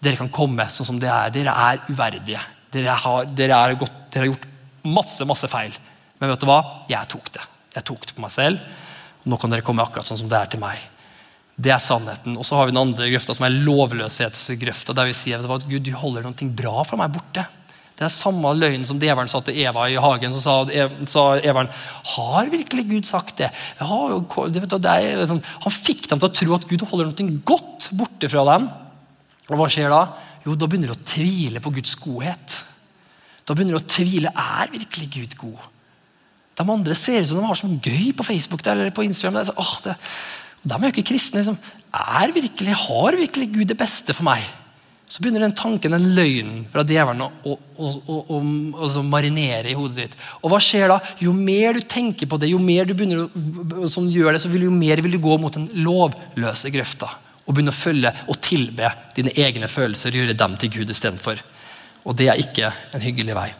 dere 0.02 0.20
kan 0.20 0.33
komme 0.33 0.68
sånn 0.70 0.90
som 0.90 1.00
dere 1.02 1.26
er. 1.26 1.35
Dere 1.35 1.55
er 1.68 1.83
uverdige. 1.90 2.42
Dere 2.72 2.96
har, 3.02 3.29
dere 3.37 3.59
er 3.59 3.79
gått, 3.81 4.02
dere 4.12 4.26
har 4.26 4.33
gjort 4.35 4.48
masse 4.87 5.26
masse 5.29 5.48
feil. 5.50 5.74
Men 6.20 6.33
vet 6.33 6.42
du 6.42 6.48
hva? 6.48 6.61
Jeg 6.90 7.11
tok 7.12 7.33
det. 7.35 7.44
Jeg 7.76 7.87
tok 7.88 8.07
det 8.09 8.16
på 8.16 8.24
meg 8.24 8.33
selv. 8.33 8.83
Nå 9.26 9.38
kan 9.40 9.52
dere 9.52 9.64
komme 9.66 9.85
akkurat 9.85 10.09
sånn 10.09 10.20
som 10.22 10.31
det 10.31 10.38
er 10.38 10.52
til 10.52 10.62
meg. 10.62 10.79
Det 11.57 11.72
er 11.72 11.81
sannheten. 11.83 12.37
Og 12.37 12.44
så 12.46 12.59
har 12.59 12.68
vi 12.68 12.74
den 12.74 12.83
andre 12.83 13.09
grøfta, 13.11 13.35
som 13.37 13.46
er 13.48 13.57
lovløshetsgrøfta. 13.66 14.94
Der 14.96 15.09
vi 15.09 15.16
sier 15.16 15.40
at 15.40 15.68
Gud, 15.68 15.83
du 15.85 15.92
holder 15.96 16.26
noe 16.26 16.50
bra 16.57 16.85
fra 16.87 17.00
meg 17.00 17.14
borte. 17.16 17.46
Det 17.96 18.04
er 18.04 18.12
samme 18.12 18.50
løgn 18.52 18.82
som 18.85 18.98
djevelen 19.00 19.30
sa 19.32 19.40
til 19.44 19.56
Eva 19.56 19.87
i 19.88 19.96
hagen. 20.00 20.35
Så 20.37 20.42
sa, 20.44 20.56
sa 21.09 21.22
Everen 21.40 21.70
har 22.12 22.50
virkelig 22.52 22.85
Gud 22.90 23.09
sagt 23.09 23.38
det? 23.40 23.48
Ja, 23.80 24.00
det 24.52 24.92
er, 24.92 25.22
sånn, 25.30 25.40
han 25.64 25.72
fikk 25.72 26.04
dem 26.11 26.20
til 26.20 26.28
å 26.28 26.37
tro 26.37 26.59
at 26.59 26.66
Gud 26.68 26.85
holder 26.90 27.09
noe 27.09 27.38
godt 27.48 27.88
borte 27.96 28.28
fra 28.28 28.44
dem. 28.50 28.68
Og 29.48 29.56
hva 29.56 29.68
skjer 29.72 29.88
da? 29.92 30.02
Jo, 30.44 30.59
Da 30.61 30.68
begynner 30.68 30.92
de 30.92 30.98
å 30.98 31.06
tvile 31.09 31.62
på 31.64 31.72
Guds 31.78 31.96
godhet. 32.02 32.59
Da 33.46 33.54
begynner 33.54 33.78
de 33.78 33.80
å 33.80 33.88
tvile 33.96 34.35
er 34.35 34.70
virkelig 34.74 35.09
Gud 35.16 35.38
god. 35.40 35.64
De 36.56 36.68
andre 36.76 36.96
ser 36.98 37.22
ut 37.22 37.30
som 37.30 37.40
de 37.40 37.48
har 37.48 37.59
så 37.59 37.68
gøy 37.68 38.12
på 38.16 38.26
Facebook 38.26 38.64
eller 38.66 38.92
på 38.92 39.06
Instagram. 39.06 39.40
Så, 39.44 39.56
åh, 39.56 39.74
det, 39.87 39.96
de 40.66 40.76
er 40.76 40.85
jo 40.85 40.94
ikke 40.94 41.09
kristne. 41.14 41.40
Liksom, 41.40 41.59
er 41.96 42.37
virkelig, 42.37 42.76
Har 42.85 43.16
virkelig 43.16 43.50
Gud 43.56 43.68
det 43.72 43.80
beste 43.80 44.12
for 44.16 44.28
meg? 44.28 44.44
Så 45.07 45.23
begynner 45.23 45.45
den 45.45 45.55
tanken, 45.55 45.95
den 45.95 46.14
løgnen 46.16 46.64
fra 46.71 46.83
djevelen, 46.83 47.23
å, 47.23 47.53
å, 47.55 47.90
å, 48.11 48.38
å 48.38 49.03
marinere 49.07 49.71
i 49.71 49.77
hodet 49.79 50.01
ditt. 50.01 50.16
Og 50.40 50.51
hva 50.51 50.59
skjer 50.62 50.90
da? 50.90 50.97
Jo 51.23 51.35
mer 51.37 51.77
du 51.77 51.85
tenker 51.87 52.27
på 52.27 52.38
det, 52.42 52.51
jo 52.51 52.59
mer 52.62 52.88
du 52.88 52.95
begynner 52.97 53.23
å 53.23 53.90
som 53.92 54.09
gjør 54.11 54.35
det, 54.35 54.42
så 54.42 54.51
vil, 54.51 54.66
jo 54.66 54.75
mer 54.75 55.03
vil 55.05 55.14
du 55.14 55.21
gå 55.23 55.37
mot 55.38 55.55
den 55.55 55.69
lovløse 55.87 56.73
grøfta. 56.75 57.12
Og 57.47 57.55
begynne 57.55 57.71
å 57.71 57.79
følge 57.79 58.11
og 58.27 58.40
tilbe 58.42 58.90
dine 59.14 59.35
egne 59.38 59.71
følelser 59.71 60.11
og 60.11 60.25
gjøre 60.25 60.40
dem 60.42 60.59
til 60.59 60.75
Gud 60.81 60.90
istedenfor. 60.90 61.45
Og 62.07 62.19
det 62.19 62.33
er 62.33 62.42
ikke 62.42 62.73
en 62.95 63.07
hyggelig 63.07 63.38
vei. 63.38 63.51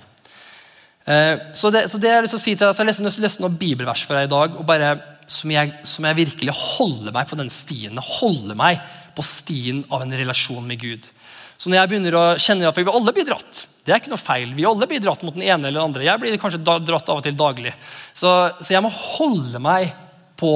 Eh, 1.07 1.53
så 1.55 1.71
det, 1.71 1.87
så 1.93 2.03
det 2.03 2.11
jeg 2.11 2.19
har 2.19 2.27
lyst 2.27 2.35
til 2.35 2.43
å 2.43 2.47
si 2.49 2.57
til 2.57 2.67
deg, 2.67 2.75
så 2.75 2.83
jeg 2.83 2.99
har 2.99 3.29
lest 3.29 3.43
noen 3.45 3.61
bibelvers 3.61 4.03
for 4.03 4.19
deg 4.19 4.27
i 4.27 4.35
dag. 4.35 4.59
og 4.59 4.67
bare 4.67 4.97
som 5.27 5.51
jeg, 5.51 5.73
som 5.87 6.07
jeg, 6.07 6.19
virkelig 6.21 6.55
holder 6.55 7.15
meg 7.15 7.29
på 7.31 7.39
den 7.39 7.51
stien. 7.51 7.99
Holder 7.99 8.59
meg 8.59 8.83
på 9.17 9.25
stien 9.27 9.83
av 9.91 10.05
en 10.05 10.15
relasjon 10.15 10.67
med 10.67 10.81
Gud. 10.83 11.09
Så 11.57 11.71
når 11.71 11.81
jeg 11.81 11.91
begynner 11.91 12.17
å 12.19 12.25
kjenne 12.41 12.69
at 12.69 12.77
vi 12.77 12.85
alle 12.85 13.15
blir 13.17 13.25
dratt 13.25 13.63
Det 13.87 13.95
er 13.95 14.03
ikke 14.03 14.13
noe 14.13 14.21
feil. 14.21 14.51
Vi 14.57 14.67
alle 14.69 14.89
blir 14.91 15.01
dratt 15.01 15.23
mot 15.25 15.37
den 15.37 15.47
ene 15.47 15.69
eller 15.69 15.79
den 15.79 15.89
andre. 15.89 16.05
Jeg 16.05 16.21
blir 16.21 16.41
kanskje 16.43 16.61
dratt 16.65 17.09
av 17.09 17.21
og 17.21 17.25
til 17.25 17.37
daglig. 17.39 17.73
Så, 18.13 18.33
så 18.61 18.75
jeg 18.75 18.83
må 18.85 18.91
holde 18.93 19.63
meg 19.63 19.95
på 20.37 20.53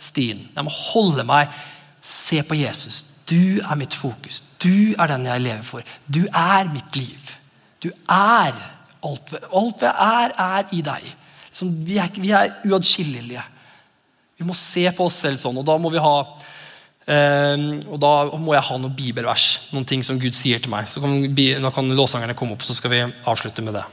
stien. 0.00 0.42
Jeg 0.56 0.66
må 0.66 0.72
holde 0.72 1.26
meg, 1.28 1.52
se 2.00 2.40
på 2.46 2.56
Jesus. 2.58 3.04
Du 3.30 3.60
er 3.60 3.78
mitt 3.78 3.94
fokus. 3.94 4.40
Du 4.58 4.96
er 4.96 5.12
den 5.12 5.28
jeg 5.28 5.44
lever 5.44 5.66
for. 5.66 5.96
Du 6.08 6.24
er 6.26 6.70
mitt 6.72 6.96
liv. 6.98 7.36
Du 7.84 7.90
er 8.08 8.56
alt. 9.06 9.34
Alt 9.52 9.84
jeg 9.84 9.92
er, 9.92 10.34
er 10.34 10.74
i 10.76 10.82
deg. 10.84 11.06
Liksom, 11.50 11.72
vi, 11.86 11.98
er, 12.00 12.10
vi 12.16 12.32
er 12.36 12.56
uatskillelige. 12.68 13.44
Vi 14.40 14.48
må 14.48 14.56
se 14.56 14.86
på 14.96 15.06
oss 15.06 15.20
selv 15.20 15.40
sånn, 15.40 15.58
og 15.60 15.66
da 15.68 15.76
må 15.76 15.92
vi 15.92 16.00
ha 16.00 16.14
og 17.10 17.96
da 17.98 18.10
må 18.38 18.54
jeg 18.54 18.66
ha 18.68 18.76
noen 18.78 18.94
bibelvers. 18.94 19.46
Noen 19.74 19.86
ting 19.88 20.04
som 20.06 20.18
Gud 20.22 20.36
sier 20.36 20.60
til 20.62 20.70
meg. 20.70 20.86
Så 20.92 21.02
kan, 21.02 21.16
nå 21.18 21.72
kan 21.74 21.90
låsangerne 21.96 22.36
komme 22.38 22.54
opp, 22.54 22.62
så 22.62 22.76
skal 22.76 22.92
vi 22.92 23.00
avslutte 23.02 23.64
med 23.66 23.74
det. 23.78 23.86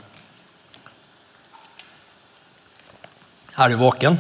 Er 3.58 3.74
du 3.74 3.80
våken? 3.82 4.20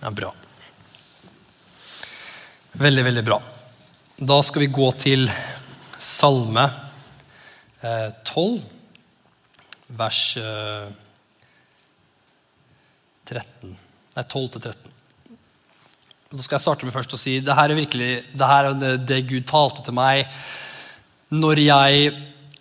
Ja, 0.00 0.12
bra. 0.14 0.30
Veldig, 2.78 3.04
veldig 3.08 3.24
bra. 3.26 3.40
Da 4.20 4.36
skal 4.46 4.62
vi 4.62 4.70
gå 4.70 4.86
til 5.00 5.26
Salme 6.00 6.68
eh, 7.82 8.12
12, 8.22 8.60
vers 9.98 10.20
eh, 10.38 10.86
13. 13.26 13.74
Nei, 14.14 14.24
12 14.24 14.48
til 14.54 14.64
13. 14.70 14.99
Da 16.30 16.38
skal 16.38 16.60
jeg 16.60 16.62
starte 16.62 16.86
med 16.86 16.94
først 16.94 17.14
å 17.16 17.18
si 17.18 17.32
det 17.42 17.54
her 17.58 17.72
er 17.72 17.74
virkelig 17.74 18.10
det 18.38 18.46
her 18.46 18.68
er 18.68 18.98
det, 19.02 19.16
Gud 19.26 19.48
talte 19.50 19.82
til 19.82 19.96
meg 19.98 20.28
når 21.34 21.60
jeg 21.64 22.12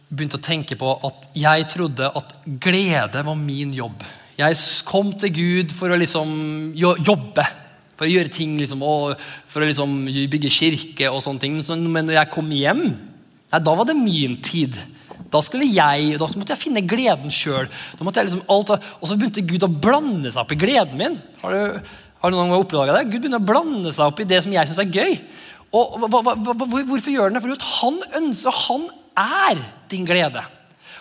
begynte 0.10 0.40
å 0.40 0.42
tenke 0.42 0.74
på 0.80 0.96
at 1.06 1.28
jeg 1.38 1.68
trodde 1.70 2.10
at 2.18 2.34
glede 2.66 3.22
var 3.28 3.38
min 3.38 3.76
jobb. 3.78 4.02
Jeg 4.42 4.58
kom 4.90 5.12
til 5.22 5.34
Gud 5.36 5.78
for 5.78 5.94
å 5.94 6.00
liksom 6.02 6.34
jobbe. 6.74 7.46
For 7.94 8.08
å 8.08 8.10
gjøre 8.10 8.34
ting, 8.34 8.58
liksom, 8.58 8.82
for 8.82 9.62
å 9.62 9.70
liksom 9.70 9.96
bygge 10.34 10.54
kirke 10.56 11.14
og 11.14 11.22
sånne 11.22 11.46
ting. 11.46 11.62
Men 11.94 12.10
når 12.10 12.24
jeg 12.24 12.34
kom 12.34 12.50
hjem, 12.50 12.84
nei, 12.90 13.64
da 13.70 13.78
var 13.78 13.86
det 13.86 14.00
min 14.02 14.40
tid. 14.50 14.82
Da 15.30 15.46
jeg, 15.46 16.18
da 16.18 16.34
måtte 16.34 16.56
jeg 16.56 16.64
finne 16.66 16.88
gleden 16.90 17.30
sjøl. 17.30 17.70
Liksom 18.02 18.46
og 18.50 18.74
så 18.74 19.14
begynte 19.14 19.46
Gud 19.46 19.70
å 19.70 19.70
blande 19.70 20.34
seg 20.34 20.42
opp 20.42 20.58
i 20.58 20.62
gleden 20.66 20.98
min. 20.98 21.22
Har 21.44 21.54
du, 21.54 21.98
har 22.20 22.32
du 22.32 22.36
noen 22.36 22.52
gang 22.52 22.62
oppdaga 22.64 22.98
det? 22.98 23.08
Gud 23.10 23.24
begynner 23.24 23.42
å 23.42 23.50
blande 23.50 23.94
seg 23.96 24.12
opp 24.12 24.20
i 24.20 24.28
det 24.28 24.42
som 24.44 24.54
jeg 24.54 24.70
syns 24.70 24.82
er 24.84 24.92
gøy. 24.92 25.18
Og 25.76 26.00
hva, 26.02 26.10
hva, 26.10 26.34
hva, 26.36 26.56
Hvorfor 26.58 27.12
gjør 27.14 27.30
han 27.30 27.38
det? 27.38 27.44
For 27.46 27.76
han 27.80 28.00
ønsker, 28.22 28.64
han 28.68 28.88
er 29.20 29.62
din 29.92 30.08
glede. 30.08 30.44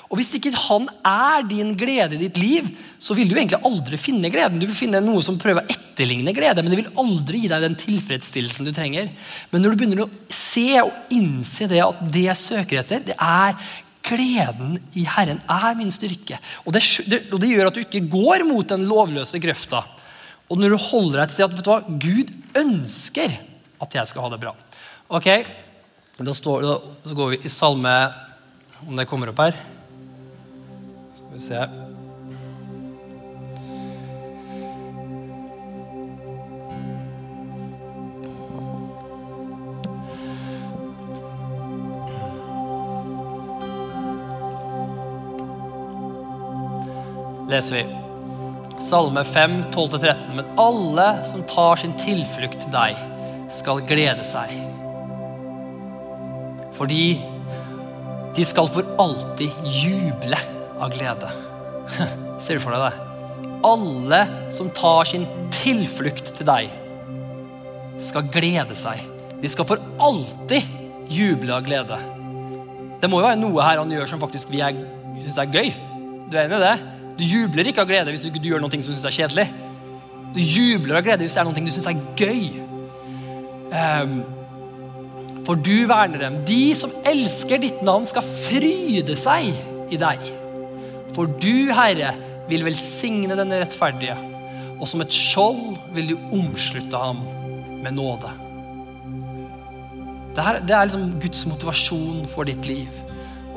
Og 0.09 0.17
Hvis 0.17 0.31
ikke 0.39 0.55
han 0.57 0.87
er 1.05 1.43
din 1.45 1.75
glede 1.77 2.17
i 2.17 2.23
ditt 2.23 2.39
liv, 2.41 2.69
så 2.99 3.17
vil 3.17 3.29
du 3.29 3.35
egentlig 3.37 3.61
aldri 3.67 3.99
finne 4.01 4.31
gleden. 4.33 4.61
Du 4.61 4.65
vil 4.65 4.77
finne 4.77 5.03
noe 5.05 5.21
som 5.25 5.37
prøver 5.41 5.67
å 5.67 5.75
etterligne 5.75 6.33
glede, 6.37 6.63
men 6.65 6.73
det 6.73 6.79
vil 6.81 6.95
aldri 7.03 7.43
gi 7.43 7.51
deg 7.53 7.67
den 7.67 7.77
tilfredsstillelsen 7.83 8.69
du 8.69 8.73
trenger. 8.73 9.11
Men 9.51 9.65
når 9.65 9.75
du 9.75 9.83
begynner 9.83 10.07
å 10.07 10.11
se 10.33 10.71
og 10.81 11.13
innse 11.13 11.69
det 11.69 11.83
at 11.85 12.01
det 12.09 12.25
jeg 12.31 12.41
søker 12.41 12.81
etter, 12.81 13.05
det 13.11 13.19
er 13.21 13.59
gleden 14.09 14.79
i 14.97 15.05
Herren 15.05 15.43
er 15.45 15.77
min 15.77 15.93
styrke. 15.93 16.41
Og 16.65 16.73
det, 16.73 16.85
og 17.29 17.39
det 17.43 17.53
gjør 17.53 17.69
at 17.69 17.77
du 17.77 17.85
ikke 17.85 18.07
går 18.09 18.47
mot 18.49 18.65
den 18.71 18.89
lovløse 18.89 19.41
grøfta. 19.43 19.85
Og 20.49 20.61
når 20.61 20.73
du 20.75 20.79
holder 20.81 21.23
deg 21.23 21.35
til 21.35 21.45
at 21.45 21.57
vet 21.57 21.67
du 21.67 21.73
hva, 21.73 21.81
Gud 22.01 22.33
ønsker 22.57 23.35
at 23.85 23.99
jeg 23.99 24.11
skal 24.11 24.25
ha 24.25 24.33
det 24.33 24.41
bra. 24.43 24.55
Ok, 25.13 25.29
da, 26.19 26.35
står, 26.35 26.65
da 26.65 26.79
så 27.09 27.19
går 27.19 27.35
vi 27.35 27.43
i 27.47 27.53
salme 27.53 27.93
Om 28.87 28.99
det 28.99 29.09
kommer 29.11 29.33
opp 29.33 29.43
her. 29.43 29.61
Skal 31.19 31.37
vi 31.37 31.45
se. 31.45 31.69
leser 47.49 47.77
vi. 47.77 48.08
Salme 48.81 49.25
5, 49.25 49.63
12-13. 49.75 50.35
Men 50.35 50.59
alle 50.61 51.09
som 51.27 51.43
tar 51.51 51.81
sin 51.81 51.95
tilflukt 51.99 52.61
til 52.63 52.73
deg, 52.75 52.99
skal 53.51 53.83
glede 53.87 54.25
seg. 54.27 54.53
Fordi 56.77 57.19
de 58.37 58.45
skal 58.47 58.69
for 58.71 58.87
alltid 59.03 59.71
juble 59.83 60.39
av 60.79 60.93
glede. 60.95 61.31
Ser 62.43 62.59
du 62.59 62.63
for 62.63 62.77
deg 62.77 62.87
det? 62.87 63.49
Alle 63.67 64.21
som 64.55 64.71
tar 64.71 65.09
sin 65.11 65.27
tilflukt 65.59 66.31
til 66.37 66.47
deg, 66.47 66.69
skal 67.99 68.29
glede 68.31 68.77
seg. 68.79 69.01
De 69.43 69.51
skal 69.51 69.67
for 69.67 69.83
alltid 69.99 70.63
juble 71.11 71.57
av 71.57 71.67
glede. 71.67 71.99
Det 73.03 73.11
må 73.11 73.19
jo 73.19 73.27
være 73.27 73.41
noe 73.41 73.65
her 73.65 73.81
han 73.81 73.91
gjør 73.91 74.07
som 74.11 74.23
faktisk 74.23 74.53
vi 74.55 74.63
syns 74.63 75.41
er 75.43 75.51
gøy. 75.51 75.75
Du 76.31 76.37
er 76.37 76.47
enig 76.47 76.61
i 76.61 76.65
det? 76.69 76.98
Du 77.19 77.25
jubler 77.27 77.69
ikke 77.69 77.83
av 77.83 77.91
glede 77.91 78.15
hvis 78.15 78.25
du, 78.27 78.31
du 78.39 78.49
gjør 78.53 78.63
noe 78.63 78.71
som 78.71 78.81
du 78.81 78.97
syns 78.97 79.09
er 79.09 79.17
kjedelig. 79.17 79.47
Du 80.37 80.41
jubler 80.43 81.01
av 81.01 81.07
glede 81.07 81.27
hvis 81.27 81.35
det 81.35 81.43
er 81.43 81.49
noe 81.49 81.67
du 81.67 81.73
syns 81.75 81.89
er 81.91 82.03
gøy. 82.19 82.43
Um, 83.69 84.21
for 85.49 85.59
du 85.59 85.89
verner 85.89 86.21
dem. 86.21 86.43
De 86.49 86.75
som 86.77 86.93
elsker 87.09 87.63
ditt 87.63 87.83
navn, 87.87 88.07
skal 88.09 88.27
fryde 88.27 89.17
seg 89.19 89.49
i 89.89 89.99
deg. 90.01 90.27
For 91.17 91.31
du, 91.41 91.71
Herre, 91.73 92.13
vil 92.49 92.67
velsigne 92.67 93.37
den 93.37 93.55
rettferdige, 93.57 94.17
og 94.79 94.85
som 94.89 95.03
et 95.05 95.15
skjold 95.15 95.79
vil 95.97 96.13
du 96.13 96.37
omslutte 96.37 97.01
ham 97.01 97.25
med 97.83 97.97
nåde. 97.97 98.31
Det 100.37 100.45
er 100.45 100.87
liksom 100.87 101.09
Guds 101.19 101.43
motivasjon 101.51 102.27
for 102.31 102.47
ditt 102.47 102.69
liv. 102.69 103.01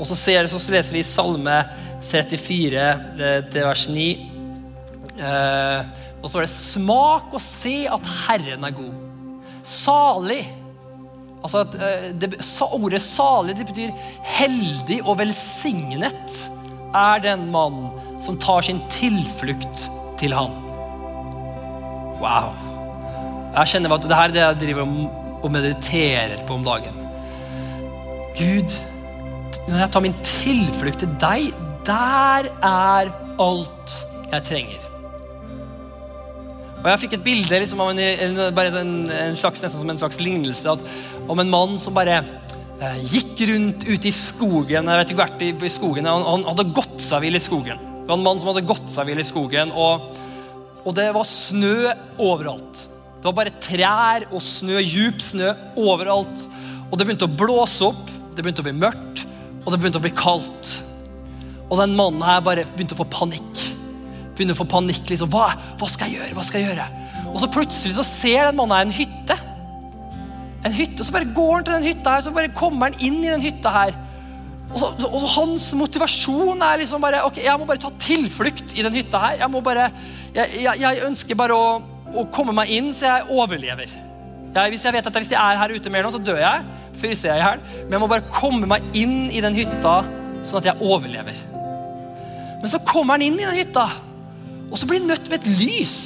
Og 0.01 0.07
så, 0.09 0.17
ser, 0.17 0.49
så 0.49 0.57
leser 0.73 0.97
vi 0.97 1.05
Salme 1.05 1.59
34 2.09 2.85
til 3.53 3.67
vers 3.67 3.83
9. 3.93 4.05
Eh, 5.21 5.91
og 6.21 6.29
så 6.29 6.39
er 6.39 6.45
det 6.45 6.53
'Smak 6.53 7.33
og 7.33 7.41
se 7.41 7.85
at 7.85 8.09
Herren 8.25 8.65
er 8.65 8.73
god'. 8.73 8.97
Salig. 9.63 10.41
Altså 11.43 11.59
at, 11.61 11.75
eh, 11.75 12.11
det, 12.13 12.33
Ordet 12.61 13.01
'salig' 13.01 13.57
det 13.57 13.67
betyr 13.67 13.91
heldig 14.23 15.01
og 15.05 15.17
velsignet 15.17 16.49
er 16.93 17.19
den 17.23 17.51
mann 17.51 17.91
som 18.21 18.37
tar 18.37 18.61
sin 18.61 18.81
tilflukt 18.89 19.89
til 20.17 20.33
ham. 20.33 20.51
Wow. 22.21 22.53
Jeg 23.55 23.67
kjenner 23.67 23.93
at 23.93 24.03
det 24.03 24.15
her 24.15 24.23
er 24.23 24.33
det 24.33 24.41
jeg 24.41 24.59
driver 24.59 25.09
og 25.43 25.51
mediterer 25.51 26.45
på 26.45 26.53
om 26.53 26.63
dagen. 26.63 26.97
Gud, 28.37 28.77
når 29.71 29.85
jeg 29.85 29.91
tar 29.93 30.03
min 30.03 30.15
tilflukt 30.27 30.99
til 30.99 31.11
deg, 31.21 31.51
der 31.87 32.47
er 32.67 33.11
alt 33.39 33.93
jeg 34.31 34.43
trenger. 34.47 34.87
Og 36.81 36.87
Jeg 36.89 37.01
fikk 37.03 37.15
et 37.15 37.23
bilde 37.23 37.59
liksom, 37.61 37.81
av 37.83 37.91
en, 37.93 38.01
en, 38.01 38.39
en, 39.13 39.37
slags, 39.37 39.61
nesten 39.61 39.83
som 39.83 39.93
en 39.93 40.01
slags 40.01 40.19
lignelse 40.19 40.73
at, 40.73 40.91
om 41.29 41.39
en 41.39 41.51
mann 41.53 41.77
som 41.79 41.95
bare 41.95 42.17
eh, 42.81 42.99
gikk 43.13 43.43
rundt 43.51 43.85
ute 43.85 44.09
i 44.09 44.13
skogen. 44.15 44.89
Jeg 44.89 45.01
vet 45.03 45.13
ikke 45.13 45.21
hvert 45.21 45.45
i, 45.45 45.51
i 45.53 45.71
skogen, 45.71 46.09
han, 46.09 46.25
han, 46.25 46.45
hadde 46.49 46.67
gått 46.75 46.97
seg 47.05 47.23
vill 47.27 47.37
i 47.37 47.43
skogen. 47.43 47.79
Det 48.01 48.09
var 48.09 48.17
en 48.17 48.25
mann 48.25 48.41
som 48.41 48.51
hadde 48.51 48.65
gått 48.67 48.89
seg 48.91 49.07
vill 49.07 49.21
i 49.21 49.27
skogen, 49.27 49.71
og, 49.77 50.09
og 50.81 50.97
det 50.97 51.11
var 51.15 51.29
snø 51.29 51.93
overalt. 52.17 52.87
Det 53.21 53.29
var 53.29 53.37
bare 53.37 53.59
trær 53.61 54.25
og 54.33 54.41
snø, 54.41 54.81
djup 54.81 55.21
snø 55.21 55.53
overalt. 55.79 56.47
Og 56.89 56.97
det 56.97 57.05
begynte 57.05 57.29
å 57.29 57.37
blåse 57.39 57.85
opp, 57.91 58.09
det 58.33 58.41
begynte 58.41 58.65
å 58.65 58.67
bli 58.67 58.79
mørkt, 58.81 59.27
og 59.61 59.69
det 59.69 59.79
begynte 59.79 60.01
å 60.01 60.05
bli 60.05 60.13
kaldt. 60.17 60.73
Og 61.71 61.79
den 61.79 61.95
mannen 61.95 62.23
her 62.25 62.41
bare 62.43 62.65
begynte 62.73 62.97
å 62.97 63.01
få 63.03 63.07
panikk. 63.11 63.63
Begynte 64.35 64.55
å 64.55 64.61
få 64.63 64.67
panikk, 64.69 65.05
liksom, 65.11 65.31
hva, 65.31 65.53
hva, 65.79 65.89
skal 65.91 66.09
jeg 66.09 66.19
gjøre? 66.19 66.35
Hva 66.37 66.45
skal 66.47 66.63
jeg 66.63 66.73
gjøre? 66.73 66.87
Og 67.31 67.39
så 67.43 67.49
plutselig 67.51 67.95
så 67.95 68.05
ser 68.07 68.49
den 68.49 68.59
mannen 68.59 68.75
her 68.75 68.87
en 68.87 68.95
hytte. 68.95 69.37
En 70.67 70.75
hytte, 70.75 71.01
og 71.01 71.07
Så 71.07 71.13
bare 71.15 71.33
går 71.33 71.53
han 71.55 71.67
til 71.67 71.77
den 71.77 71.89
hytta 71.89 72.15
her, 72.15 72.25
så 72.25 72.33
bare 72.35 72.53
kommer 72.57 72.91
han 72.91 72.99
inn 73.01 73.21
i 73.23 73.31
den 73.31 73.45
hytta 73.45 73.73
her. 73.73 73.95
Og, 74.71 74.77
så, 74.79 74.91
og 75.07 75.25
hans 75.35 75.71
motivasjon 75.75 76.61
er 76.63 76.79
liksom 76.79 77.01
bare 77.03 77.25
ok, 77.27 77.41
jeg 77.43 77.59
må 77.59 77.67
bare 77.67 77.81
ta 77.83 77.91
tilflukt 77.99 78.75
i 78.77 78.85
den 78.85 78.95
hytta 78.95 79.19
her. 79.25 79.41
Jeg 79.43 79.51
må 79.51 79.63
bare, 79.65 79.89
jeg, 80.35 80.61
jeg, 80.63 80.79
jeg 80.83 81.03
ønsker 81.07 81.39
bare 81.39 81.57
å, 81.57 81.73
å, 82.13 82.25
komme 82.33 82.55
meg 82.55 82.71
inn 82.71 82.91
så 82.95 83.09
jeg 83.09 83.27
overlever. 83.35 83.91
Jeg, 84.51 84.73
hvis 84.73 84.83
jeg 84.83 84.95
vet 84.97 85.07
at 85.07 85.17
hvis 85.17 85.31
jeg 85.31 85.39
er 85.39 85.59
her 85.61 85.71
ute 85.71 85.91
mer 85.93 86.03
nå, 86.03 86.11
så 86.11 86.19
dør 86.19 86.41
jeg. 86.41 86.63
Fryser 86.99 87.31
jeg 87.31 87.39
i 87.39 87.45
hjel. 87.45 87.61
Men 87.85 87.95
jeg 87.95 88.03
må 88.03 88.09
bare 88.11 88.33
komme 88.33 88.67
meg 88.67 88.97
inn 88.97 89.29
i 89.31 89.43
den 89.43 89.55
hytta 89.55 90.01
sånn 90.43 90.59
at 90.59 90.71
jeg 90.71 90.83
overlever. 90.83 91.37
Men 92.61 92.69
så 92.69 92.81
kommer 92.85 93.15
han 93.15 93.25
inn 93.25 93.39
i 93.39 93.45
den 93.45 93.57
hytta, 93.57 93.87
og 94.69 94.77
så 94.77 94.87
blir 94.87 95.01
han 95.01 95.09
møtt 95.09 95.29
med 95.31 95.39
et 95.39 95.61
lys. 95.61 95.99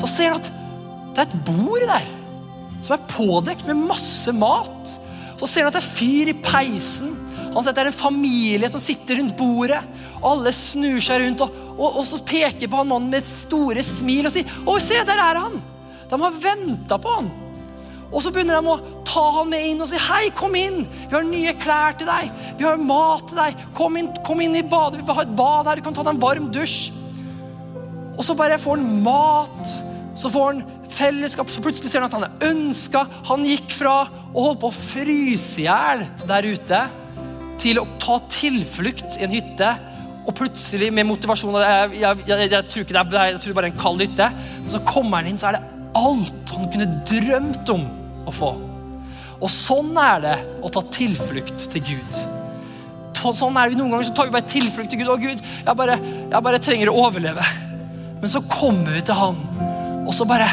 Så 0.00 0.10
ser 0.10 0.34
han 0.34 0.42
at 0.42 0.50
det 1.10 1.22
er 1.22 1.28
et 1.28 1.38
bord 1.46 1.86
der 1.88 2.04
som 2.80 2.96
er 2.96 3.08
pådekt 3.10 3.66
med 3.68 3.86
masse 3.88 4.32
mat. 4.36 4.94
Så 5.40 5.48
ser 5.48 5.64
han 5.64 5.70
at 5.70 5.78
det 5.78 5.82
er 5.82 5.96
fyr 5.96 6.30
i 6.32 6.36
peisen. 6.44 7.14
Han 7.50 7.62
ser 7.62 7.72
at 7.72 7.78
det 7.78 7.84
er 7.86 7.90
en 7.92 7.96
familie 7.96 8.70
som 8.72 8.82
sitter 8.82 9.20
rundt 9.20 9.36
bordet. 9.38 9.80
Alle 10.26 10.52
snur 10.54 11.00
seg 11.04 11.24
rundt 11.24 11.42
og, 11.44 11.56
og, 11.76 12.00
og 12.00 12.06
så 12.08 12.20
peker 12.26 12.68
på 12.68 12.80
han 12.80 12.90
mannen 12.90 13.12
med 13.12 13.26
store 13.26 13.84
smil 13.86 14.28
og 14.28 14.34
sier 14.34 14.50
Å, 14.68 14.74
se, 14.82 15.00
der 15.08 15.22
er 15.24 15.40
han! 15.46 15.60
De 16.10 16.18
har 16.20 16.42
venta 16.42 16.98
på 17.00 17.14
han. 17.18 17.30
Og 18.10 18.24
så 18.24 18.32
begynner 18.34 18.58
de 18.58 18.70
å 18.72 19.02
ta 19.06 19.22
han 19.36 19.50
med 19.52 19.66
inn 19.68 19.82
og 19.82 19.88
si 19.90 19.98
hei, 20.02 20.24
kom 20.34 20.56
inn. 20.58 20.82
Vi 21.06 21.14
har 21.14 21.26
nye 21.26 21.54
klær 21.62 21.94
til 21.98 22.10
deg. 22.10 22.32
Vi 22.58 22.66
har 22.66 22.80
mat 22.82 23.28
til 23.30 23.38
deg. 23.38 23.60
Kom 23.78 23.98
inn, 24.00 24.10
kom 24.26 24.42
inn 24.42 24.58
i 24.58 24.66
badet. 24.66 24.98
Vi 24.98 25.14
har 25.14 25.28
et 25.28 25.36
bad 25.38 25.70
her. 25.70 25.78
Du 25.78 25.86
kan 25.86 25.94
ta 25.94 26.04
deg 26.06 26.16
en 26.16 26.22
varm 26.22 26.50
dusj. 26.54 26.90
Og 28.16 28.26
så 28.26 28.34
bare 28.38 28.58
får 28.60 28.82
han 28.82 29.04
mat. 29.06 29.76
Så 30.18 30.30
får 30.32 30.48
han 30.48 30.64
fellesskap. 30.90 31.52
Så 31.54 31.62
plutselig 31.62 31.92
ser 31.92 32.02
han 32.02 32.10
at 32.10 32.18
han 32.18 32.26
er 32.26 32.50
ønska. 32.50 33.04
Han 33.30 33.46
gikk 33.46 33.70
fra 33.78 33.94
å 34.34 34.48
holde 34.48 34.58
på 34.64 34.72
å 34.72 34.80
fryse 34.80 35.62
i 35.62 35.68
hjel 35.68 36.04
der 36.26 36.50
ute 36.50 36.82
til 37.60 37.78
å 37.78 37.86
ta 38.02 38.18
tilflukt 38.32 39.20
i 39.20 39.26
en 39.26 39.34
hytte. 39.38 39.70
Og 40.26 40.34
plutselig 40.36 40.90
med 40.94 41.06
motivasjon 41.08 41.62
jeg, 41.62 42.00
jeg, 42.02 42.24
jeg, 42.26 42.50
jeg 42.50 42.72
tror 42.72 42.84
ikke 42.84 42.96
det 42.96 43.20
er, 43.22 43.34
jeg 43.36 43.42
tror 43.44 43.60
bare 43.60 43.70
en 43.70 43.82
kald 43.86 44.02
hytte. 44.02 44.32
Og 44.64 44.72
så 44.74 44.82
kommer 44.88 45.22
han 45.22 45.30
inn, 45.30 45.38
så 45.40 45.52
er 45.52 45.60
det 45.60 45.69
alt 45.98 46.52
han 46.54 46.68
kunne 46.72 46.88
drømt 47.08 47.72
om 47.74 47.86
å 48.28 48.34
få. 48.34 48.50
Og 49.40 49.48
sånn 49.52 49.96
er 50.00 50.20
det 50.24 50.36
å 50.62 50.70
ta 50.72 50.82
tilflukt 50.92 51.70
til 51.72 51.84
Gud. 51.94 52.20
Sånn 53.20 53.56
er 53.60 53.68
det 53.68 53.76
Noen 53.76 53.92
ganger 53.92 54.08
så 54.08 54.14
tar 54.16 54.28
vi 54.28 54.36
bare 54.36 54.48
tilflukt 54.48 54.92
til 54.92 55.02
Gud. 55.02 55.10
'Å, 55.12 55.20
Gud, 55.20 55.42
jeg 55.66 55.76
bare, 55.76 55.98
jeg 56.30 56.42
bare 56.46 56.62
trenger 56.62 56.88
å 56.88 56.96
overleve.' 57.04 57.44
Men 58.20 58.28
så 58.28 58.40
kommer 58.48 58.92
vi 58.92 59.02
til 59.04 59.16
Han, 59.16 59.36
og 60.06 60.12
så 60.12 60.26
bare 60.28 60.48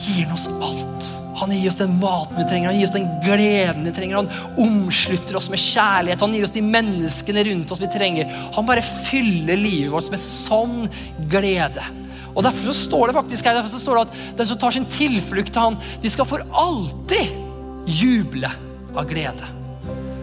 gir 0.00 0.26
Han 0.26 0.34
oss 0.36 0.48
alt. 0.48 1.12
Han 1.36 1.52
gir 1.52 1.68
oss 1.68 1.76
den 1.76 1.98
maten 2.00 2.38
vi 2.38 2.46
trenger, 2.48 2.70
han 2.70 2.78
gir 2.78 2.88
oss 2.88 2.94
den 2.94 3.08
gleden 3.24 3.84
vi 3.84 3.92
trenger. 3.92 4.22
Han 4.22 4.62
omslutter 4.64 5.36
oss 5.36 5.50
med 5.52 5.60
kjærlighet, 5.60 6.22
han 6.24 6.32
gir 6.32 6.46
oss 6.46 6.54
de 6.54 6.62
menneskene 6.64 7.44
rundt 7.50 7.72
oss 7.72 7.82
vi 7.82 7.90
trenger. 7.92 8.32
Han 8.56 8.68
bare 8.68 8.84
fyller 8.84 9.60
livet 9.60 9.92
vårt 9.92 10.08
med 10.12 10.22
sånn 10.22 10.86
glede. 11.28 11.84
Og 12.36 12.44
Derfor 12.44 12.68
så 12.68 12.76
står 12.76 13.08
det 13.08 13.16
faktisk 13.16 13.46
her, 13.48 13.56
derfor 13.56 13.72
så 13.72 13.80
står 13.80 13.96
det 13.96 14.06
at 14.06 14.38
den 14.38 14.48
som 14.50 14.58
tar 14.60 14.74
sin 14.76 14.88
tilflukt 14.92 15.54
til 15.54 15.62
han, 15.62 15.78
de 16.02 16.10
skal 16.12 16.28
for 16.28 16.44
alltid 16.52 17.32
juble 17.88 18.50
av 18.92 19.06
glede. 19.08 19.48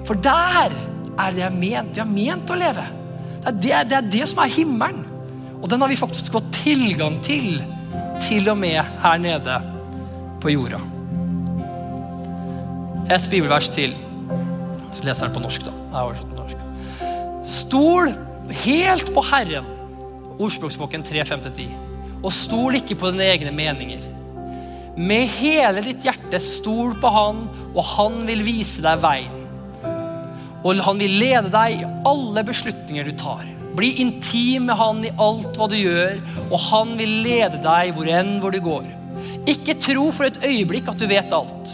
For 0.05 0.19
der 0.21 0.75
er 1.17 1.33
det 1.33 1.41
jeg 1.41 1.55
ment. 1.57 1.95
Vi 1.95 2.01
har 2.03 2.09
ment 2.09 2.53
å 2.53 2.57
leve. 2.59 2.85
Det 3.43 3.49
er 3.49 3.57
det, 3.57 3.89
det 3.89 3.97
er 3.97 4.09
det, 4.13 4.23
som 4.29 4.41
er 4.43 4.53
himmelen. 4.53 5.05
Og 5.63 5.69
den 5.71 5.81
har 5.81 5.89
vi 5.89 5.97
faktisk 5.97 6.35
fått 6.35 6.49
tilgang 6.59 7.17
til, 7.23 7.61
til 8.27 8.49
og 8.51 8.59
med 8.59 8.81
her 9.03 9.21
nede 9.23 9.59
på 10.43 10.51
jorda. 10.53 10.81
Et 13.13 13.29
bibelvers 13.31 13.71
til. 13.73 13.95
Så 14.93 15.07
leser 15.07 15.27
den 15.27 15.35
på 15.37 15.43
norsk, 15.43 15.65
da. 15.65 15.73
Nei, 15.93 16.03
Stol 17.47 18.13
helt 18.63 19.09
på 19.15 19.23
Herren. 19.31 19.65
Ordspråksboken 20.37 21.03
3.5-10. 21.07 21.92
Og 22.23 22.31
stol 22.31 22.79
ikke 22.79 22.97
på 22.99 23.11
dine 23.11 23.27
egne 23.33 23.53
meninger. 23.55 24.09
Med 24.95 25.27
hele 25.39 25.81
ditt 25.83 26.05
hjerte 26.05 26.39
stol 26.41 26.93
på 27.01 27.11
Han, 27.11 27.47
og 27.73 27.83
Han 27.95 28.21
vil 28.29 28.45
vise 28.45 28.83
deg 28.85 29.01
veien. 29.03 29.39
Og 30.63 30.79
han 30.79 30.99
vil 31.01 31.17
lede 31.19 31.49
deg 31.51 31.81
i 31.81 31.87
alle 32.07 32.43
beslutninger 32.47 33.09
du 33.09 33.11
tar. 33.19 33.43
Bli 33.75 33.89
intim 34.03 34.69
med 34.69 34.77
han 34.79 35.01
i 35.03 35.11
alt 35.21 35.57
hva 35.57 35.67
du 35.67 35.75
gjør, 35.75 36.19
og 36.45 36.59
han 36.69 36.93
vil 36.99 37.17
lede 37.25 37.59
deg 37.63 37.91
hvor 37.95 38.07
enn 38.07 38.37
hvor 38.39 38.53
du 38.53 38.61
går. 38.63 38.85
Ikke 39.49 39.75
tro 39.81 40.07
for 40.15 40.29
et 40.29 40.39
øyeblikk 40.45 40.87
at 40.91 41.01
du 41.01 41.07
vet 41.09 41.35
alt. 41.35 41.73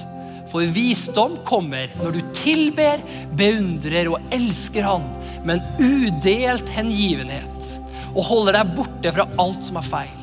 For 0.49 0.65
visdom 0.73 1.37
kommer 1.45 1.91
når 1.99 2.15
du 2.15 2.21
tilber, 2.33 3.03
beundrer 3.37 4.09
og 4.09 4.33
elsker 4.33 4.87
Han 4.87 5.05
med 5.45 5.59
en 5.59 6.07
udelt 6.07 6.71
hengivenhet 6.73 7.67
og 8.09 8.25
holder 8.25 8.57
deg 8.57 8.71
borte 8.79 9.11
fra 9.13 9.27
alt 9.39 9.67
som 9.67 9.77
er 9.77 9.85
feil. 9.85 10.15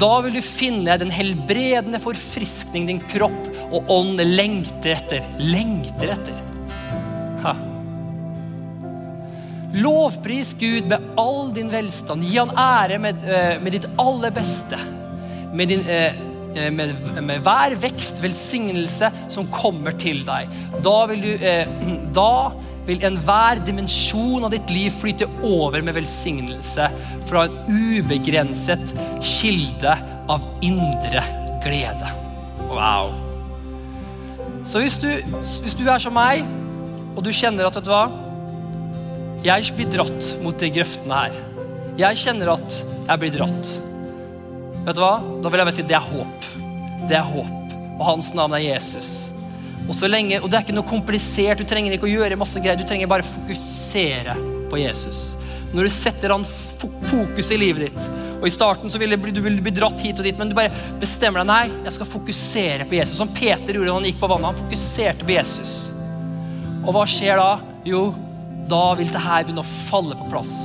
Da 0.00 0.12
vil 0.24 0.38
du 0.38 0.42
finne 0.44 0.96
den 1.00 1.12
helbredende 1.12 2.00
forfriskning 2.00 2.86
din 2.88 3.02
kropp 3.10 3.50
og 3.72 3.90
ånd 3.92 4.22
lengter 4.24 4.96
etter. 4.96 5.26
Lengter 5.40 6.14
etter. 6.14 6.40
Ha. 7.44 7.54
Lovpris 9.72 10.52
Gud 10.60 10.88
med 10.88 11.12
all 11.20 11.52
din 11.54 11.70
velstand. 11.72 12.24
Gi 12.24 12.38
han 12.38 12.52
ære 12.56 12.98
med, 13.00 13.24
eh, 13.24 13.60
med 13.60 13.72
ditt 13.72 13.88
aller 14.00 14.30
beste. 14.30 14.76
Med, 15.52 15.68
din, 15.68 15.84
eh, 15.88 16.12
eh, 16.56 16.70
med, 16.70 16.94
med, 17.20 17.40
hver 17.40 17.76
vekst, 17.80 18.22
velsignelse 18.22 19.12
som 19.28 19.48
kommer 19.52 19.96
til 19.96 20.24
deg. 20.28 20.48
Da 20.84 20.98
vil, 21.06 21.24
du, 21.24 21.32
da 22.20 22.52
vil 22.86 23.04
enhver 23.06 23.60
dimensjon 23.62 24.44
av 24.46 24.52
ditt 24.54 24.70
liv 24.72 24.94
flyte 24.94 25.28
over 25.46 25.84
med 25.84 25.96
velsignelse 25.96 26.88
fra 27.28 27.44
en 27.46 27.60
ubegrenset 27.68 28.96
kilde 29.22 29.94
av 30.32 30.48
indre 30.64 31.22
glede. 31.62 32.10
Wow. 32.70 33.14
Så 34.66 34.82
hvis 34.82 34.98
du, 35.02 35.08
hvis 35.62 35.78
du 35.78 35.86
er 35.86 36.02
som 36.02 36.14
meg, 36.16 36.46
og 37.12 37.22
du 37.26 37.32
kjenner 37.34 37.68
at 37.68 37.76
vet 37.76 37.86
du 37.86 37.92
hva 37.92 38.06
jeg 39.42 39.74
blir 39.74 39.88
dratt 39.90 40.28
mot 40.42 40.54
de 40.54 40.68
grøftene 40.70 41.16
her. 41.24 41.38
Jeg 41.98 42.18
kjenner 42.20 42.52
at 42.54 42.76
jeg 43.08 43.18
blir 43.18 43.32
dratt. 43.34 43.72
Vet 44.86 44.94
du 44.94 45.02
hva? 45.02 45.16
Da 45.42 45.50
vil 45.50 45.58
jeg 45.58 45.66
bare 45.66 45.74
si 45.74 45.86
det 45.90 45.96
er 45.98 46.06
håp. 46.06 46.46
Det 47.10 47.18
er 47.18 47.26
håp. 47.26 47.74
Og 47.98 48.04
hans 48.06 48.30
navn 48.38 48.54
er 48.54 48.62
Jesus. 48.62 49.32
Og, 49.88 49.94
så 49.98 50.08
lenge, 50.10 50.38
og 50.40 50.50
det 50.50 50.58
er 50.58 50.66
ikke 50.66 50.76
noe 50.76 50.88
komplisert. 50.88 51.60
Du 51.60 51.68
trenger 51.68 51.96
ikke 51.96 52.08
å 52.08 52.12
gjøre 52.12 52.38
masse 52.40 52.60
greier. 52.62 52.78
Du 52.78 52.86
trenger 52.88 53.10
bare 53.10 53.26
fokusere 53.26 54.36
på 54.70 54.80
Jesus. 54.80 55.32
Når 55.72 55.88
du 55.88 55.94
setter 55.94 56.34
han 56.34 56.44
fokus 56.46 57.50
i 57.52 57.58
livet 57.60 57.88
ditt, 57.88 58.10
og 58.42 58.48
i 58.48 58.52
starten 58.52 58.90
så 58.90 58.98
vil 58.98 59.14
du 59.14 59.40
vil 59.40 59.60
bli 59.62 59.72
dratt 59.74 60.02
hit 60.02 60.18
og 60.18 60.26
dit, 60.26 60.38
men 60.38 60.50
du 60.50 60.56
bare 60.58 60.72
bestemmer 61.00 61.42
deg 61.42 61.48
nei, 61.48 61.84
jeg 61.86 61.96
skal 61.96 62.10
fokusere 62.10 62.86
på 62.90 62.98
Jesus. 62.98 63.20
Som 63.20 63.30
Peter 63.34 63.70
gjorde 63.70 63.90
da 63.90 63.98
han 64.00 64.08
gikk 64.08 64.18
på 64.22 64.30
vannet. 64.32 64.50
Han 64.50 64.62
fokuserte 64.64 65.28
på 65.28 65.36
Jesus. 65.36 65.76
Og 66.82 66.90
hva 66.96 67.04
skjer 67.06 67.38
da? 67.38 67.52
Jo, 67.86 68.08
da 68.70 68.82
vil 68.98 69.12
det 69.14 69.22
her 69.22 69.46
begynne 69.46 69.62
å 69.62 69.74
falle 69.90 70.18
på 70.18 70.26
plass. 70.32 70.56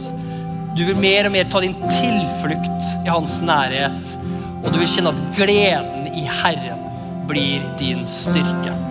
Du 0.78 0.84
vil 0.86 0.97
mer 1.01 1.30
og 1.30 1.34
mer 1.34 1.47
ta 1.49 1.61
din 1.63 1.78
tilflukt 1.86 2.89
i 3.05 3.09
hans 3.09 3.39
nærhet, 3.45 4.18
og 4.63 4.68
du 4.74 4.82
vil 4.82 4.89
kjenne 4.89 5.13
at 5.13 5.24
gleden 5.38 6.11
i 6.18 6.26
Herren 6.41 6.84
blir 7.30 7.65
din 7.82 8.05
styrke. 8.09 8.87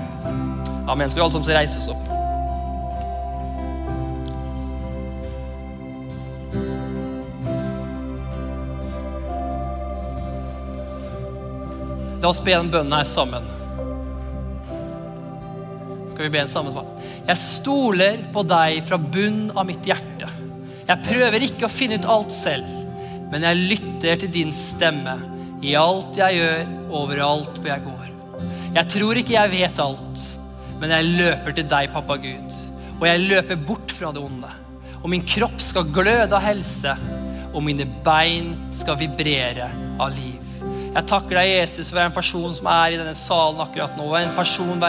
Amen. 0.86 1.10
Skal 1.10 1.20
vi 1.20 1.24
alle 1.24 1.32
sammen 1.32 1.56
reise 1.56 1.80
oss 1.80 1.88
opp? 1.90 2.12
La 12.22 12.30
oss 12.30 12.40
be 12.42 12.54
den 12.54 12.70
bønnen 12.72 12.94
her 12.96 13.06
sammen. 13.06 13.44
Skal 16.10 16.24
vi 16.24 16.32
be 16.32 16.40
en 16.40 16.50
sammen? 16.50 16.94
Jeg 17.26 17.42
stoler 17.42 18.22
på 18.32 18.46
deg 18.46 18.80
fra 18.88 18.98
bunn 18.98 19.50
av 19.52 19.66
mitt 19.68 19.84
hjerte. 19.86 20.30
Jeg 20.86 21.02
prøver 21.02 21.44
ikke 21.44 21.66
å 21.66 21.72
finne 21.72 21.98
ut 21.98 22.08
alt 22.08 22.32
selv, 22.34 22.66
men 23.32 23.42
jeg 23.42 23.66
lytter 23.72 24.22
til 24.22 24.32
din 24.32 24.54
stemme 24.54 25.18
i 25.66 25.74
alt 25.78 26.18
jeg 26.18 26.38
gjør, 26.38 26.72
overalt 26.94 27.58
hvor 27.58 27.72
jeg 27.72 27.84
går. 27.84 28.10
Jeg 28.76 28.92
tror 28.92 29.18
ikke 29.18 29.34
jeg 29.34 29.52
vet 29.56 29.82
alt, 29.82 30.24
men 30.80 30.92
jeg 30.92 31.12
løper 31.16 31.56
til 31.56 31.68
deg, 31.70 31.92
pappa 31.94 32.18
Gud. 32.20 32.56
Og 32.96 33.04
jeg 33.08 33.26
løper 33.26 33.60
bort 33.68 33.92
fra 33.92 34.12
det 34.14 34.22
onde. 34.24 34.50
Og 35.02 35.10
min 35.12 35.24
kropp 35.26 35.60
skal 35.62 35.88
gløde 35.92 36.32
av 36.34 36.44
helse, 36.44 36.96
og 37.52 37.62
mine 37.64 37.86
bein 38.04 38.52
skal 38.74 38.98
vibrere 39.00 39.70
av 40.02 40.12
liv. 40.16 40.42
Jeg 40.96 41.04
takker 41.10 41.36
deg, 41.36 41.50
Jesus, 41.50 41.90
for 41.92 42.00
en 42.00 42.14
person 42.14 42.54
som 42.56 42.68
er 42.72 42.94
i 42.94 42.96
denne 42.96 43.12
salen 43.16 43.60
akkurat 43.60 43.98
nå. 43.98 44.06
En 44.16 44.32
person 44.32 44.80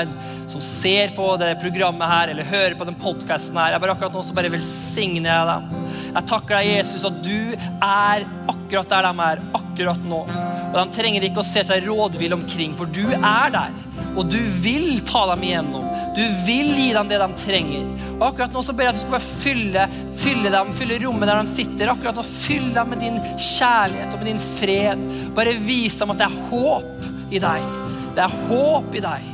som 0.48 0.62
ser 0.64 1.12
på 1.18 1.26
det 1.42 1.50
programmet 1.60 2.08
her, 2.08 2.32
eller 2.32 2.48
hører 2.48 2.78
på 2.80 2.88
den 2.88 2.96
podkasten 2.96 3.60
her. 3.60 3.74
Jeg 3.76 3.84
bare 3.84 3.96
akkurat 3.98 4.16
nå 4.16 4.24
så 4.24 4.36
bare 4.38 4.52
velsigner 4.54 5.28
jeg 5.34 5.50
dem. 5.50 5.90
Jeg 6.14 6.30
takker 6.32 6.56
deg, 6.56 6.70
Jesus, 6.78 7.04
at 7.08 7.20
du 7.26 7.58
er 7.84 8.24
akkurat 8.54 8.94
der 8.94 9.10
de 9.10 9.26
er 9.26 9.44
akkurat 9.60 10.08
nå. 10.08 10.22
Og 10.70 10.80
de 10.80 10.88
trenger 10.96 11.28
ikke 11.28 11.44
å 11.44 11.50
se 11.50 11.66
seg 11.68 11.84
rådvill 11.88 12.38
omkring, 12.40 12.80
for 12.80 12.88
du 12.88 13.04
er 13.12 13.52
der. 13.58 13.76
Og 14.18 14.26
du 14.26 14.40
vil 14.64 15.00
ta 15.06 15.28
dem 15.32 15.46
igjennom. 15.46 15.86
Du 16.18 16.24
vil 16.48 16.72
gi 16.74 16.90
dem 16.96 17.10
det 17.12 17.20
de 17.22 17.28
trenger. 17.38 17.86
Og 18.18 18.24
akkurat 18.32 18.54
nå 18.56 18.64
så 18.66 18.74
ber 18.74 18.88
jeg 18.88 18.96
at 18.96 18.98
du 18.98 19.04
skal 19.04 19.14
bare 19.14 19.34
fylle, 19.44 19.84
fylle 20.18 20.52
dem, 20.54 20.74
fylle 20.74 20.98
rommet 21.04 21.30
der 21.30 21.44
de 21.44 21.52
sitter. 21.52 21.94
Akkurat 21.94 22.18
nå 22.18 22.26
Fyll 22.26 22.72
dem 22.74 22.90
med 22.94 23.02
din 23.04 23.18
kjærlighet 23.38 24.14
og 24.14 24.22
med 24.22 24.30
din 24.32 24.42
fred. 24.42 25.04
Bare 25.38 25.54
vis 25.62 26.00
dem 26.02 26.14
at 26.14 26.22
det 26.22 26.30
er 26.30 26.38
håp 26.50 27.08
i 27.30 27.42
deg. 27.44 27.72
Det 28.18 28.26
er 28.26 28.38
håp 28.50 28.98
i 28.98 29.04
deg. 29.06 29.34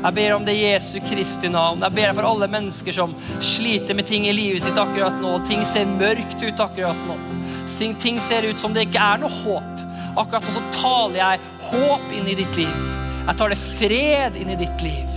Jeg 0.00 0.16
ber 0.16 0.34
om 0.34 0.44
det 0.44 0.54
i 0.56 0.62
Jesu 0.64 0.94
Kristi 1.04 1.48
navn. 1.52 1.82
Jeg 1.84 1.96
ber 1.96 2.14
for 2.16 2.28
alle 2.28 2.48
mennesker 2.52 2.96
som 2.96 3.12
sliter 3.44 3.96
med 3.96 4.08
ting 4.08 4.28
i 4.28 4.36
livet 4.36 4.64
sitt 4.64 4.80
akkurat 4.80 5.16
nå. 5.20 5.34
Ting 5.48 5.64
ser 5.68 5.88
mørkt 5.96 6.40
ut 6.40 6.64
akkurat 6.64 7.04
nå. 7.08 7.18
Ting 8.00 8.20
ser 8.20 8.48
ut 8.48 8.60
som 8.60 8.76
det 8.76 8.88
ikke 8.88 9.10
er 9.12 9.20
noe 9.24 9.32
håp. 9.42 9.84
Akkurat 10.20 10.44
nå 10.44 10.56
så 10.56 10.64
taler 10.76 11.20
jeg 11.20 11.44
håp 11.70 12.16
inn 12.16 12.32
i 12.32 12.40
ditt 12.40 12.60
liv. 12.60 12.99
Jeg 13.30 13.38
tar 13.38 13.52
det 13.52 13.60
fred 13.62 14.36
inn 14.42 14.48
i 14.50 14.56
ditt 14.58 14.80
liv. 14.82 15.10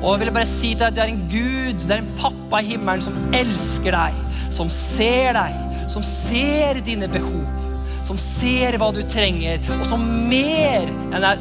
Og 0.00 0.14
jeg 0.14 0.20
vil 0.22 0.30
bare 0.32 0.48
si 0.48 0.70
til 0.72 0.80
deg 0.80 0.86
at 0.88 0.94
du 0.96 1.00
er 1.02 1.10
en 1.10 1.18
Gud, 1.28 1.82
du 1.82 1.90
er 1.92 1.98
en 2.00 2.14
pappa 2.16 2.62
i 2.62 2.70
himmelen 2.70 3.02
som 3.04 3.18
elsker 3.36 3.92
deg, 3.92 4.22
som 4.56 4.70
ser 4.72 5.36
deg, 5.36 5.58
som 5.92 6.06
ser 6.06 6.80
dine 6.86 7.10
behov, 7.12 7.66
som 8.08 8.16
ser 8.16 8.78
hva 8.80 8.88
du 8.96 9.02
trenger, 9.04 9.60
og 9.76 9.82
som, 9.90 10.06
mer, 10.30 10.88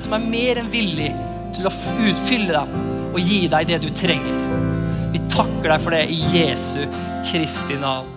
som 0.04 0.18
er 0.18 0.26
mer 0.26 0.60
enn 0.60 0.68
villig 0.74 1.14
til 1.56 1.72
å 1.72 1.72
utfylle 2.10 2.58
deg 2.58 2.76
og 3.14 3.24
gi 3.24 3.40
deg 3.56 3.72
det 3.72 3.80
du 3.86 3.88
trenger. 3.96 4.44
Vi 5.16 5.24
takker 5.32 5.78
deg 5.78 5.86
for 5.86 5.96
det 5.96 6.04
i 6.12 6.20
Jesu 6.36 6.84
Kristi 7.30 7.80
navn. 7.80 8.12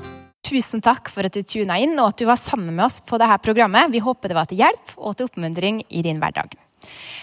Tusen 0.51 0.83
takk 0.83 1.15
for 1.15 1.31
at 1.31 1.39
du 1.39 1.47
tuna 1.47 1.79
inn 1.79 1.95
og 1.95 2.11
at 2.11 2.19
du 2.19 2.27
var 2.27 2.43
sammen 2.43 2.75
med 2.75 2.89
oss 2.89 2.99
på 3.07 3.23
dette 3.23 3.39
programmet. 3.47 3.95
Vi 3.95 4.03
håper 4.03 4.35
det 4.35 4.41
var 4.41 4.51
til 4.51 4.67
hjelp 4.67 4.99
og 4.99 5.15
til 5.15 5.31
oppmuntring 5.31 5.85
i 5.95 6.03
din 6.03 6.19
hverdag. 6.19 6.59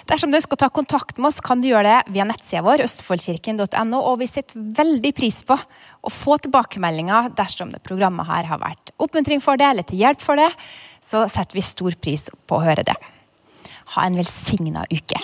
Dersom 0.10 0.32
du 0.32 0.38
ønsker 0.40 0.58
å 0.58 0.62
ta 0.64 0.70
kontakt 0.74 1.18
med 1.20 1.30
oss, 1.30 1.40
kan 1.44 1.62
du 1.62 1.70
gjøre 1.70 1.86
det 1.90 2.14
via 2.16 2.26
nettsida 2.28 2.64
vår, 2.66 2.84
østfoldkirken.no. 2.86 4.00
Og 4.00 4.20
vi 4.24 4.30
setter 4.32 4.62
veldig 4.80 5.14
pris 5.18 5.42
på 5.46 5.58
å 5.58 6.14
få 6.14 6.40
tilbakemeldinger 6.44 7.32
dersom 7.38 7.74
det 7.74 7.84
programmet 7.86 8.30
her 8.30 8.50
har 8.50 8.62
vært 8.62 8.94
oppmuntring 8.98 9.44
for 9.44 9.60
det, 9.60 9.70
eller 9.70 9.88
til 9.88 10.02
hjelp 10.02 10.24
for 10.24 10.40
det. 10.40 10.50
Så 11.04 11.26
setter 11.32 11.60
vi 11.60 11.66
stor 11.66 12.00
pris 12.02 12.30
på 12.50 12.58
å 12.58 12.64
høre 12.66 12.88
det. 12.88 12.98
Ha 13.96 14.06
en 14.06 14.18
velsigna 14.18 14.86
uke. 14.90 15.22